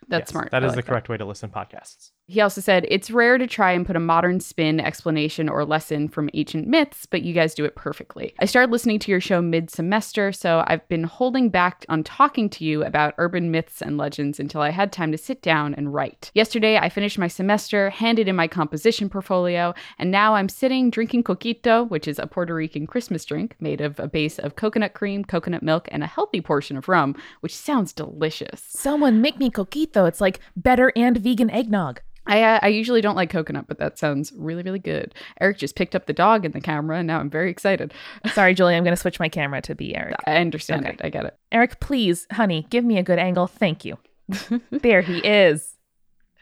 That's 0.07 0.21
Yes, 0.21 0.29
smart. 0.29 0.51
That 0.51 0.63
I 0.63 0.67
is 0.67 0.75
like 0.75 0.85
the 0.85 0.89
correct 0.91 1.09
way 1.09 1.17
to 1.17 1.25
listen 1.25 1.49
to 1.51 1.55
podcasts. 1.55 2.11
He 2.31 2.39
also 2.39 2.61
said, 2.61 2.87
It's 2.89 3.11
rare 3.11 3.37
to 3.37 3.45
try 3.45 3.73
and 3.73 3.85
put 3.85 3.97
a 3.97 3.99
modern 3.99 4.39
spin, 4.39 4.79
explanation, 4.79 5.49
or 5.49 5.65
lesson 5.65 6.07
from 6.07 6.29
ancient 6.33 6.65
myths, 6.65 7.05
but 7.05 7.23
you 7.23 7.33
guys 7.33 7.53
do 7.53 7.65
it 7.65 7.75
perfectly. 7.75 8.33
I 8.39 8.45
started 8.45 8.71
listening 8.71 8.99
to 8.99 9.11
your 9.11 9.19
show 9.19 9.41
mid 9.41 9.69
semester, 9.69 10.31
so 10.31 10.63
I've 10.65 10.87
been 10.87 11.03
holding 11.03 11.49
back 11.49 11.85
on 11.89 12.05
talking 12.05 12.49
to 12.51 12.63
you 12.63 12.85
about 12.85 13.15
urban 13.17 13.51
myths 13.51 13.81
and 13.81 13.97
legends 13.97 14.39
until 14.39 14.61
I 14.61 14.69
had 14.69 14.93
time 14.93 15.11
to 15.11 15.17
sit 15.17 15.41
down 15.41 15.73
and 15.73 15.93
write. 15.93 16.31
Yesterday, 16.33 16.77
I 16.77 16.87
finished 16.87 17.19
my 17.19 17.27
semester, 17.27 17.89
handed 17.89 18.29
in 18.29 18.37
my 18.37 18.47
composition 18.47 19.09
portfolio, 19.09 19.73
and 19.99 20.09
now 20.09 20.35
I'm 20.35 20.47
sitting 20.47 20.89
drinking 20.89 21.25
coquito, 21.25 21.89
which 21.89 22.07
is 22.07 22.17
a 22.17 22.27
Puerto 22.27 22.55
Rican 22.55 22.87
Christmas 22.87 23.25
drink 23.25 23.57
made 23.59 23.81
of 23.81 23.99
a 23.99 24.07
base 24.07 24.39
of 24.39 24.55
coconut 24.55 24.93
cream, 24.93 25.25
coconut 25.25 25.63
milk, 25.63 25.89
and 25.91 26.01
a 26.01 26.07
healthy 26.07 26.39
portion 26.39 26.77
of 26.77 26.87
rum, 26.87 27.13
which 27.41 27.53
sounds 27.53 27.91
delicious. 27.91 28.61
someone 28.69 29.19
make 29.19 29.37
me 29.37 29.49
coquito. 29.49 30.07
It's 30.07 30.21
like 30.21 30.39
better 30.55 30.93
and 30.95 31.17
vegan 31.17 31.49
eggnog. 31.49 31.99
I 32.27 32.43
uh, 32.43 32.59
I 32.61 32.67
usually 32.67 33.01
don't 33.01 33.15
like 33.15 33.29
coconut, 33.29 33.65
but 33.67 33.79
that 33.79 33.97
sounds 33.97 34.31
really 34.37 34.63
really 34.63 34.79
good. 34.79 35.13
Eric 35.39 35.57
just 35.57 35.75
picked 35.75 35.95
up 35.95 36.05
the 36.05 36.13
dog 36.13 36.45
in 36.45 36.51
the 36.51 36.61
camera, 36.61 36.97
and 36.99 37.07
now 37.07 37.19
I'm 37.19 37.29
very 37.29 37.49
excited. 37.49 37.93
Sorry, 38.33 38.53
Julie, 38.53 38.75
I'm 38.75 38.83
going 38.83 38.95
to 38.95 39.01
switch 39.01 39.19
my 39.19 39.29
camera 39.29 39.61
to 39.63 39.73
be 39.75 39.95
Eric. 39.95 40.15
I 40.27 40.37
understand 40.37 40.85
Okay. 40.85 40.93
it. 40.93 41.01
I 41.03 41.09
get 41.09 41.25
it. 41.25 41.37
Eric, 41.51 41.79
please, 41.79 42.27
honey, 42.31 42.67
give 42.69 42.85
me 42.85 42.97
a 42.97 43.03
good 43.03 43.19
angle. 43.19 43.47
Thank 43.47 43.83
you. 43.85 43.97
there 44.71 45.01
he 45.01 45.17
is. 45.19 45.75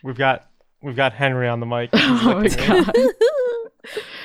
We've 0.03 0.17
got 0.17 0.47
we've 0.81 0.95
got 0.95 1.13
Henry 1.13 1.47
on 1.47 1.59
the 1.59 1.65
mic. 1.65 1.89
Oh 1.93 2.41
my 2.41 2.47
god. 2.49 2.93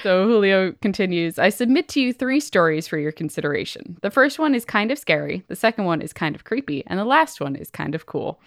so 0.03 0.27
Julio 0.27 0.73
continues. 0.83 1.39
I 1.39 1.49
submit 1.49 1.89
to 1.91 2.01
you 2.01 2.13
three 2.13 2.41
stories 2.41 2.89
for 2.89 2.99
your 2.99 3.13
consideration. 3.13 3.97
The 4.03 4.11
first 4.11 4.39
one 4.39 4.55
is 4.55 4.65
kind 4.65 4.91
of 4.91 4.99
scary. 4.99 5.45
The 5.49 5.57
second 5.57 5.85
one 5.85 6.03
is 6.03 6.13
kind 6.13 6.35
of 6.35 6.45
creepy, 6.45 6.85
and 6.87 6.99
the 6.99 7.05
last 7.05 7.41
one 7.41 7.57
is 7.57 7.71
kind 7.71 7.95
of 7.95 8.07
cool. 8.07 8.41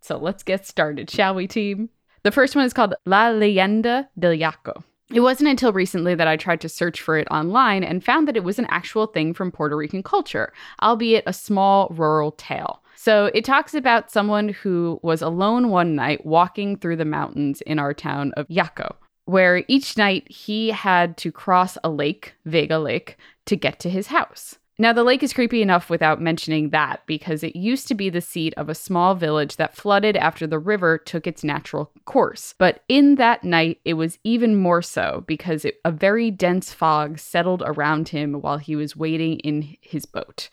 So 0.00 0.16
let's 0.16 0.42
get 0.42 0.66
started, 0.66 1.10
shall 1.10 1.34
we, 1.34 1.46
team? 1.46 1.90
The 2.24 2.30
first 2.30 2.54
one 2.54 2.64
is 2.64 2.72
called 2.72 2.94
La 3.04 3.30
Leyenda 3.30 4.08
del 4.16 4.32
Yaco. 4.32 4.84
It 5.12 5.20
wasn't 5.20 5.50
until 5.50 5.72
recently 5.72 6.14
that 6.14 6.28
I 6.28 6.36
tried 6.36 6.60
to 6.60 6.68
search 6.68 7.00
for 7.00 7.18
it 7.18 7.26
online 7.30 7.82
and 7.82 8.04
found 8.04 8.28
that 8.28 8.36
it 8.36 8.44
was 8.44 8.58
an 8.58 8.68
actual 8.70 9.06
thing 9.06 9.34
from 9.34 9.50
Puerto 9.50 9.76
Rican 9.76 10.02
culture, 10.02 10.52
albeit 10.80 11.24
a 11.26 11.32
small 11.32 11.88
rural 11.90 12.32
tale. 12.32 12.82
So 12.94 13.26
it 13.34 13.44
talks 13.44 13.74
about 13.74 14.12
someone 14.12 14.50
who 14.50 15.00
was 15.02 15.20
alone 15.20 15.70
one 15.70 15.96
night 15.96 16.24
walking 16.24 16.76
through 16.76 16.96
the 16.96 17.04
mountains 17.04 17.60
in 17.62 17.80
our 17.80 17.92
town 17.92 18.32
of 18.36 18.46
Yaco, 18.46 18.94
where 19.24 19.64
each 19.66 19.96
night 19.96 20.30
he 20.30 20.68
had 20.70 21.16
to 21.18 21.32
cross 21.32 21.76
a 21.82 21.90
lake, 21.90 22.34
Vega 22.44 22.78
Lake, 22.78 23.18
to 23.46 23.56
get 23.56 23.80
to 23.80 23.90
his 23.90 24.06
house. 24.06 24.58
Now, 24.78 24.92
the 24.92 25.04
lake 25.04 25.22
is 25.22 25.34
creepy 25.34 25.60
enough 25.60 25.90
without 25.90 26.20
mentioning 26.20 26.70
that 26.70 27.02
because 27.06 27.42
it 27.42 27.54
used 27.54 27.88
to 27.88 27.94
be 27.94 28.08
the 28.08 28.22
seat 28.22 28.54
of 28.56 28.68
a 28.68 28.74
small 28.74 29.14
village 29.14 29.56
that 29.56 29.76
flooded 29.76 30.16
after 30.16 30.46
the 30.46 30.58
river 30.58 30.96
took 30.96 31.26
its 31.26 31.44
natural 31.44 31.90
course. 32.06 32.54
But 32.56 32.82
in 32.88 33.16
that 33.16 33.44
night, 33.44 33.80
it 33.84 33.94
was 33.94 34.18
even 34.24 34.56
more 34.56 34.80
so 34.80 35.24
because 35.26 35.66
it, 35.66 35.76
a 35.84 35.90
very 35.90 36.30
dense 36.30 36.72
fog 36.72 37.18
settled 37.18 37.62
around 37.66 38.08
him 38.08 38.34
while 38.34 38.58
he 38.58 38.74
was 38.74 38.96
waiting 38.96 39.38
in 39.40 39.76
his 39.80 40.06
boat. 40.06 40.48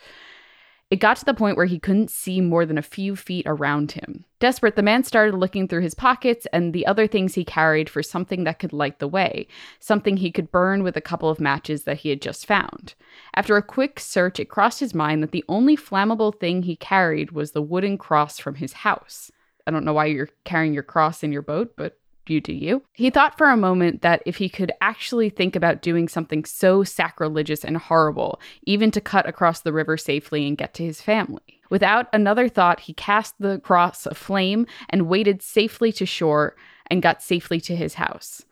It 0.91 0.99
got 0.99 1.17
to 1.17 1.25
the 1.25 1.36
point 1.36 1.56
where 1.56 1.67
he 1.67 1.78
couldn't 1.78 2.10
see 2.10 2.41
more 2.41 2.65
than 2.65 2.80
a 2.80 2.82
few 2.82 3.15
feet 3.15 3.45
around 3.45 3.91
him. 3.91 4.25
Desperate, 4.39 4.75
the 4.75 4.82
man 4.82 5.04
started 5.04 5.38
looking 5.38 5.67
through 5.67 5.84
his 5.84 5.93
pockets 5.93 6.47
and 6.52 6.73
the 6.73 6.88
other 6.88 7.06
things 7.06 7.36
he 7.36 7.45
carried 7.45 7.88
for 7.88 8.02
something 8.02 8.43
that 8.43 8.58
could 8.58 8.73
light 8.73 8.97
the 8.97 9.08
way, 9.08 9.47
something 9.80 10.17
he 10.17 10.32
could 10.32 10.52
burn 10.52 10.82
with 10.82 10.97
a 10.97 11.02
couple 11.02 11.30
of 11.30 11.39
matches 11.39 11.84
that 11.84 11.97
he 11.97 12.10
had 12.10 12.23
just 12.23 12.47
found. 12.47 12.95
After 13.36 13.56
a 13.56 13.62
quick 13.62 13.99
search, 13.99 14.39
it 14.39 14.49
crossed 14.49 14.80
his 14.80 14.95
mind 14.95 15.21
that 15.21 15.32
the 15.32 15.45
only 15.47 15.78
flammable 15.78 16.34
thing 16.34 16.63
he 16.63 16.75
carried 16.75 17.34
was 17.34 17.52
the 17.52 17.62
wooden 17.62 17.95
cross 17.95 18.39
from 18.39 18.56
his 18.56 18.73
house. 18.73 19.32
I 19.67 19.71
don't 19.71 19.86
know 19.86 19.93
why 19.93 20.06
you're 20.06 20.30
carrying 20.43 20.73
your 20.73 20.82
cross 20.82 21.21
in 21.21 21.32
your 21.32 21.43
boat, 21.43 21.73
but 21.78 21.99
you 22.30 22.42
do 22.42 22.54
you. 22.54 22.84
He 22.94 23.10
thought 23.10 23.38
for 23.38 23.50
a 23.50 23.58
moment 23.58 24.02
that 24.02 24.22
if 24.26 24.38
he 24.38 24.50
could 24.50 24.72
actually 24.82 25.30
think 25.30 25.56
about 25.56 25.82
doing 25.82 26.08
something 26.08 26.46
so 26.46 26.84
sacrilegious 26.84 27.63
and 27.63 27.78
horrible, 27.78 28.39
even 28.63 28.92
to 28.92 29.02
cut 29.02 29.28
across 29.28 29.62
the 29.62 29.74
river 29.74 29.98
safely 29.98 30.48
and 30.48 30.58
get 30.58 30.74
to 30.76 30.84
his 30.84 31.02
family. 31.02 31.62
Without 31.70 32.08
another 32.13 32.50
thought, 32.50 32.82
he 32.82 32.94
cast 32.94 33.36
the 33.39 33.60
cross 33.60 34.06
aflame 34.06 34.65
and 34.89 35.08
waded 35.08 35.42
safely 35.42 35.92
to 35.94 36.06
shore 36.06 36.56
and 36.88 37.02
got 37.02 37.22
safely 37.22 37.62
to 37.62 37.76
his 37.76 37.96
house. 37.96 38.44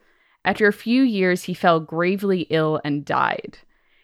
After 0.46 0.68
a 0.68 0.74
few 0.74 1.04
years, 1.04 1.44
he 1.44 1.54
fell 1.54 1.80
gravely 1.80 2.42
ill 2.50 2.80
and 2.86 3.04
died. 3.04 3.58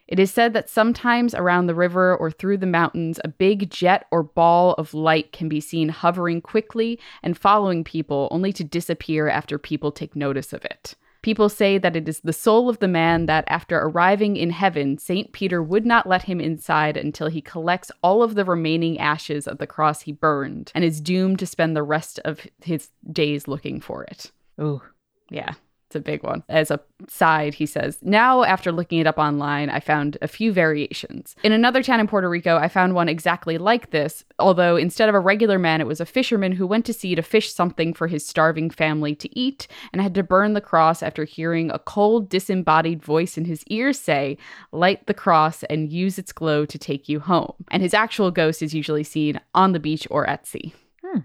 It 0.07 0.19
is 0.19 0.31
said 0.31 0.53
that 0.53 0.69
sometimes 0.69 1.33
around 1.33 1.67
the 1.67 1.75
river 1.75 2.15
or 2.15 2.29
through 2.29 2.57
the 2.57 2.65
mountains, 2.65 3.19
a 3.23 3.29
big 3.29 3.69
jet 3.69 4.05
or 4.11 4.21
ball 4.21 4.73
of 4.73 4.93
light 4.93 5.31
can 5.31 5.47
be 5.47 5.61
seen 5.61 5.89
hovering 5.89 6.41
quickly 6.41 6.99
and 7.21 7.37
following 7.37 7.83
people, 7.83 8.27
only 8.31 8.51
to 8.53 8.63
disappear 8.63 9.29
after 9.29 9.57
people 9.57 9.91
take 9.91 10.15
notice 10.15 10.51
of 10.51 10.65
it. 10.65 10.95
People 11.21 11.47
say 11.47 11.77
that 11.77 11.95
it 11.95 12.09
is 12.09 12.19
the 12.19 12.33
soul 12.33 12.67
of 12.67 12.79
the 12.79 12.87
man 12.87 13.27
that, 13.27 13.45
after 13.47 13.77
arriving 13.79 14.35
in 14.35 14.49
heaven, 14.49 14.97
St. 14.97 15.31
Peter 15.31 15.63
would 15.63 15.85
not 15.85 16.05
let 16.05 16.23
him 16.23 16.41
inside 16.41 16.97
until 16.97 17.27
he 17.27 17.41
collects 17.41 17.89
all 18.03 18.21
of 18.21 18.35
the 18.35 18.43
remaining 18.43 18.99
ashes 18.99 19.47
of 19.47 19.57
the 19.57 19.65
cross 19.65 20.01
he 20.01 20.11
burned 20.11 20.73
and 20.75 20.83
is 20.83 20.99
doomed 20.99 21.39
to 21.39 21.45
spend 21.45 21.77
the 21.77 21.81
rest 21.81 22.19
of 22.25 22.45
his 22.61 22.89
days 23.09 23.47
looking 23.47 23.79
for 23.79 24.03
it. 24.03 24.33
Ooh. 24.59 24.81
Yeah, 25.29 25.53
it's 25.93 25.99
a 25.99 26.01
big 26.12 26.23
one. 26.23 26.43
As 26.49 26.71
a 26.71 26.79
side, 27.08 27.53
he 27.53 27.67
says, 27.67 27.99
Now, 28.01 28.43
after 28.43 28.71
looking 28.71 28.97
it 28.97 29.06
up 29.06 29.19
online, 29.19 29.69
I 29.69 29.79
found 29.79 30.17
a 30.23 30.27
few 30.27 30.51
variations. 30.51 31.36
In 31.43 31.51
another 31.51 31.84
town 31.84 31.99
in 31.99 32.08
Puerto 32.08 32.27
Rico, 32.27 32.58
I 32.58 32.67
found 32.67 32.95
one 32.95 33.08
exactly 33.08 33.60
like 33.60 33.91
this, 33.91 34.25
although 34.39 34.75
instead 34.75 35.10
of 35.10 35.13
a 35.13 35.19
regular 35.19 35.60
man, 35.60 35.82
it 35.82 35.88
was 35.88 36.01
a 36.01 36.06
fisherman 36.06 36.53
who 36.53 36.65
went 36.65 36.86
to 36.88 36.93
sea 36.93 37.13
to 37.13 37.21
fish 37.21 37.53
something 37.53 37.93
for 37.93 38.08
his 38.08 38.25
starving 38.25 38.71
family 38.71 39.13
to 39.15 39.39
eat 39.39 39.67
and 39.91 40.01
had 40.01 40.15
to 40.15 40.23
burn 40.23 40.53
the 40.53 40.62
cross 40.62 41.03
after 41.03 41.25
hearing 41.25 41.69
a 41.69 41.77
cold, 41.77 42.27
disembodied 42.27 43.03
voice 43.03 43.38
in 43.38 43.45
his 43.45 43.63
ear 43.67 43.93
say, 43.93 44.36
Light 44.71 45.06
the 45.06 45.13
cross 45.13 45.62
and 45.65 45.91
use 45.91 46.17
its 46.17 46.32
glow 46.32 46.65
to 46.65 46.79
take 46.79 47.08
you 47.08 47.19
home. 47.19 47.53
And 47.69 47.84
his 47.84 47.93
actual 47.93 48.32
ghost 48.32 48.63
is 48.63 48.73
usually 48.73 49.03
seen 49.03 49.39
on 49.53 49.73
the 49.73 49.79
beach 49.79 50.08
or 50.10 50.27
at 50.27 50.47
sea. 50.47 50.73
Hmm. 51.06 51.19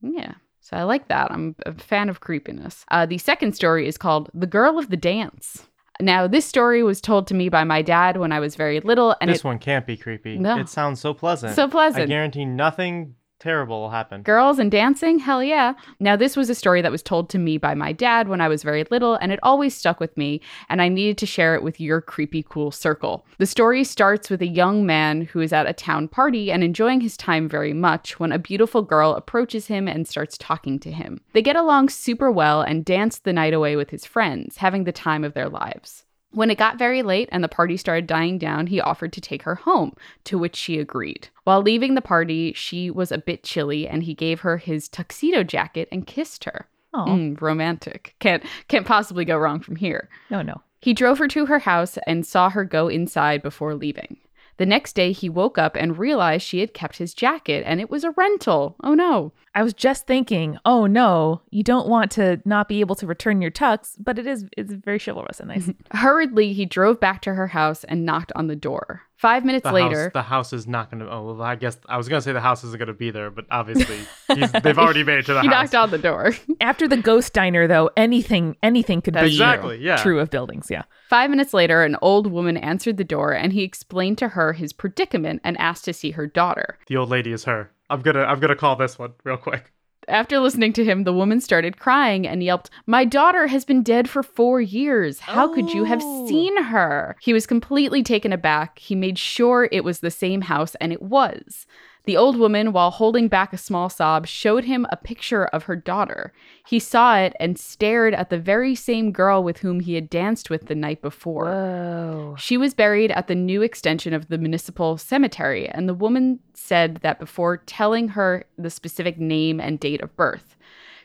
Yeah. 0.00 0.34
So 0.68 0.76
I 0.76 0.82
like 0.82 1.08
that. 1.08 1.32
I'm 1.32 1.56
a 1.64 1.72
fan 1.72 2.10
of 2.10 2.20
creepiness. 2.20 2.84
Uh, 2.90 3.06
the 3.06 3.16
second 3.16 3.54
story 3.54 3.88
is 3.88 3.96
called 3.96 4.28
The 4.34 4.46
Girl 4.46 4.78
of 4.78 4.90
the 4.90 4.98
Dance. 4.98 5.66
Now, 5.98 6.26
this 6.26 6.44
story 6.44 6.82
was 6.82 7.00
told 7.00 7.26
to 7.28 7.34
me 7.34 7.48
by 7.48 7.64
my 7.64 7.80
dad 7.80 8.18
when 8.18 8.32
I 8.32 8.38
was 8.38 8.54
very 8.54 8.78
little, 8.80 9.16
and 9.22 9.30
this 9.30 9.38
it 9.38 9.44
one 9.44 9.58
can't 9.58 9.86
be 9.86 9.96
creepy. 9.96 10.38
No. 10.38 10.58
It 10.58 10.68
sounds 10.68 11.00
so 11.00 11.14
pleasant. 11.14 11.56
so 11.56 11.68
pleasant. 11.68 12.02
I 12.02 12.06
guarantee 12.06 12.44
nothing 12.44 13.14
terrible 13.38 13.80
will 13.80 13.90
happen. 13.90 14.22
Girls 14.22 14.58
and 14.58 14.70
dancing? 14.70 15.18
Hell 15.18 15.42
yeah. 15.42 15.74
Now, 16.00 16.16
this 16.16 16.36
was 16.36 16.50
a 16.50 16.54
story 16.54 16.82
that 16.82 16.92
was 16.92 17.02
told 17.02 17.30
to 17.30 17.38
me 17.38 17.58
by 17.58 17.74
my 17.74 17.92
dad 17.92 18.28
when 18.28 18.40
I 18.40 18.48
was 18.48 18.62
very 18.62 18.84
little, 18.90 19.14
and 19.14 19.32
it 19.32 19.38
always 19.42 19.76
stuck 19.76 20.00
with 20.00 20.16
me, 20.16 20.40
and 20.68 20.82
I 20.82 20.88
needed 20.88 21.18
to 21.18 21.26
share 21.26 21.54
it 21.54 21.62
with 21.62 21.80
your 21.80 22.00
creepy 22.00 22.42
cool 22.42 22.70
circle. 22.70 23.24
The 23.38 23.46
story 23.46 23.84
starts 23.84 24.30
with 24.30 24.42
a 24.42 24.46
young 24.46 24.84
man 24.84 25.22
who 25.22 25.40
is 25.40 25.52
at 25.52 25.68
a 25.68 25.72
town 25.72 26.08
party 26.08 26.50
and 26.50 26.64
enjoying 26.64 27.00
his 27.00 27.16
time 27.16 27.48
very 27.48 27.72
much 27.72 28.18
when 28.18 28.32
a 28.32 28.38
beautiful 28.38 28.82
girl 28.82 29.14
approaches 29.14 29.66
him 29.66 29.88
and 29.88 30.06
starts 30.08 30.36
talking 30.38 30.78
to 30.80 30.90
him. 30.90 31.20
They 31.32 31.42
get 31.42 31.56
along 31.56 31.90
super 31.90 32.30
well 32.30 32.62
and 32.62 32.84
dance 32.84 33.18
the 33.18 33.32
night 33.32 33.54
away 33.54 33.76
with 33.76 33.90
his 33.90 34.04
friends, 34.04 34.58
having 34.58 34.84
the 34.84 34.92
time 34.92 35.24
of 35.24 35.34
their 35.34 35.48
lives. 35.48 36.04
When 36.30 36.50
it 36.50 36.58
got 36.58 36.78
very 36.78 37.02
late 37.02 37.28
and 37.32 37.42
the 37.42 37.48
party 37.48 37.76
started 37.76 38.06
dying 38.06 38.38
down, 38.38 38.66
he 38.66 38.80
offered 38.80 39.12
to 39.14 39.20
take 39.20 39.42
her 39.42 39.54
home, 39.56 39.94
to 40.24 40.38
which 40.38 40.56
she 40.56 40.78
agreed. 40.78 41.28
While 41.44 41.62
leaving 41.62 41.94
the 41.94 42.02
party, 42.02 42.52
she 42.52 42.90
was 42.90 43.10
a 43.10 43.18
bit 43.18 43.42
chilly 43.42 43.88
and 43.88 44.02
he 44.02 44.14
gave 44.14 44.40
her 44.40 44.58
his 44.58 44.88
tuxedo 44.88 45.42
jacket 45.42 45.88
and 45.90 46.06
kissed 46.06 46.44
her. 46.44 46.68
Oh, 46.94 47.04
Mm, 47.08 47.40
romantic. 47.40 48.14
Can't 48.18 48.42
can't 48.68 48.86
possibly 48.86 49.24
go 49.24 49.36
wrong 49.38 49.60
from 49.60 49.76
here. 49.76 50.08
no, 50.30 50.42
no. 50.42 50.62
He 50.80 50.94
drove 50.94 51.18
her 51.18 51.28
to 51.28 51.46
her 51.46 51.58
house 51.58 51.98
and 52.06 52.24
saw 52.24 52.50
her 52.50 52.62
go 52.64 52.86
inside 52.88 53.42
before 53.42 53.74
leaving. 53.74 54.18
The 54.58 54.66
next 54.66 54.94
day, 54.94 55.12
he 55.12 55.28
woke 55.28 55.56
up 55.56 55.76
and 55.76 55.98
realized 55.98 56.44
she 56.44 56.60
had 56.60 56.74
kept 56.74 56.98
his 56.98 57.14
jacket 57.14 57.62
and 57.66 57.80
it 57.80 57.90
was 57.90 58.04
a 58.04 58.10
rental. 58.10 58.76
Oh 58.82 58.94
no. 58.94 59.32
I 59.54 59.62
was 59.62 59.72
just 59.72 60.06
thinking, 60.06 60.58
oh 60.64 60.86
no, 60.86 61.42
you 61.50 61.62
don't 61.62 61.88
want 61.88 62.10
to 62.12 62.40
not 62.44 62.68
be 62.68 62.80
able 62.80 62.94
to 62.96 63.06
return 63.06 63.40
your 63.40 63.50
tux, 63.50 63.94
but 63.98 64.18
it 64.18 64.26
is 64.26 64.46
it's 64.56 64.72
very 64.72 64.98
chivalrous 64.98 65.40
and 65.40 65.48
nice. 65.48 65.70
Hurriedly, 65.92 66.52
he 66.52 66.66
drove 66.66 67.00
back 67.00 67.22
to 67.22 67.34
her 67.34 67.48
house 67.48 67.84
and 67.84 68.04
knocked 68.04 68.32
on 68.36 68.48
the 68.48 68.56
door. 68.56 69.02
Five 69.18 69.44
minutes 69.44 69.64
The 69.64 69.72
later, 69.72 70.04
house, 70.04 70.12
the 70.12 70.22
house 70.22 70.52
is 70.52 70.68
not 70.68 70.90
going 70.92 71.00
to. 71.04 71.10
Oh, 71.10 71.24
well, 71.34 71.42
I 71.42 71.56
guess 71.56 71.76
I 71.88 71.96
was 71.96 72.08
going 72.08 72.18
to 72.20 72.24
say 72.24 72.32
the 72.32 72.40
house 72.40 72.62
isn't 72.62 72.78
going 72.78 72.86
to 72.86 72.94
be 72.94 73.10
there, 73.10 73.30
but 73.30 73.46
obviously 73.50 73.98
he's, 74.34 74.52
they've 74.52 74.78
already 74.78 75.02
made 75.02 75.18
it 75.18 75.26
to 75.26 75.32
the 75.34 75.40
house. 75.40 75.44
he 75.44 75.48
house. 75.52 75.72
knocked 75.72 75.74
on 75.74 75.90
the 75.90 75.98
door. 75.98 76.34
After 76.60 76.86
the 76.86 76.96
ghost 76.96 77.32
diner, 77.32 77.66
though, 77.66 77.90
anything 77.96 78.56
anything 78.62 79.02
could 79.02 79.14
That's 79.14 79.24
be 79.26 79.32
Exactly, 79.32 79.78
yeah. 79.78 79.96
true 79.96 80.20
of 80.20 80.30
buildings. 80.30 80.68
Yeah. 80.70 80.82
Five 81.10 81.30
minutes 81.30 81.52
later, 81.52 81.82
an 81.82 81.96
old 82.00 82.28
woman 82.28 82.56
answered 82.56 82.96
the 82.96 83.02
door 83.04 83.32
and 83.32 83.52
he 83.52 83.64
explained 83.64 84.18
to 84.18 84.28
her 84.28 84.52
his 84.52 84.72
predicament 84.72 85.40
and 85.42 85.58
asked 85.58 85.84
to 85.86 85.92
see 85.92 86.12
her 86.12 86.28
daughter. 86.28 86.78
The 86.86 86.96
old 86.96 87.08
lady 87.10 87.32
is 87.32 87.42
her. 87.44 87.72
I'm 87.90 88.02
gonna 88.02 88.22
I'm 88.22 88.38
gonna 88.38 88.54
call 88.54 88.76
this 88.76 88.98
one 89.00 89.14
real 89.24 89.36
quick. 89.38 89.72
After 90.08 90.38
listening 90.40 90.72
to 90.72 90.84
him, 90.84 91.04
the 91.04 91.12
woman 91.12 91.40
started 91.40 91.78
crying 91.78 92.26
and 92.26 92.42
yelped, 92.42 92.70
My 92.86 93.04
daughter 93.04 93.46
has 93.48 93.64
been 93.66 93.82
dead 93.82 94.08
for 94.08 94.22
four 94.22 94.60
years. 94.60 95.20
How 95.20 95.52
could 95.52 95.70
you 95.72 95.84
have 95.84 96.00
Oh. 96.02 96.26
seen 96.26 96.62
her? 96.64 97.16
He 97.20 97.34
was 97.34 97.46
completely 97.46 98.02
taken 98.02 98.32
aback. 98.32 98.78
He 98.78 98.94
made 98.94 99.18
sure 99.18 99.68
it 99.70 99.84
was 99.84 100.00
the 100.00 100.10
same 100.10 100.42
house, 100.42 100.74
and 100.76 100.92
it 100.92 101.02
was. 101.02 101.66
The 102.08 102.16
old 102.16 102.38
woman, 102.38 102.72
while 102.72 102.90
holding 102.90 103.28
back 103.28 103.52
a 103.52 103.58
small 103.58 103.90
sob, 103.90 104.26
showed 104.26 104.64
him 104.64 104.86
a 104.90 104.96
picture 104.96 105.44
of 105.44 105.64
her 105.64 105.76
daughter. 105.76 106.32
He 106.66 106.78
saw 106.78 107.18
it 107.18 107.36
and 107.38 107.58
stared 107.58 108.14
at 108.14 108.30
the 108.30 108.38
very 108.38 108.74
same 108.74 109.12
girl 109.12 109.44
with 109.44 109.58
whom 109.58 109.80
he 109.80 109.92
had 109.92 110.08
danced 110.08 110.48
with 110.48 110.68
the 110.68 110.74
night 110.74 111.02
before. 111.02 111.44
Whoa. 111.44 112.34
She 112.38 112.56
was 112.56 112.72
buried 112.72 113.10
at 113.10 113.26
the 113.26 113.34
new 113.34 113.60
extension 113.60 114.14
of 114.14 114.28
the 114.28 114.38
municipal 114.38 114.96
cemetery, 114.96 115.68
and 115.68 115.86
the 115.86 115.92
woman 115.92 116.40
said 116.54 117.00
that 117.02 117.18
before 117.18 117.58
telling 117.58 118.08
her 118.08 118.46
the 118.56 118.70
specific 118.70 119.18
name 119.18 119.60
and 119.60 119.78
date 119.78 120.00
of 120.00 120.16
birth. 120.16 120.56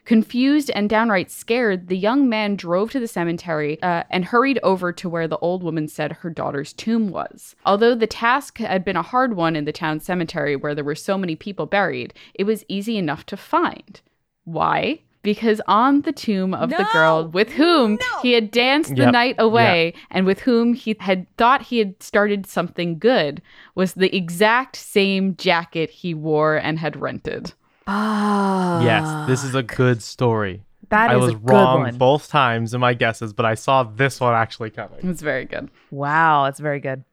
Confused 0.06 0.70
and 0.76 0.90
downright 0.90 1.32
scared, 1.32 1.88
the 1.88 1.98
young 1.98 2.28
man 2.28 2.56
drove 2.58 2.92
to 2.92 3.00
the 3.00 3.08
cemetery 3.08 3.82
uh, 3.82 4.04
and 4.10 4.26
hurried 4.26 4.60
over 4.62 4.92
to 4.92 5.08
where 5.08 5.28
the 5.30 5.38
old 5.38 5.64
woman 5.64 5.88
said 5.88 6.12
her 6.12 6.30
daughter's 6.30 6.74
tomb 6.74 7.10
was. 7.10 7.56
Although 7.66 7.96
the 7.96 8.08
task 8.08 8.58
had 8.58 8.84
been 8.84 8.98
a 8.98 9.02
hard 9.02 9.36
one 9.38 9.56
in 9.56 9.64
the 9.64 9.72
town 9.72 10.02
cemetery 10.02 10.58
where 10.58 10.76
there 10.76 10.84
were 10.84 10.96
so 10.96 11.18
many 11.18 11.36
people 11.38 11.66
buried, 11.66 12.14
it 12.34 12.44
was 12.44 12.66
easy 12.68 12.98
enough 12.98 13.26
to 13.28 13.38
find. 13.38 14.02
Why? 14.44 15.00
Because 15.22 15.62
on 15.70 16.02
the 16.02 16.12
tomb 16.12 16.54
of 16.54 16.70
the 16.70 16.86
girl 16.92 17.30
with 17.30 17.54
whom 17.54 17.94
No! 17.94 18.22
he 18.22 18.34
had 18.34 18.52
danced 18.52 18.98
the 18.98 19.04
Yep. 19.04 19.14
night 19.14 19.36
away 19.40 19.94
and 20.12 20.26
with 20.26 20.42
whom 20.42 20.74
he 20.74 20.98
had 21.00 21.28
thought 21.38 21.62
he 21.62 21.78
had 21.80 22.04
started 22.04 22.46
something 22.46 23.00
good 23.00 23.42
was 23.74 23.94
the 23.94 24.14
exact 24.14 24.76
same 24.76 25.38
jacket 25.38 25.90
he 25.90 26.14
wore 26.14 26.58
and 26.58 26.78
had 26.80 27.00
rented. 27.00 27.54
Ah. 27.88 28.84
Yes, 28.84 29.28
this 29.28 29.44
is 29.44 29.56
a 29.56 29.64
good 29.64 30.02
story. 30.02 30.64
That 30.90 31.10
I 31.10 31.16
is 31.16 31.22
was 31.22 31.32
a 31.32 31.36
good 31.36 31.50
wrong 31.50 31.82
one. 31.82 31.98
both 31.98 32.28
times 32.30 32.74
in 32.74 32.82
my 32.82 32.94
guesses, 32.94 33.34
but 33.34 33.46
I 33.46 33.56
saw 33.56 33.84
this 33.84 34.20
one 34.20 34.34
actually 34.34 34.70
coming. 34.70 35.00
It 35.00 35.06
was 35.06 35.22
very 35.22 35.46
good. 35.46 35.70
Wow, 35.92 36.46
it's 36.46 36.60
very 36.60 36.80
good. 36.80 37.04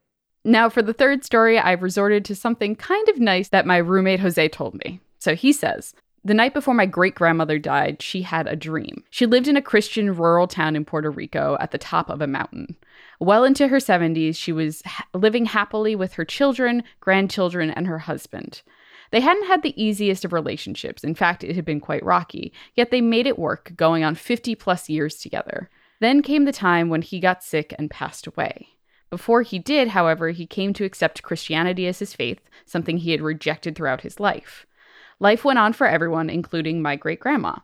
Now, 0.43 0.69
for 0.69 0.81
the 0.81 0.93
third 0.93 1.23
story, 1.23 1.57
I've 1.59 1.83
resorted 1.83 2.25
to 2.25 2.35
something 2.35 2.75
kind 2.75 3.09
of 3.09 3.19
nice 3.19 3.49
that 3.49 3.65
my 3.65 3.77
roommate 3.77 4.19
Jose 4.19 4.49
told 4.49 4.75
me. 4.83 4.99
So 5.19 5.35
he 5.35 5.53
says, 5.53 5.93
the 6.23 6.33
night 6.35 6.53
before 6.53 6.73
my 6.75 6.85
great 6.85 7.15
grandmother 7.15 7.57
died, 7.57 8.01
she 8.01 8.21
had 8.21 8.47
a 8.47 8.55
dream. 8.55 9.03
She 9.09 9.25
lived 9.25 9.47
in 9.47 9.57
a 9.57 9.61
Christian 9.61 10.15
rural 10.15 10.47
town 10.47 10.75
in 10.75 10.85
Puerto 10.85 11.09
Rico 11.09 11.57
at 11.59 11.71
the 11.71 11.77
top 11.79 12.09
of 12.09 12.21
a 12.21 12.27
mountain. 12.27 12.75
Well 13.19 13.43
into 13.43 13.67
her 13.67 13.77
70s, 13.77 14.35
she 14.35 14.51
was 14.51 14.83
ha- 14.85 15.05
living 15.13 15.45
happily 15.45 15.95
with 15.95 16.13
her 16.13 16.25
children, 16.25 16.83
grandchildren, 16.99 17.71
and 17.71 17.87
her 17.87 17.99
husband. 17.99 18.61
They 19.11 19.19
hadn't 19.19 19.47
had 19.47 19.61
the 19.61 19.81
easiest 19.81 20.25
of 20.25 20.33
relationships. 20.33 21.03
In 21.03 21.15
fact, 21.15 21.43
it 21.43 21.55
had 21.55 21.65
been 21.65 21.79
quite 21.79 22.03
rocky, 22.03 22.53
yet 22.75 22.91
they 22.91 23.01
made 23.01 23.27
it 23.27 23.37
work, 23.37 23.73
going 23.75 24.03
on 24.03 24.15
50 24.15 24.55
plus 24.55 24.89
years 24.89 25.17
together. 25.17 25.69
Then 25.99 26.21
came 26.21 26.45
the 26.45 26.51
time 26.51 26.89
when 26.89 27.01
he 27.01 27.19
got 27.19 27.43
sick 27.43 27.75
and 27.77 27.91
passed 27.91 28.25
away. 28.25 28.69
Before 29.09 29.41
he 29.41 29.59
did, 29.59 29.89
however, 29.89 30.29
he 30.29 30.45
came 30.47 30.73
to 30.73 30.85
accept 30.85 31.21
Christianity 31.21 31.85
as 31.85 31.99
his 31.99 32.13
faith, 32.13 32.39
something 32.65 32.97
he 32.97 33.11
had 33.11 33.21
rejected 33.21 33.75
throughout 33.75 34.01
his 34.01 34.19
life. 34.19 34.65
Life 35.19 35.43
went 35.43 35.59
on 35.59 35.73
for 35.73 35.85
everyone, 35.85 36.29
including 36.29 36.81
my 36.81 36.95
great 36.95 37.19
grandma. 37.19 37.57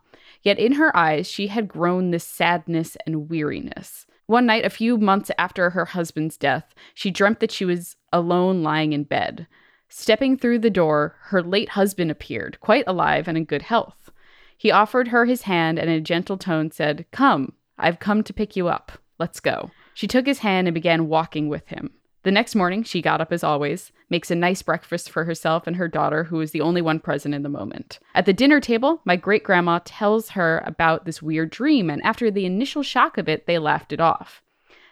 Yet 0.43 0.59
in 0.59 0.73
her 0.73 0.95
eyes, 0.95 1.27
she 1.27 1.47
had 1.47 1.69
grown 1.69 2.11
this 2.11 2.25
sadness 2.25 2.97
and 3.07 3.29
weariness. 3.29 4.05
One 4.27 4.45
night, 4.45 4.65
a 4.65 4.69
few 4.69 4.97
months 4.97 5.31
after 5.37 5.69
her 5.69 5.85
husband's 5.85 6.35
death, 6.35 6.75
she 6.93 7.09
dreamt 7.09 7.39
that 7.39 7.51
she 7.51 7.63
was 7.63 7.95
alone 8.11 8.61
lying 8.61 8.91
in 8.91 9.05
bed. 9.05 9.47
Stepping 9.89 10.37
through 10.37 10.59
the 10.59 10.69
door, 10.69 11.15
her 11.25 11.41
late 11.41 11.69
husband 11.69 12.11
appeared, 12.11 12.59
quite 12.59 12.83
alive 12.87 13.27
and 13.27 13.37
in 13.37 13.45
good 13.45 13.63
health. 13.63 14.09
He 14.57 14.71
offered 14.71 15.09
her 15.09 15.25
his 15.25 15.43
hand 15.43 15.77
and 15.79 15.89
in 15.89 15.97
a 15.97 16.01
gentle 16.01 16.37
tone 16.37 16.71
said, 16.71 17.05
Come, 17.11 17.53
I've 17.77 17.99
come 17.99 18.23
to 18.23 18.33
pick 18.33 18.55
you 18.55 18.67
up. 18.67 18.91
Let's 19.19 19.39
go. 19.39 19.71
She 19.93 20.07
took 20.07 20.25
his 20.25 20.39
hand 20.39 20.67
and 20.67 20.75
began 20.75 21.07
walking 21.07 21.47
with 21.47 21.67
him. 21.67 21.91
The 22.23 22.31
next 22.31 22.55
morning, 22.55 22.83
she 22.83 23.01
got 23.01 23.21
up 23.21 23.31
as 23.31 23.43
always, 23.43 23.93
makes 24.09 24.29
a 24.29 24.35
nice 24.35 24.61
breakfast 24.61 25.09
for 25.09 25.23
herself 25.23 25.65
and 25.65 25.77
her 25.77 25.87
daughter, 25.87 26.25
who 26.25 26.37
was 26.37 26.51
the 26.51 26.59
only 26.59 26.81
one 26.81 26.99
present 26.99 27.33
in 27.33 27.41
the 27.41 27.47
moment. 27.47 27.99
At 28.13 28.25
the 28.25 28.33
dinner 28.33 28.59
table, 28.59 29.01
my 29.05 29.15
great 29.15 29.45
grandma 29.45 29.79
tells 29.85 30.31
her 30.31 30.61
about 30.65 31.05
this 31.05 31.21
weird 31.21 31.51
dream, 31.51 31.89
and 31.89 32.03
after 32.03 32.29
the 32.29 32.45
initial 32.45 32.83
shock 32.83 33.17
of 33.17 33.29
it, 33.29 33.45
they 33.45 33.57
laughed 33.57 33.93
it 33.93 34.01
off. 34.01 34.41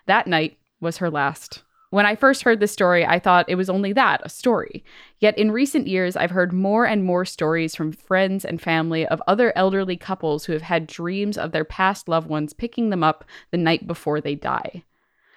That 0.06 0.28
night 0.28 0.58
was 0.80 1.00
her 1.00 1.10
last. 1.10 1.64
When 1.96 2.06
I 2.06 2.18
first 2.18 2.43
heard 2.43 2.60
this 2.60 2.74
story, 2.74 3.06
I 3.06 3.20
thought 3.20 3.48
it 3.48 3.56
was 3.56 3.70
only 3.70 3.93
that, 3.93 4.20
a 4.26 4.28
story. 4.28 4.84
Yet 5.22 5.38
in 5.38 5.50
recent 5.50 5.88
years, 5.88 6.18
I've 6.18 6.32
heard 6.32 6.52
more 6.52 6.86
and 6.86 7.06
more 7.06 7.24
stories 7.24 7.74
from 7.74 7.93
friends 7.93 8.43
and 8.43 8.62
family 8.62 9.08
of 9.08 9.24
other 9.28 9.54
elderly 9.56 9.96
couples 9.96 10.43
who 10.43 10.52
have 10.52 10.64
had 10.64 10.88
dreams 10.88 11.38
of 11.38 11.54
their 11.54 11.64
past 11.64 12.10
loved 12.10 12.28
ones 12.28 12.52
picking 12.52 12.89
them 12.89 13.02
up 13.02 13.24
the 13.52 13.58
night 13.58 13.88
before 13.88 14.20
they 14.20 14.36
die. 14.36 14.84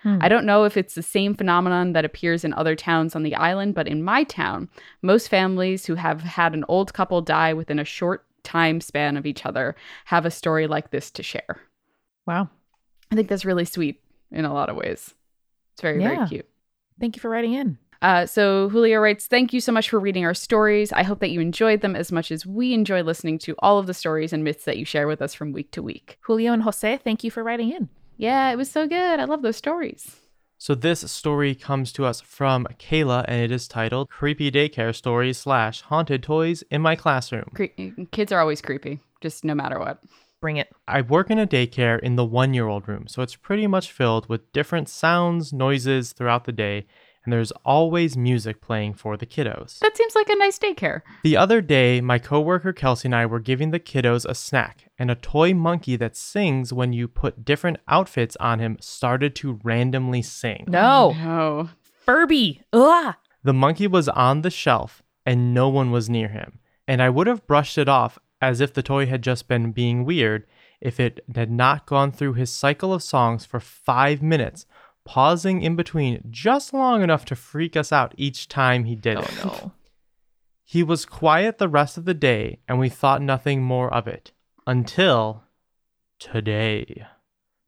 Hmm. 0.03 0.19
I 0.21 0.29
don't 0.29 0.45
know 0.45 0.65
if 0.65 0.77
it's 0.77 0.97
the 0.97 1.03
same 1.05 1.37
phenomenon 1.37 1.93
that 1.93 2.05
appears 2.05 2.43
in 2.43 2.53
other 2.55 2.75
towns 2.75 3.15
on 3.15 3.23
the 3.23 3.37
island, 3.37 3.77
but 3.77 3.87
in 3.87 4.03
my 4.03 4.25
town, 4.25 4.69
most 5.01 5.29
families 5.29 5.87
who 5.87 5.95
have 5.95 6.23
had 6.23 6.55
an 6.55 6.65
old 6.67 6.93
couple 6.93 7.23
die 7.23 7.55
within 7.55 7.79
a 7.79 7.85
short 7.85 8.27
time 8.43 8.81
span 8.81 9.17
of 9.17 9.27
each 9.27 9.47
other 9.47 9.77
have 10.07 10.27
a 10.27 10.31
story 10.33 10.67
like 10.67 10.91
this 10.91 11.09
to 11.13 11.23
share. 11.23 11.61
Wow. 12.27 12.49
I 13.13 13.15
think 13.15 13.29
that's 13.29 13.45
really 13.45 13.65
sweet 13.65 14.03
in 14.33 14.45
a 14.45 14.53
lot 14.53 14.69
of 14.71 14.75
ways. 14.75 15.15
It's 15.79 15.83
very, 15.83 16.03
Yeah. 16.03 16.17
very 16.17 16.29
cute. 16.29 16.47
Thank 16.99 17.15
you 17.15 17.21
for 17.21 17.31
writing 17.31 17.53
in. 17.53 17.79
Uh, 18.03 18.27
so 18.27 18.69
Julio 18.69 18.99
writes, 18.99 19.29
Thank 19.29 19.53
you 19.53 19.61
so 19.61 19.71
much 19.71 19.89
for 19.91 20.01
reading 20.01 20.25
our 20.25 20.35
stories. 20.35 20.93
I 20.93 21.05
hope 21.05 21.21
that 21.21 21.31
you 21.31 21.41
enjoyed 21.41 21.83
them 21.83 21.95
as 21.95 22.11
much 22.11 22.33
as 22.33 22.45
we 22.45 22.73
enjoy 22.75 23.03
listening 23.05 23.39
to 23.41 23.55
all 23.61 23.79
of 23.79 23.87
the 23.87 23.95
stories 23.95 24.33
and 24.33 24.43
myths 24.43 24.65
that 24.65 24.77
you 24.77 24.85
share 24.85 25.07
with 25.07 25.23
us 25.23 25.35
from 25.35 25.53
week 25.53 25.71
to 25.73 25.83
week. 25.85 26.19
Julio 26.23 26.53
and 26.53 26.65
Jose, 26.65 26.97
thank 26.99 27.23
you 27.23 27.31
for 27.31 27.45
writing 27.45 27.71
in. 27.71 27.89
Yeah, 28.17 28.51
it 28.51 28.57
was 28.57 28.69
so 28.69 28.89
good. 28.89 29.21
I 29.21 29.25
love 29.25 29.43
those 29.43 29.57
stories. 29.57 30.17
So 30.61 30.75
this 30.75 31.09
story 31.13 31.55
comes 31.55 31.93
to 31.93 32.05
us 32.05 32.21
from 32.21 32.67
Kayla, 32.81 33.25
and 33.29 33.41
it 33.41 33.53
is 33.53 33.69
titled 33.69 34.11
"Creepy 34.11 34.51
Daycare 34.51 34.93
Stories 34.93 35.39
slash 35.39 35.83
Haunted 35.83 36.25
Toys 36.25 36.63
in 36.73 36.83
My 36.83 36.97
Classroom." 36.97 37.53
Cre- 37.55 38.03
kids 38.11 38.33
are 38.33 38.41
always 38.41 38.61
creepy, 38.61 38.99
just 39.21 39.45
no 39.45 39.55
matter 39.55 39.79
what. 39.79 40.03
Bring 40.41 40.57
it. 40.57 40.69
I 40.87 41.03
work 41.03 41.31
in 41.31 41.39
a 41.39 41.47
daycare 41.47 41.99
in 41.99 42.15
the 42.15 42.25
one-year-old 42.25 42.87
room, 42.89 43.09
so 43.09 43.23
it's 43.23 43.35
pretty 43.35 43.67
much 43.67 43.91
filled 43.91 44.29
with 44.29 44.53
different 44.53 44.89
sounds, 44.89 45.53
noises 45.53 46.13
throughout 46.13 46.45
the 46.45 46.53
day, 46.53 46.87
and 47.25 47.33
there's 47.33 47.51
always 47.65 48.17
music 48.17 48.61
playing 48.61 48.95
for 48.95 49.17
the 49.17 49.27
kiddos. 49.27 49.81
That 49.81 49.97
seems 49.97 50.15
like 50.15 50.29
a 50.29 50.37
nice 50.37 50.57
daycare. 50.59 51.03
The 51.25 51.37
other 51.37 51.61
day, 51.61 52.01
my 52.01 52.21
coworker 52.21 52.73
Kelsey 52.73 53.09
and 53.09 53.17
I 53.17 53.27
were 53.27 53.41
giving 53.41 53.73
the 53.73 53.81
kiddos 53.81 54.25
a 54.25 54.35
snack, 54.35 54.91
and 54.97 55.11
a 55.11 55.17
toy 55.17 55.55
monkey 55.55 55.97
that 55.97 56.17
sings 56.17 56.73
when 56.73 56.93
you 56.93 57.09
put 57.09 57.45
different 57.45 57.79
outfits 57.89 58.37
on 58.37 58.61
him 58.61 58.77
started 58.81 59.35
to 59.37 59.59
randomly 59.65 60.23
sing. 60.23 60.67
No. 60.69 61.15
No. 61.19 61.71
Furby. 62.07 62.63
Ugh. 62.73 63.15
The 63.43 63.53
monkey 63.53 63.89
was 63.89 64.09
on 64.09 64.43
the 64.43 64.51
shelf, 64.51 65.03
and 65.27 65.53
no 65.53 65.69
one 65.69 65.91
was 65.91 66.09
near 66.09 66.29
him, 66.29 66.61
and 66.87 67.03
I 67.03 67.11
would 67.11 67.27
have 67.27 67.47
brushed 67.49 67.77
it 67.77 67.89
off 67.89 68.21
as 68.41 68.61
if 68.61 68.73
the 68.75 68.83
toy 68.83 69.07
had 69.07 69.23
just 69.23 69.49
been 69.49 69.73
being 69.73 70.05
weird 70.05 70.47
if 70.81 71.01
it 71.01 71.25
had 71.35 71.51
not 71.51 71.87
gone 71.87 72.13
through 72.13 72.35
his 72.35 72.53
cycle 72.55 72.93
of 72.95 73.03
songs 73.03 73.45
for 73.45 73.59
five 73.59 74.23
minutes, 74.23 74.65
pausing 75.05 75.61
in 75.63 75.75
between 75.75 76.23
just 76.31 76.73
long 76.73 77.03
enough 77.03 77.25
to 77.25 77.35
freak 77.35 77.77
us 77.77 77.91
out 77.93 78.15
each 78.17 78.47
time 78.49 78.85
he 78.85 78.95
did 78.95 79.17
Oh 79.17 79.21
it. 79.23 79.45
no. 79.45 79.73
He 80.71 80.83
was 80.83 81.07
quiet 81.07 81.57
the 81.57 81.67
rest 81.67 81.97
of 81.97 82.05
the 82.05 82.13
day, 82.13 82.59
and 82.69 82.79
we 82.79 82.91
thought 82.91 83.23
nothing 83.23 83.63
more 83.63 83.91
of 83.93 84.07
it 84.07 84.33
until 84.67 85.45
today. 86.19 87.07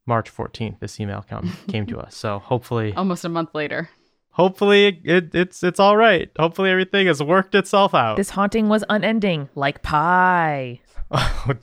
March 0.06 0.30
14th, 0.34 0.80
this 0.80 1.00
email 1.00 1.24
come, 1.26 1.56
came 1.68 1.86
to 1.86 1.98
us. 1.98 2.14
So 2.14 2.38
hopefully, 2.40 2.92
Almost 2.96 3.24
a 3.24 3.28
month 3.30 3.54
later. 3.54 3.88
Hopefully 4.30 4.86
it, 4.86 4.98
it, 5.04 5.34
it's 5.34 5.62
it's 5.62 5.80
all 5.80 5.96
right. 5.96 6.30
Hopefully 6.38 6.70
everything 6.70 7.06
has 7.06 7.22
worked 7.22 7.54
itself 7.54 7.94
out. 7.94 8.16
This 8.16 8.30
haunting 8.30 8.68
was 8.68 8.84
unending, 8.88 9.48
like 9.54 9.82
pie. 9.82 10.80
a, 11.10 11.54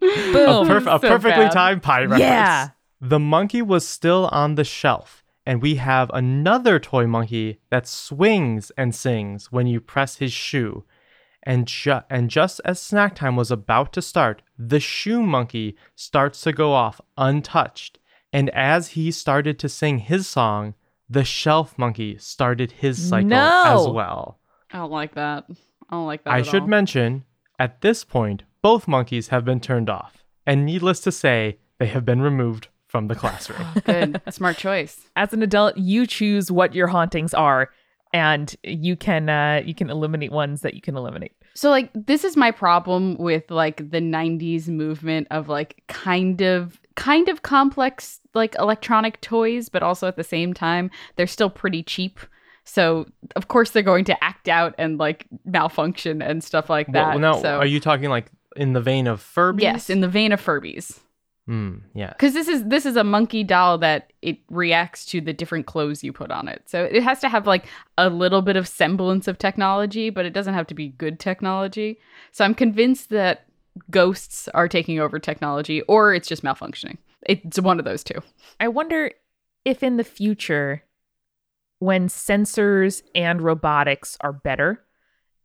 Boom. 0.00 0.68
perf- 0.68 0.82
a 0.96 1.00
So 1.00 1.08
perfectly 1.08 1.44
bad. 1.46 1.52
timed 1.52 1.82
pie 1.82 2.02
reference. 2.02 2.20
Yeah. 2.20 2.68
The 3.00 3.18
monkey 3.18 3.62
was 3.62 3.86
still 3.86 4.28
on 4.32 4.54
the 4.56 4.64
shelf, 4.64 5.24
and 5.46 5.62
we 5.62 5.76
have 5.76 6.10
another 6.12 6.78
toy 6.78 7.06
monkey 7.06 7.60
that 7.70 7.86
swings 7.86 8.70
and 8.76 8.94
sings 8.94 9.52
when 9.52 9.66
you 9.66 9.80
press 9.80 10.16
his 10.16 10.32
shoe. 10.32 10.84
And, 11.44 11.66
ju- 11.66 12.00
and 12.10 12.28
just 12.28 12.60
as 12.64 12.80
snack 12.80 13.14
time 13.14 13.36
was 13.36 13.50
about 13.50 13.92
to 13.94 14.02
start, 14.02 14.42
the 14.58 14.80
shoe 14.80 15.22
monkey 15.22 15.76
starts 15.94 16.40
to 16.42 16.52
go 16.52 16.72
off 16.72 17.00
untouched. 17.16 17.98
And 18.32 18.50
as 18.50 18.88
he 18.88 19.10
started 19.12 19.58
to 19.60 19.68
sing 19.68 19.98
his 20.00 20.26
song, 20.28 20.74
the 21.10 21.24
shelf 21.24 21.78
monkey 21.78 22.16
started 22.18 22.72
his 22.72 23.08
cycle 23.08 23.28
No. 23.28 23.62
as 23.66 23.88
well. 23.88 24.38
I 24.72 24.78
don't 24.78 24.90
like 24.90 25.14
that. 25.14 25.44
I 25.88 25.94
don't 25.96 26.06
like 26.06 26.24
that. 26.24 26.30
I 26.34 26.38
at 26.40 26.46
should 26.46 26.62
all. 26.62 26.68
mention, 26.68 27.24
at 27.58 27.80
this 27.80 28.04
point, 28.04 28.42
both 28.62 28.86
monkeys 28.86 29.28
have 29.28 29.44
been 29.44 29.60
turned 29.60 29.88
off. 29.88 30.24
And 30.46 30.64
needless 30.66 31.00
to 31.00 31.12
say, 31.12 31.58
they 31.78 31.86
have 31.86 32.04
been 32.04 32.20
removed 32.20 32.68
from 32.86 33.08
the 33.08 33.14
classroom. 33.14 33.66
Good. 33.84 34.20
Smart 34.30 34.56
choice. 34.56 35.00
As 35.16 35.32
an 35.32 35.42
adult, 35.42 35.76
you 35.76 36.06
choose 36.06 36.50
what 36.50 36.74
your 36.74 36.86
hauntings 36.88 37.32
are, 37.34 37.70
and 38.12 38.54
you 38.62 38.96
can 38.96 39.28
uh, 39.28 39.62
you 39.64 39.74
can 39.74 39.90
eliminate 39.90 40.32
ones 40.32 40.62
that 40.62 40.74
you 40.74 40.80
can 40.80 40.96
eliminate. 40.96 41.32
So 41.54 41.68
like 41.70 41.90
this 41.94 42.24
is 42.24 42.36
my 42.36 42.50
problem 42.50 43.16
with 43.18 43.50
like 43.50 43.76
the 43.90 44.00
90s 44.00 44.68
movement 44.68 45.26
of 45.30 45.48
like 45.48 45.82
kind 45.88 46.40
of 46.40 46.80
kind 46.98 47.28
of 47.28 47.42
complex 47.42 48.18
like 48.34 48.56
electronic 48.58 49.20
toys 49.20 49.68
but 49.68 49.84
also 49.84 50.08
at 50.08 50.16
the 50.16 50.24
same 50.24 50.52
time 50.52 50.90
they're 51.14 51.28
still 51.28 51.48
pretty 51.48 51.80
cheap. 51.80 52.18
So 52.64 53.06
of 53.36 53.46
course 53.46 53.70
they're 53.70 53.84
going 53.84 54.04
to 54.06 54.24
act 54.24 54.48
out 54.48 54.74
and 54.78 54.98
like 54.98 55.26
malfunction 55.44 56.20
and 56.20 56.42
stuff 56.42 56.68
like 56.68 56.88
that. 56.92 57.10
Well, 57.10 57.18
now, 57.20 57.40
so 57.40 57.56
are 57.56 57.66
you 57.66 57.78
talking 57.78 58.10
like 58.10 58.32
in 58.56 58.72
the 58.72 58.80
vein 58.80 59.06
of 59.06 59.22
Furbies? 59.22 59.60
yes, 59.60 59.88
in 59.88 60.00
the 60.00 60.08
vein 60.08 60.32
of 60.32 60.44
Furbies. 60.44 60.98
Mm, 61.48 61.82
yeah. 61.94 62.14
Cuz 62.14 62.34
this 62.34 62.48
is 62.48 62.64
this 62.64 62.84
is 62.84 62.96
a 62.96 63.04
monkey 63.04 63.44
doll 63.44 63.78
that 63.78 64.12
it 64.20 64.38
reacts 64.50 65.06
to 65.06 65.20
the 65.20 65.32
different 65.32 65.66
clothes 65.66 66.02
you 66.02 66.12
put 66.12 66.32
on 66.32 66.48
it. 66.48 66.62
So 66.66 66.82
it 66.82 67.02
has 67.04 67.20
to 67.20 67.28
have 67.28 67.46
like 67.46 67.66
a 67.96 68.10
little 68.10 68.42
bit 68.42 68.56
of 68.56 68.66
semblance 68.66 69.28
of 69.28 69.38
technology, 69.38 70.10
but 70.10 70.26
it 70.26 70.32
doesn't 70.32 70.54
have 70.54 70.66
to 70.66 70.74
be 70.74 70.88
good 70.88 71.20
technology. 71.20 72.00
So 72.32 72.44
I'm 72.44 72.54
convinced 72.54 73.10
that 73.10 73.47
ghosts 73.90 74.48
are 74.54 74.68
taking 74.68 74.98
over 74.98 75.18
technology 75.18 75.82
or 75.82 76.14
it's 76.14 76.28
just 76.28 76.42
malfunctioning. 76.42 76.98
It's 77.22 77.60
one 77.60 77.78
of 77.78 77.84
those 77.84 78.04
two. 78.04 78.20
I 78.60 78.68
wonder 78.68 79.10
if 79.64 79.82
in 79.82 79.96
the 79.96 80.04
future, 80.04 80.84
when 81.78 82.08
sensors 82.08 83.02
and 83.14 83.40
robotics 83.40 84.16
are 84.20 84.32
better, 84.32 84.84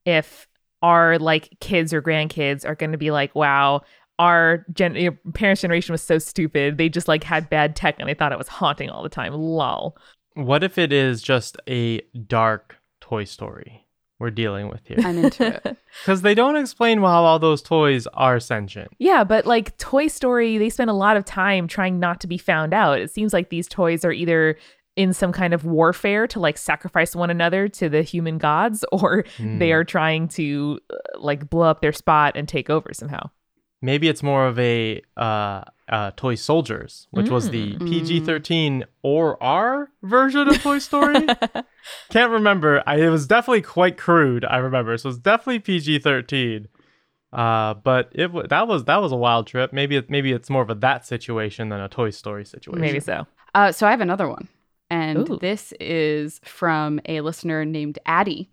if 0.06 0.48
our 0.82 1.18
like 1.18 1.50
kids 1.60 1.94
or 1.94 2.02
grandkids 2.02 2.66
are 2.66 2.76
going 2.76 2.92
to 2.92 2.98
be 2.98 3.12
like, 3.12 3.34
wow, 3.36 3.82
our 4.20 4.66
gen- 4.74 4.96
your 4.96 5.14
parents' 5.34 5.62
generation 5.62 5.94
was 5.94 6.02
so 6.02 6.20
stupid. 6.20 6.78
They 6.78 6.90
just 6.90 7.08
like 7.08 7.24
had 7.24 7.50
bad 7.50 7.76
tech 7.76 7.96
and 8.00 8.08
they 8.08 8.14
thought 8.14 8.32
it 8.32 8.38
was 8.38 8.48
haunting 8.48 8.90
all 8.90 9.04
the 9.04 9.10
time. 9.10 9.34
Lol. 9.34 9.98
What 10.36 10.64
if 10.64 10.78
it 10.78 10.92
is 10.92 11.22
just 11.22 11.58
a 11.68 12.02
dark 12.28 12.78
Toy 13.02 13.24
Story 13.24 13.83
we're 14.20 14.32
dealing 14.32 14.70
with 14.70 14.82
here? 14.86 14.98
I'm 15.04 15.18
into 15.26 15.46
it. 15.48 15.78
Because 16.02 16.24
they 16.24 16.34
don't 16.34 16.56
explain 16.56 17.00
how 17.02 17.24
all 17.24 17.38
those 17.38 17.62
toys 17.62 18.08
are 18.16 18.40
sentient. 18.40 18.90
Yeah, 18.98 19.24
but 19.24 19.46
like 19.46 19.78
Toy 19.78 20.08
Story, 20.08 20.58
they 20.58 20.70
spend 20.70 20.90
a 20.90 20.94
lot 20.94 21.18
of 21.18 21.24
time 21.26 21.68
trying 21.68 22.00
not 22.00 22.20
to 22.22 22.28
be 22.28 22.38
found 22.40 22.74
out. 22.74 23.00
It 23.00 23.12
seems 23.12 23.32
like 23.32 23.50
these 23.50 23.68
toys 23.68 24.04
are 24.04 24.12
either 24.12 24.58
in 24.96 25.14
some 25.14 25.32
kind 25.32 25.54
of 25.54 25.66
warfare 25.66 26.26
to 26.28 26.40
like 26.40 26.58
sacrifice 26.58 27.16
one 27.16 27.30
another 27.30 27.68
to 27.68 27.90
the 27.90 28.02
human 28.02 28.38
gods, 28.40 28.84
or 28.92 29.24
Hmm. 29.38 29.60
they 29.60 29.72
are 29.72 29.84
trying 29.84 30.28
to 30.30 30.80
uh, 30.92 30.96
like 31.20 31.50
blow 31.50 31.68
up 31.70 31.82
their 31.82 31.94
spot 31.94 32.36
and 32.36 32.48
take 32.50 32.70
over 32.72 32.90
somehow. 32.94 33.30
Maybe 33.82 34.08
it's 34.08 34.24
more 34.24 34.48
of 34.48 34.58
a 34.60 35.02
uh, 35.16 35.64
uh, 35.90 36.12
Toy 36.16 36.36
Soldiers, 36.36 37.08
which 37.12 37.30
was 37.30 37.50
the 37.50 37.74
Mm. 37.76 37.90
PG 37.90 38.20
13 38.22 38.86
or 39.02 39.42
R 39.44 39.90
version 40.02 40.48
of 40.48 40.62
Toy 40.62 40.80
Story. 40.80 41.28
Can't 42.10 42.32
remember. 42.32 42.82
I, 42.88 42.98
it 43.02 43.10
was 43.10 43.28
definitely 43.28 43.62
quite 43.64 43.98
crude. 43.98 44.46
I 44.46 44.58
remember, 44.58 44.98
so 44.98 45.10
it's 45.10 45.18
definitely 45.18 45.60
PG 45.60 46.00
13. 46.00 46.68
Uh, 47.34 47.74
but 47.74 48.10
it 48.14 48.32
wa- 48.32 48.46
that 48.48 48.68
was 48.68 48.86
that 48.86 49.02
was 49.02 49.12
a 49.12 49.16
wild 49.16 49.48
trip. 49.48 49.74
Maybe 49.74 49.96
it, 49.98 50.10
maybe 50.10 50.32
it's 50.32 50.50
more 50.50 50.62
of 50.62 50.70
a 50.70 50.76
that 50.76 51.06
situation 51.06 51.70
than 51.70 51.82
a 51.82 51.90
Toy 51.90 52.12
Story 52.12 52.46
situation. 52.46 52.80
Maybe 52.82 53.00
so. 53.00 53.26
Uh, 53.56 53.72
so 53.72 53.88
I 53.88 53.92
have 53.92 54.02
another 54.02 54.28
one. 54.30 54.48
And 54.90 55.28
Ooh. 55.30 55.38
this 55.42 55.74
is 55.80 56.40
from 56.44 57.00
a 57.08 57.22
listener 57.22 57.66
named 57.66 57.98
Addie. 58.06 58.50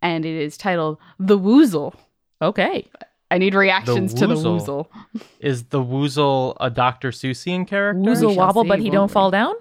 And 0.00 0.24
it 0.24 0.34
is 0.34 0.56
titled 0.56 0.96
The 1.18 1.38
Woozle. 1.38 1.94
Okay. 2.40 2.88
I 3.30 3.38
need 3.38 3.54
reactions 3.54 4.12
to 4.14 4.26
the 4.26 4.34
Woozle. 4.34 4.86
Woozle. 5.14 5.22
Is 5.38 5.64
the 5.64 5.78
Woozle 5.78 6.56
a 6.60 6.68
Dr. 6.68 7.10
Seussian 7.10 7.66
character? 7.66 8.00
Woozle 8.00 8.34
wobble, 8.34 8.62
see, 8.64 8.68
but 8.68 8.80
he 8.80 8.90
don't 8.90 9.08
we? 9.08 9.12
fall 9.12 9.30
down. 9.30 9.54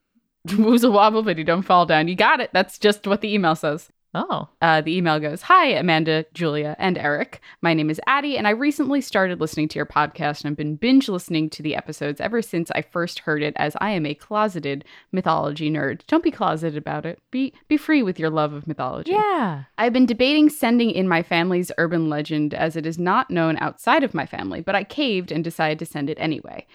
Woozle 0.46 0.92
wobble, 0.92 1.22
but 1.22 1.36
he 1.36 1.44
don't 1.44 1.62
fall 1.62 1.86
down. 1.86 2.06
You 2.06 2.14
got 2.14 2.40
it. 2.40 2.50
That's 2.52 2.78
just 2.78 3.06
what 3.06 3.20
the 3.20 3.34
email 3.34 3.56
says. 3.56 3.90
Oh, 4.14 4.48
Uh, 4.62 4.80
the 4.80 4.96
email 4.96 5.20
goes 5.20 5.42
Hi, 5.42 5.66
Amanda, 5.68 6.24
Julia, 6.32 6.74
and 6.78 6.96
Eric. 6.96 7.40
My 7.60 7.74
name 7.74 7.90
is 7.90 8.00
Addie, 8.06 8.38
and 8.38 8.46
I 8.46 8.50
recently 8.50 9.00
started 9.02 9.40
listening 9.40 9.68
to 9.68 9.78
your 9.78 9.84
podcast 9.84 10.42
and 10.42 10.50
I've 10.52 10.56
been 10.56 10.76
binge 10.76 11.08
listening 11.08 11.50
to 11.50 11.62
the 11.62 11.74
episodes 11.76 12.20
ever 12.20 12.40
since 12.40 12.70
I 12.70 12.80
first 12.80 13.18
heard 13.20 13.42
it, 13.42 13.52
as 13.56 13.76
I 13.80 13.90
am 13.90 14.06
a 14.06 14.14
closeted 14.14 14.84
mythology 15.12 15.70
nerd. 15.70 16.00
Don't 16.06 16.24
be 16.24 16.30
closeted 16.30 16.78
about 16.78 17.04
it. 17.04 17.18
Be 17.30 17.52
be 17.68 17.76
free 17.76 18.02
with 18.02 18.18
your 18.18 18.30
love 18.30 18.54
of 18.54 18.66
mythology. 18.66 19.12
yeah. 19.12 19.64
I've 19.76 19.92
been 19.92 20.06
debating 20.06 20.48
sending 20.48 20.90
in 20.90 21.08
my 21.08 21.22
family's 21.22 21.70
urban 21.76 22.08
legend 22.08 22.54
as 22.54 22.76
it 22.76 22.86
is 22.86 22.98
not 22.98 23.30
known 23.30 23.58
outside 23.58 24.02
of 24.02 24.14
my 24.14 24.24
family, 24.24 24.62
but 24.62 24.74
I 24.74 24.84
caved 24.84 25.30
and 25.30 25.44
decided 25.44 25.78
to 25.80 25.86
send 25.86 26.08
it 26.08 26.16
anyway. 26.18 26.66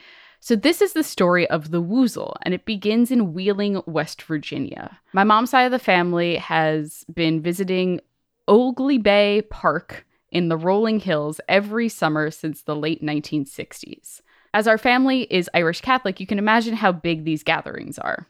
So, 0.44 0.56
this 0.56 0.82
is 0.82 0.94
the 0.94 1.04
story 1.04 1.48
of 1.52 1.70
the 1.70 1.84
Woozle, 1.84 2.34
and 2.42 2.52
it 2.52 2.66
begins 2.66 3.12
in 3.12 3.32
Wheeling, 3.32 3.84
West 3.86 4.24
Virginia. 4.24 5.00
My 5.14 5.24
mom's 5.24 5.52
side 5.52 5.66
of 5.66 5.72
the 5.72 5.78
family 5.78 6.38
has 6.38 7.06
been 7.14 7.44
visiting 7.44 8.02
Oglebay 8.48 9.50
Park 9.52 10.08
in 10.32 10.50
the 10.50 10.58
rolling 10.58 11.00
hills 11.00 11.40
every 11.48 11.88
summer 11.88 12.32
since 12.32 12.64
the 12.64 12.76
late 12.76 13.04
1960s. 13.04 14.22
As 14.52 14.68
our 14.68 14.80
family 14.80 15.28
is 15.30 15.48
Irish 15.54 15.82
Catholic, 15.82 16.20
you 16.20 16.26
can 16.26 16.40
imagine 16.40 16.74
how 16.74 16.92
big 16.92 17.24
these 17.24 17.44
gatherings 17.44 18.00
are. 18.00 18.28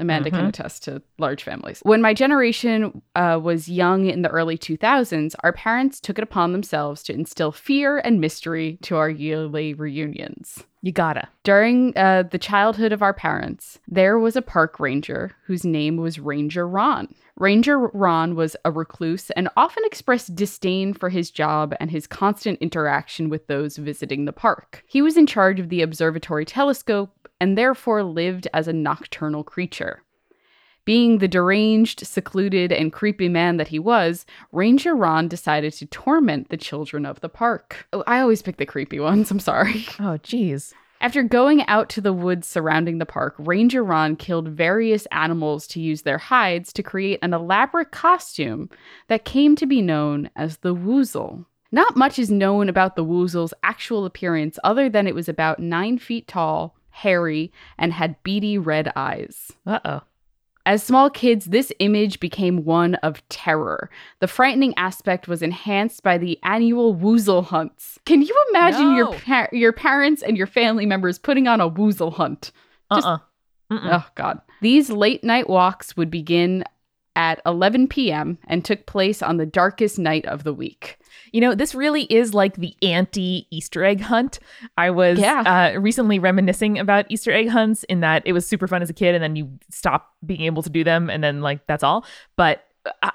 Amanda 0.00 0.30
can 0.30 0.44
Mhm. 0.46 0.48
attest 0.48 0.84
to 0.84 1.02
large 1.18 1.42
families. 1.44 1.80
When 1.84 2.00
my 2.02 2.14
generation 2.14 3.02
uh, 3.14 3.38
was 3.42 3.68
young 3.68 4.06
in 4.06 4.22
the 4.22 4.28
early 4.30 4.56
2000s, 4.58 5.36
our 5.44 5.52
parents 5.52 6.00
took 6.00 6.18
it 6.18 6.22
upon 6.24 6.52
themselves 6.52 7.02
to 7.04 7.12
instill 7.12 7.52
fear 7.52 7.98
and 7.98 8.20
mystery 8.20 8.78
to 8.82 8.96
our 8.96 9.10
yearly 9.10 9.74
reunions. 9.74 10.64
You 10.82 10.92
gotta. 10.92 11.28
During 11.44 11.92
uh, 11.96 12.22
the 12.30 12.38
childhood 12.38 12.90
of 12.92 13.02
our 13.02 13.12
parents, 13.12 13.78
there 13.86 14.18
was 14.18 14.34
a 14.34 14.40
park 14.42 14.80
ranger 14.80 15.32
whose 15.44 15.62
name 15.64 15.98
was 15.98 16.18
Ranger 16.18 16.66
Ron. 16.66 17.14
Ranger 17.36 17.78
Ron 17.78 18.34
was 18.34 18.56
a 18.64 18.70
recluse 18.70 19.30
and 19.30 19.48
often 19.58 19.82
expressed 19.84 20.34
disdain 20.34 20.94
for 20.94 21.10
his 21.10 21.30
job 21.30 21.74
and 21.80 21.90
his 21.90 22.06
constant 22.06 22.58
interaction 22.60 23.28
with 23.28 23.46
those 23.46 23.76
visiting 23.76 24.24
the 24.24 24.32
park. 24.32 24.82
He 24.86 25.02
was 25.02 25.16
in 25.18 25.26
charge 25.26 25.60
of 25.60 25.68
the 25.68 25.82
observatory 25.82 26.44
telescope 26.46 27.19
and 27.40 27.56
therefore 27.56 28.02
lived 28.02 28.46
as 28.52 28.68
a 28.68 28.72
nocturnal 28.72 29.42
creature. 29.42 30.02
Being 30.84 31.18
the 31.18 31.28
deranged, 31.28 32.06
secluded, 32.06 32.72
and 32.72 32.92
creepy 32.92 33.28
man 33.28 33.58
that 33.58 33.68
he 33.68 33.78
was, 33.78 34.26
Ranger 34.50 34.94
Ron 34.94 35.28
decided 35.28 35.72
to 35.74 35.86
torment 35.86 36.48
the 36.48 36.56
children 36.56 37.04
of 37.04 37.20
the 37.20 37.28
park. 37.28 37.86
Oh, 37.92 38.02
I 38.06 38.20
always 38.20 38.42
pick 38.42 38.56
the 38.56 38.66
creepy 38.66 38.98
ones, 38.98 39.30
I'm 39.30 39.40
sorry. 39.40 39.86
Oh, 40.00 40.16
geez. 40.18 40.74
After 41.02 41.22
going 41.22 41.66
out 41.66 41.88
to 41.90 42.02
the 42.02 42.12
woods 42.12 42.46
surrounding 42.46 42.98
the 42.98 43.06
park, 43.06 43.34
Ranger 43.38 43.82
Ron 43.82 44.16
killed 44.16 44.48
various 44.48 45.06
animals 45.06 45.66
to 45.68 45.80
use 45.80 46.02
their 46.02 46.18
hides 46.18 46.72
to 46.74 46.82
create 46.82 47.18
an 47.22 47.32
elaborate 47.32 47.90
costume 47.90 48.68
that 49.08 49.24
came 49.24 49.56
to 49.56 49.66
be 49.66 49.80
known 49.80 50.28
as 50.36 50.58
the 50.58 50.74
Woozle. 50.74 51.46
Not 51.72 51.96
much 51.96 52.18
is 52.18 52.30
known 52.30 52.68
about 52.68 52.96
the 52.96 53.04
Woozle's 53.04 53.54
actual 53.62 54.04
appearance 54.04 54.58
other 54.64 54.90
than 54.90 55.06
it 55.06 55.14
was 55.14 55.28
about 55.28 55.58
nine 55.58 55.98
feet 55.98 56.26
tall, 56.26 56.76
hairy, 56.90 57.52
and 57.78 57.92
had 57.92 58.22
beady 58.22 58.58
red 58.58 58.92
eyes. 58.96 59.52
Uh 59.66 59.80
oh. 59.84 60.00
As 60.66 60.82
small 60.82 61.08
kids, 61.08 61.46
this 61.46 61.72
image 61.78 62.20
became 62.20 62.64
one 62.64 62.94
of 62.96 63.26
terror. 63.30 63.88
The 64.20 64.28
frightening 64.28 64.74
aspect 64.76 65.26
was 65.26 65.40
enhanced 65.42 66.02
by 66.02 66.18
the 66.18 66.38
annual 66.42 66.94
woozle 66.94 67.44
hunts. 67.44 67.98
Can 68.04 68.20
you 68.22 68.44
imagine 68.50 68.94
your 68.94 69.12
par- 69.20 69.48
your 69.52 69.72
parents 69.72 70.22
and 70.22 70.36
your 70.36 70.46
family 70.46 70.84
members 70.84 71.18
putting 71.18 71.48
on 71.48 71.60
a 71.60 71.70
woozle 71.70 72.12
hunt? 72.12 72.52
Uh 72.90 72.96
Just- 72.96 73.06
uh 73.08 73.18
Mm-mm. 73.72 73.88
Oh 74.02 74.06
god. 74.16 74.40
These 74.60 74.90
late 74.90 75.22
night 75.24 75.48
walks 75.48 75.96
would 75.96 76.10
begin 76.10 76.64
at 77.16 77.40
11 77.44 77.88
p.m. 77.88 78.38
and 78.46 78.64
took 78.64 78.86
place 78.86 79.22
on 79.22 79.36
the 79.36 79.46
darkest 79.46 79.98
night 79.98 80.24
of 80.26 80.44
the 80.44 80.54
week. 80.54 80.98
You 81.32 81.40
know, 81.40 81.54
this 81.54 81.74
really 81.74 82.04
is 82.04 82.34
like 82.34 82.54
the 82.56 82.74
anti 82.82 83.46
Easter 83.50 83.84
egg 83.84 84.00
hunt. 84.00 84.38
I 84.78 84.90
was 84.90 85.18
Yeah. 85.18 85.72
uh, 85.74 85.78
recently 85.80 86.18
reminiscing 86.18 86.78
about 86.78 87.06
Easter 87.08 87.32
egg 87.32 87.48
hunts 87.48 87.84
in 87.84 88.00
that 88.00 88.22
it 88.24 88.32
was 88.32 88.46
super 88.46 88.66
fun 88.68 88.82
as 88.82 88.90
a 88.90 88.94
kid 88.94 89.14
and 89.14 89.22
then 89.22 89.36
you 89.36 89.50
stop 89.70 90.12
being 90.24 90.42
able 90.42 90.62
to 90.62 90.70
do 90.70 90.84
them 90.84 91.10
and 91.10 91.22
then 91.22 91.40
like 91.40 91.66
that's 91.66 91.82
all. 91.82 92.04
But 92.36 92.64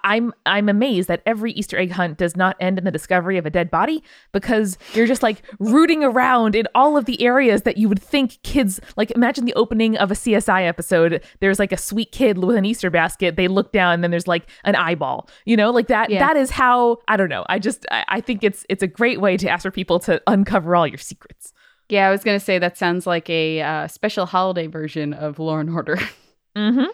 I'm 0.04 0.32
I'm 0.46 0.70
amazed 0.70 1.08
that 1.08 1.24
every 1.26 1.52
Easter 1.54 1.78
egg 1.78 1.92
hunt 1.92 2.18
does 2.20 2.36
not 2.36 2.56
end 2.60 2.78
in 2.78 2.84
the 2.84 2.92
discovery 2.92 3.38
of 3.40 3.46
a 3.48 3.50
dead 3.50 3.72
body 3.72 4.04
because 4.32 4.78
you're 4.94 5.08
just 5.08 5.24
like 5.24 5.42
rooting 5.60 6.04
around 6.04 6.56
in 6.56 6.68
all 6.76 6.98
of 6.98 7.06
the 7.06 7.20
areas 7.24 7.64
that 7.64 7.78
you 7.78 7.90
would 7.90 8.02
think 8.02 8.42
kids 8.44 8.80
like 8.96 9.10
imagine 9.12 9.46
the 9.46 9.54
opening 9.56 9.98
of 9.98 10.12
a 10.12 10.14
CSI 10.14 10.68
episode. 10.68 11.24
There's 11.40 11.58
like 11.58 11.72
a 11.72 11.78
sweet 11.78 12.12
kid 12.12 12.38
with 12.38 12.56
an 12.56 12.66
Easter 12.66 12.92
basket. 12.92 13.38
They 13.38 13.48
look 13.48 13.72
down 13.72 13.94
and 13.96 14.04
then 14.04 14.12
there's 14.12 14.28
like 14.28 14.48
an 14.66 14.76
eyeball 14.76 15.28
you 15.46 15.58
know? 15.58 15.72
Like 15.72 15.88
that 15.88 16.12
Yeah. 16.12 16.20
that 16.20 16.38
is 16.38 16.52
how 16.52 16.98
I 17.08 17.18
don't 17.18 17.30
know. 17.30 17.44
I 17.50 17.58
just 17.58 17.86
I, 17.90 18.06
I 18.08 18.22
think 18.22 18.44
it's 18.44 18.66
it's 18.70 18.84
a 18.84 18.88
great 18.88 19.20
way 19.20 19.36
to 19.38 19.50
ask 19.50 19.64
for 19.64 19.72
people 19.72 20.00
to 20.02 20.22
uncover 20.28 20.76
all 20.76 20.86
your 20.86 21.00
secrets. 21.00 21.54
Yeah, 21.90 22.08
I 22.08 22.12
was 22.12 22.24
going 22.24 22.38
to 22.40 22.44
say 22.44 22.58
that 22.60 22.78
sounds 22.78 23.06
like 23.06 23.30
a 23.30 23.62
uh, 23.62 23.88
special 23.88 24.26
holiday 24.26 24.66
version 24.68 25.14
of 25.14 25.38
Law 25.38 25.58
and 25.60 25.70
Order. 25.70 25.98
mm-hmm 26.56 26.86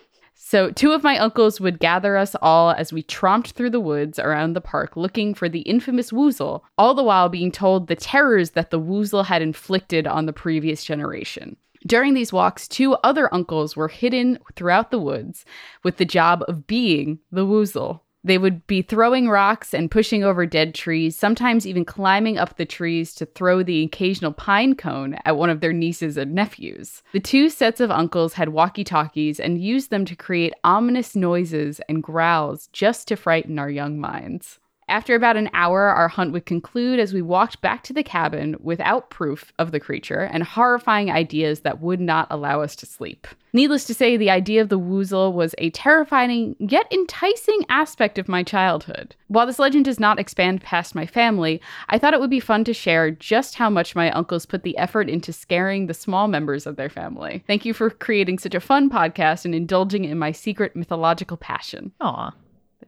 So, 0.43 0.71
two 0.71 0.91
of 0.91 1.03
my 1.03 1.19
uncles 1.19 1.61
would 1.61 1.79
gather 1.79 2.17
us 2.17 2.35
all 2.41 2.71
as 2.71 2.91
we 2.91 3.03
tromped 3.03 3.51
through 3.51 3.69
the 3.69 3.79
woods 3.79 4.17
around 4.17 4.53
the 4.53 4.59
park 4.59 4.97
looking 4.97 5.35
for 5.35 5.47
the 5.47 5.61
infamous 5.61 6.11
Woozle, 6.11 6.61
all 6.79 6.95
the 6.95 7.03
while 7.03 7.29
being 7.29 7.51
told 7.51 7.87
the 7.87 7.95
terrors 7.95 8.49
that 8.49 8.71
the 8.71 8.79
Woozle 8.79 9.25
had 9.25 9.43
inflicted 9.43 10.07
on 10.07 10.25
the 10.25 10.33
previous 10.33 10.83
generation. 10.83 11.57
During 11.85 12.15
these 12.15 12.33
walks, 12.33 12.67
two 12.67 12.95
other 12.95 13.31
uncles 13.33 13.75
were 13.77 13.87
hidden 13.87 14.39
throughout 14.55 14.89
the 14.89 14.99
woods 14.99 15.45
with 15.83 15.97
the 15.97 16.05
job 16.05 16.43
of 16.47 16.65
being 16.65 17.19
the 17.31 17.45
Woozle. 17.45 18.01
They 18.23 18.37
would 18.37 18.67
be 18.67 18.81
throwing 18.83 19.29
rocks 19.29 19.73
and 19.73 19.89
pushing 19.89 20.23
over 20.23 20.45
dead 20.45 20.75
trees, 20.75 21.15
sometimes 21.15 21.65
even 21.65 21.85
climbing 21.85 22.37
up 22.37 22.55
the 22.55 22.65
trees 22.65 23.15
to 23.15 23.25
throw 23.25 23.63
the 23.63 23.83
occasional 23.83 24.31
pine 24.31 24.75
cone 24.75 25.17
at 25.25 25.37
one 25.37 25.49
of 25.49 25.59
their 25.59 25.73
nieces 25.73 26.17
and 26.17 26.35
nephews. 26.35 27.01
The 27.13 27.19
two 27.19 27.49
sets 27.49 27.79
of 27.79 27.89
uncles 27.89 28.33
had 28.33 28.49
walkie 28.49 28.83
talkies 28.83 29.39
and 29.39 29.61
used 29.61 29.89
them 29.89 30.05
to 30.05 30.15
create 30.15 30.53
ominous 30.63 31.15
noises 31.15 31.81
and 31.89 32.03
growls 32.03 32.69
just 32.71 33.07
to 33.07 33.15
frighten 33.15 33.57
our 33.57 33.69
young 33.69 33.99
minds. 33.99 34.59
After 34.91 35.15
about 35.15 35.37
an 35.37 35.49
hour, 35.53 35.83
our 35.83 36.09
hunt 36.09 36.33
would 36.33 36.45
conclude 36.45 36.99
as 36.99 37.13
we 37.13 37.21
walked 37.21 37.61
back 37.61 37.81
to 37.83 37.93
the 37.93 38.03
cabin 38.03 38.57
without 38.59 39.09
proof 39.09 39.53
of 39.57 39.71
the 39.71 39.79
creature 39.79 40.19
and 40.19 40.43
horrifying 40.43 41.09
ideas 41.09 41.61
that 41.61 41.79
would 41.79 42.01
not 42.01 42.27
allow 42.29 42.61
us 42.61 42.75
to 42.75 42.85
sleep. 42.85 43.25
Needless 43.53 43.85
to 43.85 43.93
say, 43.93 44.17
the 44.17 44.29
idea 44.29 44.61
of 44.61 44.67
the 44.67 44.77
woozle 44.77 45.31
was 45.31 45.55
a 45.59 45.69
terrifying 45.69 46.57
yet 46.59 46.91
enticing 46.91 47.63
aspect 47.69 48.17
of 48.17 48.27
my 48.27 48.43
childhood. 48.43 49.15
While 49.29 49.47
this 49.47 49.59
legend 49.59 49.85
does 49.85 49.99
not 49.99 50.19
expand 50.19 50.59
past 50.59 50.93
my 50.93 51.05
family, 51.05 51.61
I 51.87 51.97
thought 51.97 52.13
it 52.13 52.19
would 52.19 52.29
be 52.29 52.41
fun 52.41 52.65
to 52.65 52.73
share 52.73 53.11
just 53.11 53.55
how 53.55 53.69
much 53.69 53.95
my 53.95 54.11
uncles 54.11 54.45
put 54.45 54.63
the 54.63 54.77
effort 54.77 55.09
into 55.09 55.31
scaring 55.31 55.87
the 55.87 55.93
small 55.93 56.27
members 56.27 56.67
of 56.67 56.75
their 56.75 56.89
family. 56.89 57.45
Thank 57.47 57.63
you 57.63 57.73
for 57.73 57.89
creating 57.89 58.39
such 58.39 58.55
a 58.55 58.59
fun 58.59 58.89
podcast 58.89 59.45
and 59.45 59.55
indulging 59.55 60.03
in 60.03 60.19
my 60.19 60.33
secret 60.33 60.75
mythological 60.75 61.37
passion. 61.37 61.93
Aw. 62.01 62.33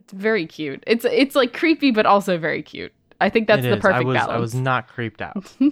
It's 0.04 0.12
very 0.12 0.46
cute. 0.46 0.84
It's 0.86 1.04
it's 1.04 1.34
like 1.34 1.52
creepy 1.52 1.90
but 1.90 2.06
also 2.06 2.38
very 2.38 2.62
cute. 2.62 2.92
I 3.20 3.30
think 3.30 3.46
that's 3.48 3.64
It 3.64 3.70
the 3.70 3.76
is. 3.76 3.80
perfect 3.82 4.04
I 4.04 4.06
was, 4.06 4.14
balance. 4.16 4.32
I 4.32 4.38
was 4.38 4.54
not 4.54 4.88
creeped 4.88 5.22
out. 5.22 5.52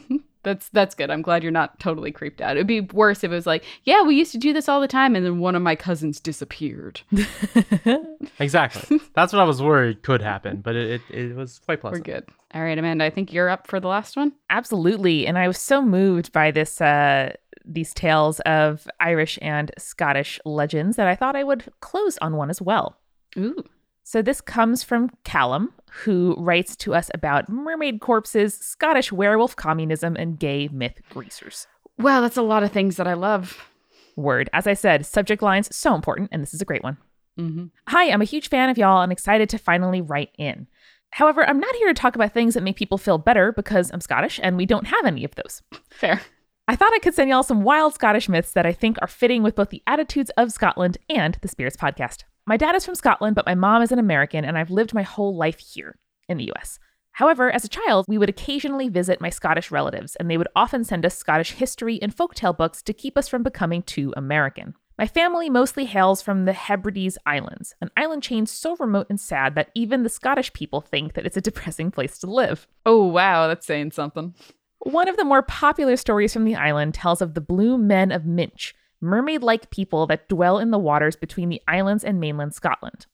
That's 0.44 0.70
that's 0.70 0.96
good. 0.96 1.08
I'm 1.08 1.22
glad 1.22 1.44
you're 1.44 1.52
not 1.52 1.78
totally 1.78 2.10
creeped 2.10 2.40
out. 2.40 2.56
It'd 2.56 2.66
be 2.66 2.80
worse 2.80 3.22
if 3.22 3.30
it 3.30 3.34
was 3.34 3.46
like, 3.46 3.62
yeah, 3.84 4.02
we 4.02 4.16
used 4.16 4.32
to 4.32 4.38
do 4.38 4.52
this 4.52 4.68
all 4.68 4.80
the 4.80 4.88
time, 4.88 5.14
and 5.14 5.24
then 5.24 5.38
one 5.38 5.54
of 5.54 5.62
my 5.62 5.76
cousins 5.76 6.18
disappeared. 6.18 7.00
exactly. 8.40 9.00
That's 9.14 9.32
what 9.32 9.40
I 9.40 9.44
was 9.44 9.62
worried 9.62 10.02
could 10.02 10.20
happen, 10.20 10.60
but 10.60 10.74
it, 10.74 11.00
it, 11.10 11.16
it 11.16 11.36
was 11.36 11.60
quite 11.60 11.80
pleasant. 11.80 12.06
We're 12.06 12.14
good. 12.14 12.28
All 12.54 12.62
right, 12.62 12.76
Amanda. 12.76 13.04
I 13.04 13.10
think 13.10 13.32
you're 13.32 13.48
up 13.48 13.66
for 13.68 13.78
the 13.78 13.86
last 13.86 14.16
one. 14.16 14.32
Absolutely. 14.50 15.26
And 15.28 15.38
I 15.38 15.46
was 15.46 15.58
so 15.58 15.80
moved 15.80 16.32
by 16.32 16.50
this 16.50 16.80
uh 16.80 17.34
these 17.64 17.94
tales 17.94 18.40
of 18.40 18.88
Irish 18.98 19.38
and 19.40 19.70
Scottish 19.78 20.40
legends 20.44 20.96
that 20.96 21.06
I 21.06 21.14
thought 21.14 21.36
I 21.36 21.44
would 21.44 21.72
close 21.80 22.18
on 22.18 22.34
one 22.36 22.50
as 22.50 22.60
well. 22.60 22.98
Ooh. 23.38 23.62
So 24.04 24.20
this 24.20 24.40
comes 24.40 24.82
from 24.82 25.10
Callum, 25.24 25.72
who 26.04 26.34
writes 26.38 26.74
to 26.76 26.94
us 26.94 27.10
about 27.14 27.48
mermaid 27.48 28.00
corpses, 28.00 28.56
Scottish 28.56 29.12
werewolf 29.12 29.54
communism, 29.54 30.16
and 30.16 30.38
gay 30.38 30.68
myth 30.72 31.00
greasers. 31.10 31.66
Wow, 31.98 32.20
that's 32.20 32.36
a 32.36 32.42
lot 32.42 32.62
of 32.62 32.72
things 32.72 32.96
that 32.96 33.06
I 33.06 33.14
love. 33.14 33.68
Word. 34.16 34.50
As 34.52 34.66
I 34.66 34.74
said, 34.74 35.06
subject 35.06 35.42
lines 35.42 35.74
so 35.74 35.94
important, 35.94 36.30
and 36.32 36.42
this 36.42 36.52
is 36.52 36.60
a 36.60 36.66
great 36.66 36.82
one. 36.82 36.98
Mm-hmm. 37.38 37.66
Hi, 37.88 38.10
I'm 38.10 38.20
a 38.20 38.26
huge 38.26 38.48
fan 38.48 38.68
of 38.68 38.76
y'all 38.76 39.02
and 39.02 39.12
excited 39.12 39.48
to 39.50 39.58
finally 39.58 40.00
write 40.00 40.30
in. 40.36 40.66
However, 41.10 41.46
I'm 41.46 41.60
not 41.60 41.74
here 41.76 41.88
to 41.88 41.94
talk 41.94 42.14
about 42.14 42.32
things 42.32 42.54
that 42.54 42.62
make 42.62 42.76
people 42.76 42.98
feel 42.98 43.18
better 43.18 43.52
because 43.52 43.90
I'm 43.90 44.00
Scottish 44.00 44.40
and 44.42 44.56
we 44.56 44.66
don't 44.66 44.86
have 44.86 45.04
any 45.04 45.24
of 45.24 45.34
those. 45.34 45.62
Fair. 45.90 46.20
I 46.68 46.76
thought 46.76 46.92
I 46.94 46.98
could 47.00 47.14
send 47.14 47.30
y'all 47.30 47.42
some 47.42 47.64
wild 47.64 47.94
Scottish 47.94 48.28
myths 48.28 48.52
that 48.52 48.66
I 48.66 48.72
think 48.72 48.96
are 49.00 49.08
fitting 49.08 49.42
with 49.42 49.54
both 49.54 49.70
the 49.70 49.82
attitudes 49.86 50.30
of 50.36 50.52
Scotland 50.52 50.98
and 51.10 51.36
the 51.42 51.48
Spirits 51.48 51.76
podcast. 51.76 52.24
My 52.44 52.56
dad 52.56 52.74
is 52.74 52.84
from 52.84 52.96
Scotland, 52.96 53.36
but 53.36 53.46
my 53.46 53.54
mom 53.54 53.82
is 53.82 53.92
an 53.92 54.00
American, 54.00 54.44
and 54.44 54.58
I've 54.58 54.70
lived 54.70 54.94
my 54.94 55.02
whole 55.02 55.36
life 55.36 55.60
here 55.60 55.96
in 56.28 56.38
the 56.38 56.50
US. 56.56 56.80
However, 57.12 57.50
as 57.50 57.64
a 57.64 57.68
child, 57.68 58.06
we 58.08 58.18
would 58.18 58.30
occasionally 58.30 58.88
visit 58.88 59.20
my 59.20 59.30
Scottish 59.30 59.70
relatives, 59.70 60.16
and 60.16 60.28
they 60.28 60.38
would 60.38 60.48
often 60.56 60.82
send 60.82 61.06
us 61.06 61.16
Scottish 61.16 61.52
history 61.52 62.00
and 62.02 62.14
folktale 62.14 62.56
books 62.56 62.82
to 62.82 62.92
keep 62.92 63.16
us 63.16 63.28
from 63.28 63.42
becoming 63.42 63.82
too 63.82 64.12
American. 64.16 64.74
My 64.98 65.06
family 65.06 65.50
mostly 65.50 65.84
hails 65.84 66.20
from 66.20 66.44
the 66.44 66.52
Hebrides 66.52 67.16
Islands, 67.26 67.74
an 67.80 67.90
island 67.96 68.22
chain 68.22 68.46
so 68.46 68.76
remote 68.76 69.06
and 69.08 69.20
sad 69.20 69.54
that 69.54 69.70
even 69.74 70.02
the 70.02 70.08
Scottish 70.08 70.52
people 70.52 70.80
think 70.80 71.12
that 71.14 71.26
it's 71.26 71.36
a 71.36 71.40
depressing 71.48 71.90
place 71.90 72.18
to 72.18 72.26
live. 72.30 72.66
Oh 72.84 73.06
wow, 73.06 73.46
that's 73.46 73.66
saying 73.66 73.92
something. 73.92 74.34
One 74.80 75.08
of 75.08 75.16
the 75.16 75.24
more 75.24 75.42
popular 75.42 75.96
stories 75.96 76.32
from 76.32 76.44
the 76.44 76.56
island 76.56 76.94
tells 76.94 77.22
of 77.22 77.34
the 77.34 77.40
Blue 77.40 77.78
Men 77.78 78.10
of 78.10 78.26
Minch, 78.26 78.74
mermaid 79.02 79.42
like 79.42 79.70
people 79.70 80.06
that 80.06 80.28
dwell 80.28 80.58
in 80.58 80.70
the 80.70 80.78
waters 80.78 81.16
between 81.16 81.48
the 81.48 81.60
islands 81.66 82.04
and 82.04 82.20
mainland 82.20 82.54
Scotland. 82.54 83.06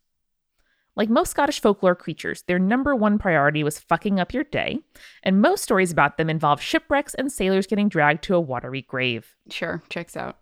Like 0.95 1.09
most 1.09 1.31
Scottish 1.31 1.61
folklore 1.61 1.95
creatures, 1.95 2.43
their 2.43 2.59
number 2.59 2.95
one 2.95 3.19
priority 3.19 3.63
was 3.63 3.79
fucking 3.79 4.19
up 4.19 4.35
your 4.35 4.43
day, 4.43 4.81
and 5.23 5.41
most 5.41 5.63
stories 5.63 5.93
about 5.93 6.17
them 6.17 6.29
involve 6.29 6.61
shipwrecks 6.61 7.15
and 7.15 7.31
sailors 7.31 7.69
getting 7.69 7.89
dragged 7.89 8.25
to 8.25 8.35
a 8.35 8.41
watery 8.41 8.83
grave. 8.83 9.37
Sure, 9.49 9.81
checks 9.89 10.17
out. 10.17 10.39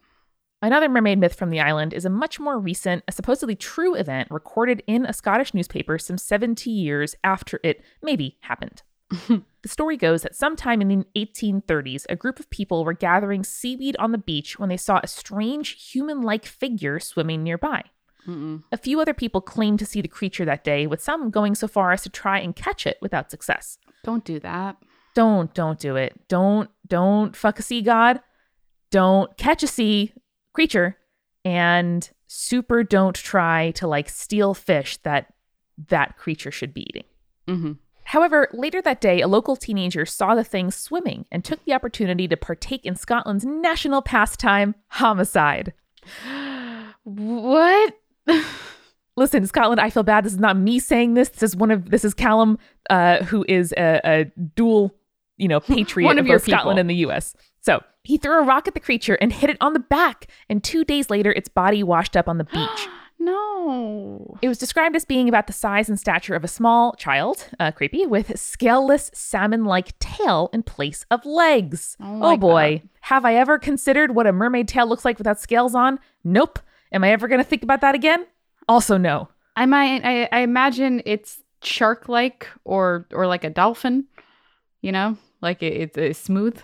Another 0.63 0.89
mermaid 0.89 1.19
myth 1.19 1.35
from 1.35 1.51
the 1.51 1.61
island 1.61 1.93
is 1.93 2.07
a 2.07 2.11
much 2.11 2.41
more 2.41 2.59
recent, 2.59 3.05
a 3.07 3.13
supposedly 3.13 3.55
true 3.55 3.95
event 3.95 4.29
recorded 4.31 4.83
in 4.87 5.05
a 5.05 5.13
Scottish 5.13 5.53
newspaper 5.53 5.99
some 5.99 6.17
70 6.17 6.71
years 6.71 7.15
after 7.23 7.61
it 7.63 7.85
maybe 8.03 8.39
happened. 8.41 8.83
the 9.29 9.69
story 9.69 9.97
goes 9.97 10.23
that 10.23 10.35
sometime 10.35 10.81
in 10.81 10.89
the 10.89 11.07
1830s, 11.17 12.07
a 12.09 12.17
group 12.17 12.41
of 12.41 12.51
people 12.51 12.85
were 12.85 12.93
gathering 12.93 13.45
seaweed 13.45 13.97
on 13.99 14.13
the 14.13 14.19
beach 14.19 14.59
when 14.59 14.69
they 14.69 14.77
saw 14.77 15.01
a 15.03 15.09
strange 15.09 15.93
human 15.93 16.23
like 16.23 16.45
figure 16.45 16.99
swimming 16.99 17.43
nearby. 17.43 17.85
Mm-mm. 18.27 18.65
A 18.73 18.77
few 18.77 19.01
other 19.01 19.15
people 19.15 19.41
claimed 19.41 19.79
to 19.79 19.87
see 19.87 20.01
the 20.01 20.09
creature 20.09 20.45
that 20.45 20.65
day, 20.65 20.87
with 20.87 21.01
some 21.01 21.31
going 21.31 21.55
so 21.55 21.69
far 21.69 21.93
as 21.93 22.03
to 22.03 22.09
try 22.09 22.41
and 22.41 22.57
catch 22.57 22.87
it 22.87 22.99
without 23.01 23.31
success. 23.31 23.79
Don't 24.03 24.25
do 24.25 24.41
that. 24.41 24.77
Don't, 25.15 25.55
don't 25.55 25.79
do 25.79 25.97
it. 25.97 26.29
Don't, 26.29 26.69
don't 26.87 27.37
fuck 27.37 27.59
a 27.59 27.63
sea 27.63 27.83
god. 27.83 28.21
Don't 28.91 29.37
catch 29.37 29.63
a 29.63 29.69
sea 29.69 30.13
creature. 30.53 30.99
And 31.45 32.09
super 32.27 32.83
don't 32.83 33.15
try 33.15 33.71
to 33.73 33.87
like 33.87 34.09
steal 34.09 34.53
fish 34.53 34.97
that 34.99 35.33
that 35.89 36.17
creature 36.17 36.51
should 36.51 36.75
be 36.75 36.83
eating. 36.83 37.05
Mm-hmm. 37.49 37.73
However, 38.07 38.49
later 38.53 38.81
that 38.83 39.01
day, 39.01 39.21
a 39.21 39.27
local 39.27 39.57
teenager 39.57 40.07
saw 40.07 40.37
the 40.37 40.45
thing 40.45 40.71
swimming 40.71 41.25
and 41.33 41.45
took 41.45 41.65
the 41.65 41.73
opportunity 41.73 42.29
to 42.29 42.37
partake 42.37 42.87
in 42.87 42.95
Scotland's 42.95 43.45
national 43.45 44.01
pastime, 44.03 44.75
homicide. 44.89 45.73
What? 47.09 47.95
Listen, 49.17 49.47
Scotland, 49.47 49.81
I 49.81 49.91
feel 49.91 50.03
bad. 50.03 50.25
This 50.25 50.33
is 50.33 50.41
not 50.41 50.57
me 50.57 50.81
saying 50.81 51.15
this. 51.15 51.29
This 51.29 51.45
is 51.45 51.57
one 51.57 51.71
of 51.71 51.91
this 51.91 52.05
is 52.05 52.15
Callum, 52.15 52.59
uh, 52.91 53.23
who 53.23 53.45
is 53.49 53.73
a, 53.77 54.01
a 54.05 54.25
dual, 54.57 54.93
you 55.37 55.47
know, 55.47 55.61
patriot 55.75 56.05
One 56.07 56.19
of 56.19 56.25
of 56.25 56.27
your 56.27 56.39
both 56.39 56.49
Scotland 56.49 56.79
people. 56.79 56.81
and 56.81 56.91
the 56.91 56.95
U.S. 56.97 57.37
So 57.61 57.81
he 58.03 58.19
threw 58.19 58.41
a 58.41 58.43
rock 58.43 58.67
at 58.67 58.75
the 58.75 58.81
creature 58.81 59.15
and 59.21 59.33
hit 59.33 59.51
it 59.51 59.57
on 59.61 59.73
the 59.73 59.79
back, 59.79 60.27
and 60.49 60.65
two 60.65 60.85
days 60.85 61.11
later, 61.11 61.31
its 61.31 61.49
body 61.49 61.85
washed 61.85 62.17
up 62.17 62.29
on 62.29 62.39
the 62.39 62.45
beach. 62.45 62.89
no. 63.19 64.39
It 64.43 64.49
was 64.49 64.59
described 64.59 64.95
as 64.97 65.05
being 65.05 65.29
about 65.29 65.47
the 65.47 65.53
size 65.53 65.89
and 65.89 65.99
stature 65.99 66.35
of 66.35 66.45
a 66.45 66.49
small 66.49 66.95
child, 66.95 67.49
uh, 67.59 67.71
creepy, 67.73 68.07
with 68.07 68.39
scaleless 68.39 69.11
salmon-like 69.15 69.99
tail 69.99 70.51
in 70.53 70.63
place 70.63 71.05
of 71.11 71.25
legs. 71.25 71.97
Oh 72.01 72.33
Oh, 72.33 72.37
boy, 72.37 72.83
have 73.03 73.25
I 73.25 73.35
ever 73.35 73.59
considered 73.59 74.15
what 74.15 74.27
a 74.27 74.33
mermaid 74.33 74.69
tail 74.69 74.87
looks 74.87 75.05
like 75.05 75.19
without 75.19 75.41
scales 75.41 75.75
on? 75.75 75.99
Nope. 76.25 76.59
Am 76.93 77.03
I 77.05 77.11
ever 77.11 77.29
going 77.29 77.41
to 77.41 77.45
think 77.49 77.63
about 77.63 77.81
that 77.81 77.95
again? 77.95 78.27
Also, 78.69 78.97
no. 78.97 79.29
I 79.57 79.67
might. 79.67 80.05
I, 80.05 80.29
I 80.33 80.41
imagine 80.41 81.03
it's 81.07 81.43
shark-like 81.63 82.47
or 82.65 83.07
or 83.13 83.27
like 83.27 83.43
a 83.45 83.51
dolphin. 83.51 84.05
You 84.83 84.93
know, 84.93 85.17
like 85.41 85.63
it, 85.63 85.73
it's 85.73 85.99
a 85.99 86.13
smooth, 86.13 86.61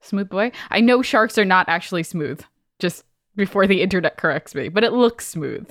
smooth 0.00 0.28
boy. 0.28 0.52
I 0.70 0.80
know 0.80 1.02
sharks 1.02 1.36
are 1.36 1.44
not 1.44 1.68
actually 1.68 2.02
smooth. 2.04 2.40
Just 2.78 3.04
before 3.34 3.66
the 3.66 3.82
internet 3.82 4.16
corrects 4.16 4.54
me, 4.54 4.68
but 4.68 4.84
it 4.84 4.92
looks 4.92 5.26
smooth. 5.26 5.68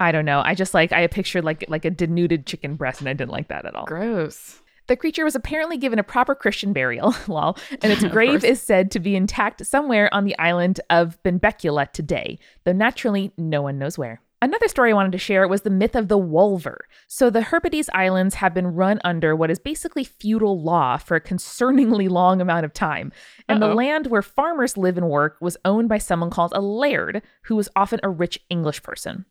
I 0.00 0.12
don't 0.12 0.24
know. 0.24 0.42
I 0.44 0.54
just 0.54 0.74
like 0.74 0.92
I 0.92 1.06
pictured 1.06 1.44
like 1.44 1.64
like 1.68 1.84
a 1.84 1.90
denuded 1.90 2.46
chicken 2.46 2.76
breast, 2.76 3.00
and 3.00 3.08
I 3.08 3.12
didn't 3.12 3.30
like 3.30 3.48
that 3.48 3.64
at 3.64 3.74
all. 3.74 3.86
Gross. 3.86 4.60
The 4.86 4.96
creature 4.96 5.24
was 5.24 5.34
apparently 5.34 5.76
given 5.76 5.98
a 5.98 6.02
proper 6.02 6.34
Christian 6.34 6.72
burial, 6.72 7.14
lol, 7.28 7.58
and 7.82 7.92
its 7.92 8.04
grave 8.12 8.42
is 8.42 8.62
said 8.62 8.90
to 8.92 9.00
be 9.00 9.16
intact 9.16 9.64
somewhere 9.66 10.12
on 10.14 10.24
the 10.24 10.38
island 10.38 10.80
of 10.88 11.22
Benbecula 11.22 11.92
today, 11.92 12.38
though 12.64 12.72
naturally 12.72 13.32
no 13.36 13.60
one 13.60 13.78
knows 13.78 13.98
where. 13.98 14.22
Another 14.40 14.68
story 14.68 14.92
I 14.92 14.94
wanted 14.94 15.12
to 15.12 15.18
share 15.18 15.48
was 15.48 15.62
the 15.62 15.70
myth 15.70 15.96
of 15.96 16.06
the 16.06 16.16
Wolver. 16.16 16.86
So 17.08 17.28
the 17.28 17.42
Hebrides 17.42 17.90
Islands 17.92 18.36
have 18.36 18.54
been 18.54 18.68
run 18.68 19.00
under 19.02 19.34
what 19.34 19.50
is 19.50 19.58
basically 19.58 20.04
feudal 20.04 20.62
law 20.62 20.96
for 20.96 21.16
a 21.16 21.20
concerningly 21.20 22.08
long 22.10 22.40
amount 22.40 22.64
of 22.64 22.72
time, 22.72 23.12
and 23.48 23.60
the 23.60 23.66
Uh-oh. 23.66 23.74
land 23.74 24.06
where 24.06 24.22
farmers 24.22 24.76
live 24.76 24.96
and 24.96 25.10
work 25.10 25.36
was 25.40 25.56
owned 25.64 25.88
by 25.88 25.98
someone 25.98 26.30
called 26.30 26.52
a 26.54 26.60
laird, 26.60 27.20
who 27.42 27.56
was 27.56 27.68
often 27.74 27.98
a 28.02 28.08
rich 28.08 28.38
English 28.48 28.82
person. 28.82 29.26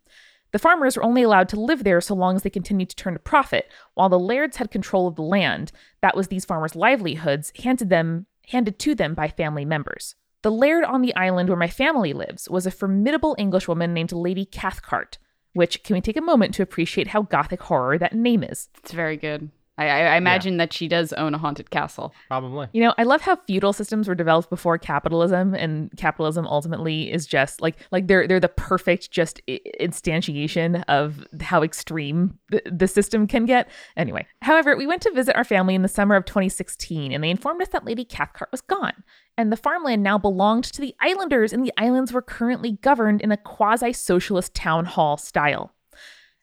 The 0.51 0.59
farmers 0.59 0.95
were 0.95 1.03
only 1.03 1.23
allowed 1.23 1.49
to 1.49 1.59
live 1.59 1.83
there 1.83 2.01
so 2.01 2.15
long 2.15 2.35
as 2.35 2.43
they 2.43 2.49
continued 2.49 2.89
to 2.89 2.95
turn 2.95 3.15
a 3.15 3.19
profit, 3.19 3.69
while 3.93 4.09
the 4.09 4.19
lairds 4.19 4.57
had 4.57 4.71
control 4.71 5.07
of 5.07 5.15
the 5.15 5.21
land. 5.21 5.71
That 6.01 6.15
was 6.15 6.27
these 6.27 6.45
farmers' 6.45 6.75
livelihoods 6.75 7.51
handed 7.63 7.89
them 7.89 8.25
handed 8.49 8.79
to 8.79 8.95
them 8.95 9.13
by 9.13 9.27
family 9.27 9.65
members. 9.65 10.15
The 10.41 10.51
laird 10.51 10.85
on 10.85 11.01
the 11.01 11.15
island 11.15 11.49
where 11.49 11.57
my 11.57 11.67
family 11.67 12.13
lives 12.13 12.49
was 12.49 12.65
a 12.65 12.71
formidable 12.71 13.35
Englishwoman 13.37 13.93
named 13.93 14.13
Lady 14.13 14.45
Cathcart, 14.45 15.17
which 15.53 15.83
can 15.83 15.95
we 15.95 16.01
take 16.01 16.15
a 16.15 16.21
moment 16.21 16.53
to 16.53 16.63
appreciate 16.63 17.07
how 17.07 17.23
gothic 17.23 17.63
horror 17.63 17.97
that 17.97 18.13
name 18.13 18.43
is? 18.43 18.69
It's 18.77 18.93
very 18.93 19.17
good. 19.17 19.49
I, 19.77 19.87
I, 19.87 19.99
I 19.99 20.15
imagine 20.17 20.57
that 20.57 20.73
she 20.73 20.87
does 20.87 21.13
own 21.13 21.33
a 21.33 21.37
haunted 21.37 21.69
castle. 21.69 22.13
Probably. 22.27 22.67
You 22.73 22.81
know, 22.81 22.93
I 22.97 23.03
love 23.03 23.21
how 23.21 23.35
feudal 23.35 23.73
systems 23.73 24.07
were 24.07 24.15
developed 24.15 24.49
before 24.49 24.77
capitalism, 24.77 25.53
and 25.53 25.91
capitalism 25.97 26.47
ultimately 26.47 27.11
is 27.11 27.25
just 27.27 27.61
like 27.61 27.77
like 27.91 28.07
they're 28.07 28.27
they're 28.27 28.39
the 28.39 28.49
perfect 28.49 29.11
just 29.11 29.41
instantiation 29.47 30.83
of 30.87 31.25
how 31.41 31.61
extreme 31.63 32.37
the, 32.49 32.61
the 32.65 32.87
system 32.87 33.27
can 33.27 33.45
get. 33.45 33.69
Anyway, 33.95 34.25
however, 34.41 34.75
we 34.75 34.87
went 34.87 35.01
to 35.03 35.11
visit 35.11 35.35
our 35.35 35.43
family 35.43 35.75
in 35.75 35.81
the 35.81 35.87
summer 35.87 36.15
of 36.15 36.25
2016, 36.25 37.11
and 37.11 37.23
they 37.23 37.29
informed 37.29 37.61
us 37.61 37.69
that 37.69 37.85
Lady 37.85 38.03
Cathcart 38.05 38.51
was 38.51 38.61
gone, 38.61 39.03
and 39.37 39.51
the 39.51 39.57
farmland 39.57 40.01
now 40.01 40.17
belonged 40.17 40.63
to 40.65 40.81
the 40.81 40.95
islanders, 40.99 41.53
and 41.53 41.63
the 41.63 41.73
islands 41.77 42.11
were 42.11 42.21
currently 42.21 42.73
governed 42.81 43.21
in 43.21 43.31
a 43.31 43.37
quasi-socialist 43.37 44.53
town 44.53 44.85
hall 44.85 45.17
style. 45.17 45.73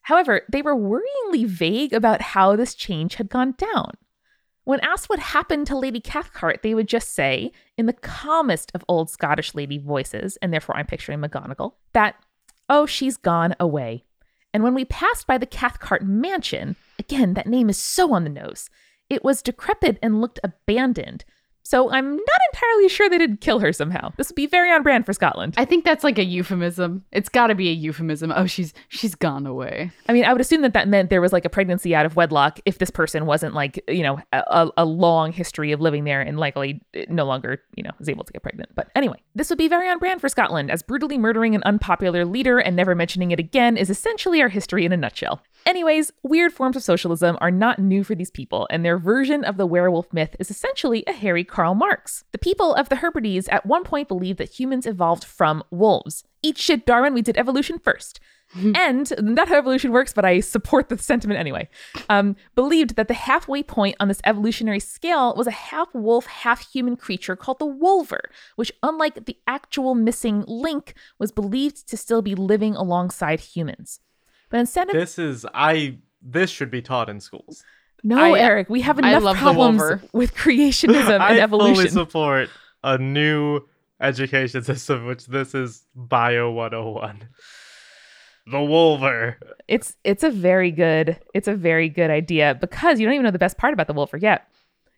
However, 0.05 0.41
they 0.51 0.61
were 0.61 0.75
worryingly 0.75 1.47
vague 1.47 1.91
about 1.91 2.21
how 2.21 2.55
this 2.55 2.75
change 2.75 3.15
had 3.15 3.27
gone 3.27 3.55
down. 3.57 3.93
When 4.63 4.79
asked 4.81 5.09
what 5.09 5.17
happened 5.17 5.65
to 5.67 5.77
Lady 5.77 5.99
Cathcart, 5.99 6.61
they 6.61 6.75
would 6.75 6.87
just 6.87 7.15
say, 7.15 7.51
in 7.75 7.87
the 7.87 7.93
calmest 7.93 8.71
of 8.75 8.85
old 8.87 9.09
Scottish 9.09 9.55
lady 9.55 9.79
voices, 9.79 10.37
and 10.43 10.53
therefore 10.53 10.77
I'm 10.77 10.85
picturing 10.85 11.21
McGonagall, 11.21 11.73
that, 11.93 12.15
oh, 12.69 12.85
she's 12.85 13.17
gone 13.17 13.55
away. 13.59 14.03
And 14.53 14.63
when 14.63 14.75
we 14.75 14.85
passed 14.85 15.25
by 15.25 15.39
the 15.39 15.47
Cathcart 15.47 16.03
mansion, 16.03 16.75
again, 16.99 17.33
that 17.33 17.47
name 17.47 17.67
is 17.67 17.77
so 17.79 18.13
on 18.13 18.23
the 18.23 18.29
nose, 18.29 18.69
it 19.09 19.23
was 19.23 19.41
decrepit 19.41 19.97
and 20.03 20.21
looked 20.21 20.39
abandoned. 20.43 21.25
So 21.65 21.91
I'm 21.91 22.15
not 22.15 22.39
entirely 22.53 22.89
sure 22.89 23.09
they 23.09 23.17
didn't 23.17 23.41
kill 23.41 23.59
her 23.59 23.73
somehow. 23.73 24.13
This 24.17 24.29
would 24.29 24.35
be 24.35 24.45
very 24.45 24.71
on 24.71 24.83
brand 24.83 25.05
for 25.05 25.13
Scotland. 25.13 25.55
I 25.57 25.65
think 25.65 25.83
that's 25.83 26.03
like 26.03 26.19
a 26.19 26.23
euphemism. 26.23 27.03
It's 27.11 27.27
got 27.27 27.47
to 27.47 27.55
be 27.55 27.69
a 27.69 27.73
euphemism. 27.73 28.31
Oh, 28.35 28.45
she's 28.45 28.71
she's 28.87 29.15
gone 29.15 29.47
away. 29.47 29.91
I 30.07 30.13
mean, 30.13 30.25
I 30.25 30.31
would 30.31 30.41
assume 30.41 30.61
that 30.61 30.73
that 30.73 30.87
meant 30.87 31.09
there 31.09 31.21
was 31.21 31.33
like 31.33 31.43
a 31.43 31.49
pregnancy 31.49 31.95
out 31.95 32.05
of 32.05 32.15
wedlock 32.15 32.59
if 32.65 32.77
this 32.77 32.91
person 32.91 33.25
wasn't 33.25 33.55
like, 33.55 33.83
you 33.87 34.03
know, 34.03 34.19
a, 34.31 34.69
a 34.77 34.85
long 34.85 35.31
history 35.31 35.71
of 35.71 35.81
living 35.81 36.03
there 36.03 36.21
and 36.21 36.37
likely 36.37 36.81
no 37.09 37.25
longer, 37.25 37.61
you 37.75 37.83
know, 37.83 37.91
is 37.99 38.09
able 38.09 38.23
to 38.23 38.31
get 38.31 38.43
pregnant. 38.43 38.69
But 38.75 38.91
anyway, 38.95 39.23
this 39.33 39.49
would 39.49 39.57
be 39.57 39.67
very 39.67 39.89
on 39.89 39.97
brand 39.97 40.21
for 40.21 40.29
Scotland, 40.29 40.69
as 40.69 40.83
brutally 40.83 41.17
murdering 41.17 41.55
an 41.55 41.63
unpopular 41.63 42.25
leader 42.25 42.59
and 42.59 42.75
never 42.75 42.93
mentioning 42.93 43.31
it 43.31 43.39
again 43.39 43.75
is 43.75 43.89
essentially 43.89 44.39
our 44.39 44.49
history 44.49 44.85
in 44.85 44.91
a 44.91 44.97
nutshell. 44.97 45.41
Anyways, 45.65 46.11
weird 46.21 46.53
forms 46.53 46.75
of 46.75 46.83
socialism 46.83 47.39
are 47.41 47.49
not 47.49 47.79
new 47.79 48.03
for 48.03 48.13
these 48.13 48.29
people, 48.29 48.67
and 48.69 48.85
their 48.85 48.99
version 48.99 49.43
of 49.43 49.57
the 49.57 49.65
werewolf 49.65 50.13
myth 50.13 50.35
is 50.39 50.51
essentially 50.51 51.03
a 51.07 51.11
hairy 51.11 51.43
Karl 51.55 51.73
Marx. 51.73 52.25
The 52.33 52.37
people 52.37 52.75
of 52.75 52.89
the 52.89 52.97
Hebrides 52.97 53.47
at 53.47 53.65
one 53.65 53.85
point 53.85 54.09
believed 54.09 54.39
that 54.39 54.59
humans 54.59 54.85
evolved 54.85 55.23
from 55.23 55.63
wolves. 55.71 56.25
Eat 56.43 56.57
shit, 56.57 56.85
Darwin, 56.85 57.13
we 57.13 57.21
did 57.21 57.37
evolution 57.37 57.79
first. 57.79 58.19
and 58.75 59.13
not 59.19 59.47
how 59.47 59.57
evolution 59.57 59.93
works, 59.93 60.11
but 60.11 60.25
I 60.25 60.41
support 60.41 60.89
the 60.89 60.97
sentiment 60.97 61.39
anyway. 61.39 61.69
Um, 62.09 62.35
believed 62.55 62.97
that 62.97 63.07
the 63.07 63.13
halfway 63.13 63.63
point 63.63 63.95
on 64.01 64.09
this 64.09 64.19
evolutionary 64.25 64.81
scale 64.81 65.33
was 65.35 65.47
a 65.47 65.51
half 65.51 65.87
wolf, 65.93 66.25
half 66.25 66.69
human 66.71 66.97
creature 66.97 67.37
called 67.37 67.59
the 67.59 67.65
Wolver, 67.65 68.29
which, 68.57 68.73
unlike 68.83 69.25
the 69.25 69.37
actual 69.47 69.95
missing 69.95 70.43
link, 70.47 70.93
was 71.19 71.31
believed 71.31 71.87
to 71.87 71.95
still 71.95 72.21
be 72.21 72.35
living 72.35 72.75
alongside 72.75 73.39
humans. 73.39 74.01
But 74.49 74.59
instead 74.59 74.89
of 74.89 74.93
This 74.93 75.17
is 75.17 75.45
I. 75.53 75.99
This 76.21 76.49
should 76.49 76.71
be 76.71 76.81
taught 76.81 77.09
in 77.09 77.21
schools. 77.21 77.63
No, 78.05 78.35
I- 78.35 78.39
Eric, 78.39 78.69
we 78.69 78.81
have 78.81 78.99
I 78.99 79.09
enough 79.09 79.23
love 79.23 79.37
problems 79.37 80.01
with 80.13 80.35
creationism 80.35 81.19
and 81.19 81.39
evolution. 81.39 81.73
I 81.73 81.75
fully 81.75 81.89
support 81.89 82.49
a 82.83 82.99
new 82.99 83.61
education 83.99 84.63
system, 84.63 85.07
which 85.07 85.25
this 85.25 85.55
is 85.55 85.83
Bio 85.95 86.51
101. 86.51 87.27
The 88.51 88.61
Wolver. 88.61 89.39
It's 89.67 89.95
it's 90.03 90.23
a 90.23 90.29
very 90.29 90.69
good 90.69 91.19
it's 91.33 91.47
a 91.47 91.55
very 91.55 91.89
good 91.89 92.11
idea 92.11 92.55
because 92.61 92.99
you 92.99 93.07
don't 93.07 93.15
even 93.15 93.23
know 93.23 93.31
the 93.31 93.39
best 93.39 93.57
part 93.57 93.73
about 93.73 93.87
the 93.87 93.93
Wolver 93.93 94.17
yet. 94.17 94.47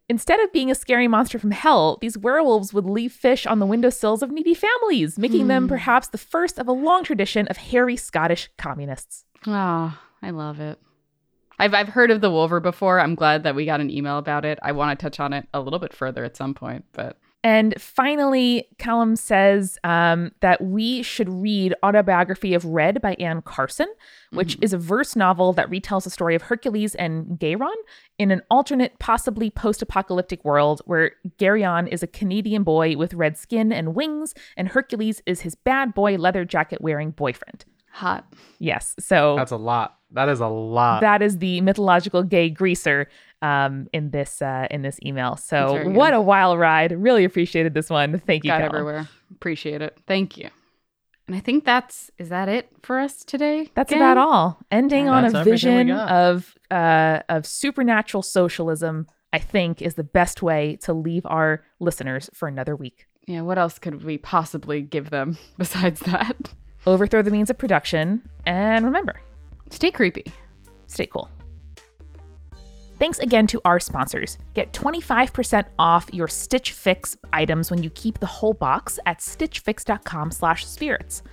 Instead 0.10 0.41
of 0.41 0.51
being 0.51 0.70
a 0.70 0.76
scary 0.76 1.08
monster 1.08 1.39
from 1.39 1.51
hell, 1.51 1.97
these 2.01 2.18
werewolves 2.18 2.74
would 2.74 2.86
leave 2.86 3.14
fish 3.14 3.45
on 3.45 3.60
the 3.60 3.66
windowsills 3.66 4.22
of 4.22 4.32
needy 4.32 4.53
families, 4.53 5.18
making 5.18 5.47
them 5.47 5.64
hmm. 5.64 5.70
perhaps 5.70 6.10
the 6.10 6.18
first 6.18 6.60
of 6.60 6.68
a 6.68 6.74
long 6.74 7.05
tradition 7.05 7.47
of 7.47 7.55
hairy 7.55 7.95
Scottish 7.95 8.49
communists. 8.58 9.24
Oh, 9.45 9.97
I 10.22 10.30
love 10.30 10.60
it. 10.60 10.78
I've 11.60 11.74
I've 11.74 11.89
heard 11.89 12.12
of 12.12 12.22
the 12.22 12.32
Wolver 12.32 12.60
before. 12.60 12.99
I'm 12.99 13.16
glad 13.16 13.43
that 13.43 13.55
we 13.55 13.66
got 13.66 13.82
an 13.82 13.89
email 13.89 14.18
about 14.18 14.45
it. 14.45 14.60
I 14.62 14.72
want 14.72 14.97
to 14.97 15.03
touch 15.03 15.20
on 15.20 15.34
it 15.34 15.47
a 15.53 15.60
little 15.60 15.80
bit 15.80 15.93
further 15.93 16.24
at 16.24 16.38
some 16.38 16.53
point, 16.53 16.86
but 16.93 17.18
And 17.43 17.80
finally, 17.80 18.68
Callum 18.78 19.16
says 19.16 19.78
um, 19.84 20.32
that 20.41 20.62
we 20.62 21.01
should 21.01 21.30
read 21.30 21.74
Autobiography 21.84 22.53
of 22.53 22.66
Red 22.66 23.01
by 23.01 23.14
Anne 23.16 23.41
Carson, 23.41 23.88
which 24.32 24.58
is 24.62 24.74
a 24.74 24.78
verse 24.78 25.16
novel 25.16 25.53
that 25.53 25.70
retells 25.70 26.03
the 26.03 26.10
story 26.10 26.36
of 26.36 26.41
Hercules 26.43 26.93
and 26.95 27.39
Geryon 27.39 27.76
in 28.18 28.32
an 28.32 28.41
alternate, 28.51 28.99
possibly 28.99 29.49
post 29.49 29.82
apocalyptic 29.82 30.43
world 30.43 30.82
where 30.86 31.12
Geryon 31.38 31.88
is 31.88 32.03
a 32.03 32.08
Canadian 32.08 32.64
boy 32.64 32.97
with 32.97 33.14
red 33.14 33.38
skin 33.38 33.72
and 33.72 33.95
wings, 33.95 34.34
and 34.58 34.70
Hercules 34.70 35.22
is 35.26 35.41
his 35.41 35.55
bad 35.55 35.93
boy 35.93 36.18
leather 36.18 36.43
jacket 36.43 36.82
wearing 36.82 37.12
boyfriend. 37.12 37.66
Hot. 37.98 38.32
Yes. 38.60 38.95
So 39.00 39.36
That's 39.36 39.52
a 39.52 39.58
lot. 39.58 39.95
That 40.12 40.30
is 40.30 40.39
a 40.39 40.48
lot. 40.48 41.02
that 41.02 41.22
is 41.22 41.39
the 41.39 41.60
mythological 41.62 42.24
gay 42.24 42.50
greaser 42.50 43.10
um, 43.41 43.88
in 43.91 44.12
this 44.12 44.41
uh, 44.41 44.68
in 44.72 44.82
this 44.82 45.00
email. 45.06 45.36
So 45.36 45.89
what 45.89 46.14
a 46.14 46.22
wild 46.22 46.60
ride! 46.60 46.91
Really 46.93 47.26
appreciated 47.26 47.74
this 47.74 47.89
one. 47.89 48.20
Thank 48.26 48.45
you, 48.45 48.52
Got 48.52 48.60
Callum. 48.60 48.76
everywhere. 48.76 49.10
Appreciate 49.32 49.82
it. 49.82 49.98
Thank 50.08 50.38
you. 50.38 50.50
And 51.28 51.36
I 51.36 51.39
think 51.41 51.66
that's 51.66 52.10
is 52.18 52.30
that 52.30 52.48
it 52.48 52.70
for 52.84 53.00
us 53.00 53.26
today? 53.26 53.70
That's 53.76 53.89
gang? 53.89 54.00
about 54.00 54.18
all. 54.18 54.60
Ending 54.72 55.10
on 55.10 55.26
a 55.26 55.43
vision 55.43 55.91
of 55.91 56.56
uh, 56.72 57.20
of 57.28 57.45
supernatural 57.45 58.24
socialism. 58.24 59.08
I 59.34 59.39
think 59.39 59.82
is 59.82 59.95
the 59.95 60.06
best 60.06 60.41
way 60.41 60.78
to 60.84 60.93
leave 60.93 61.26
our 61.26 61.62
listeners 61.82 62.30
for 62.34 62.48
another 62.48 62.78
week. 62.78 63.08
Yeah, 63.28 63.41
what 63.41 63.58
else 63.58 63.78
could 63.78 64.06
we 64.06 64.18
possibly 64.18 64.82
give 64.82 65.10
them 65.10 65.38
besides 65.58 66.00
that? 66.02 66.54
Overthrow 66.88 67.22
the 67.22 67.30
means 67.32 67.50
of 67.50 67.58
production, 67.58 68.22
and 68.46 68.86
remember, 68.86 69.20
Stay 69.70 69.92
creepy. 69.92 70.24
stay 70.88 71.06
cool. 71.06 71.30
Thanks 72.98 73.20
again 73.20 73.46
to 73.48 73.60
our 73.66 73.82
sponsors. 73.82 74.38
Get 74.54 74.72
25% 74.72 75.66
off 75.78 76.10
your 76.14 76.30
Stitch 76.30 76.72
Fix 76.72 77.18
items 77.34 77.70
when 77.70 77.84
you 77.84 77.90
keep 77.90 78.20
the 78.20 78.26
whole 78.26 78.54
box 78.54 79.00
at 79.06 79.20
stitchfix.com/spirits. 79.20 81.24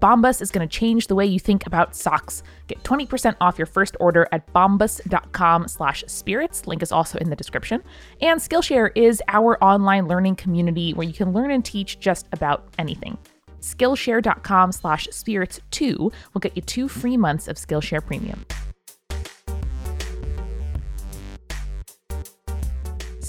Bombas 0.00 0.40
is 0.40 0.52
going 0.52 0.66
to 0.66 0.78
change 0.78 1.08
the 1.08 1.14
way 1.16 1.26
you 1.26 1.40
think 1.40 1.66
about 1.66 1.96
socks. 1.96 2.44
Get 2.68 2.82
20% 2.84 3.36
off 3.40 3.58
your 3.58 3.66
first 3.66 3.96
order 4.00 4.28
at 4.30 4.50
bombas.com/spirits. 4.54 6.66
Link 6.68 6.82
is 6.82 6.92
also 6.92 7.18
in 7.18 7.28
the 7.28 7.36
description. 7.36 7.82
And 8.22 8.40
Skillshare 8.40 8.92
is 8.94 9.20
our 9.26 9.62
online 9.62 10.06
learning 10.06 10.36
community 10.36 10.94
where 10.94 11.06
you 11.06 11.12
can 11.12 11.32
learn 11.32 11.50
and 11.50 11.64
teach 11.64 11.98
just 11.98 12.28
about 12.32 12.68
anything. 12.78 13.18
Skillshare.com 13.60 14.72
slash 14.72 15.08
spirits 15.10 15.60
2 15.70 16.12
will 16.34 16.40
get 16.40 16.56
you 16.56 16.62
two 16.62 16.88
free 16.88 17.16
months 17.16 17.48
of 17.48 17.56
Skillshare 17.56 18.04
Premium. 18.04 18.44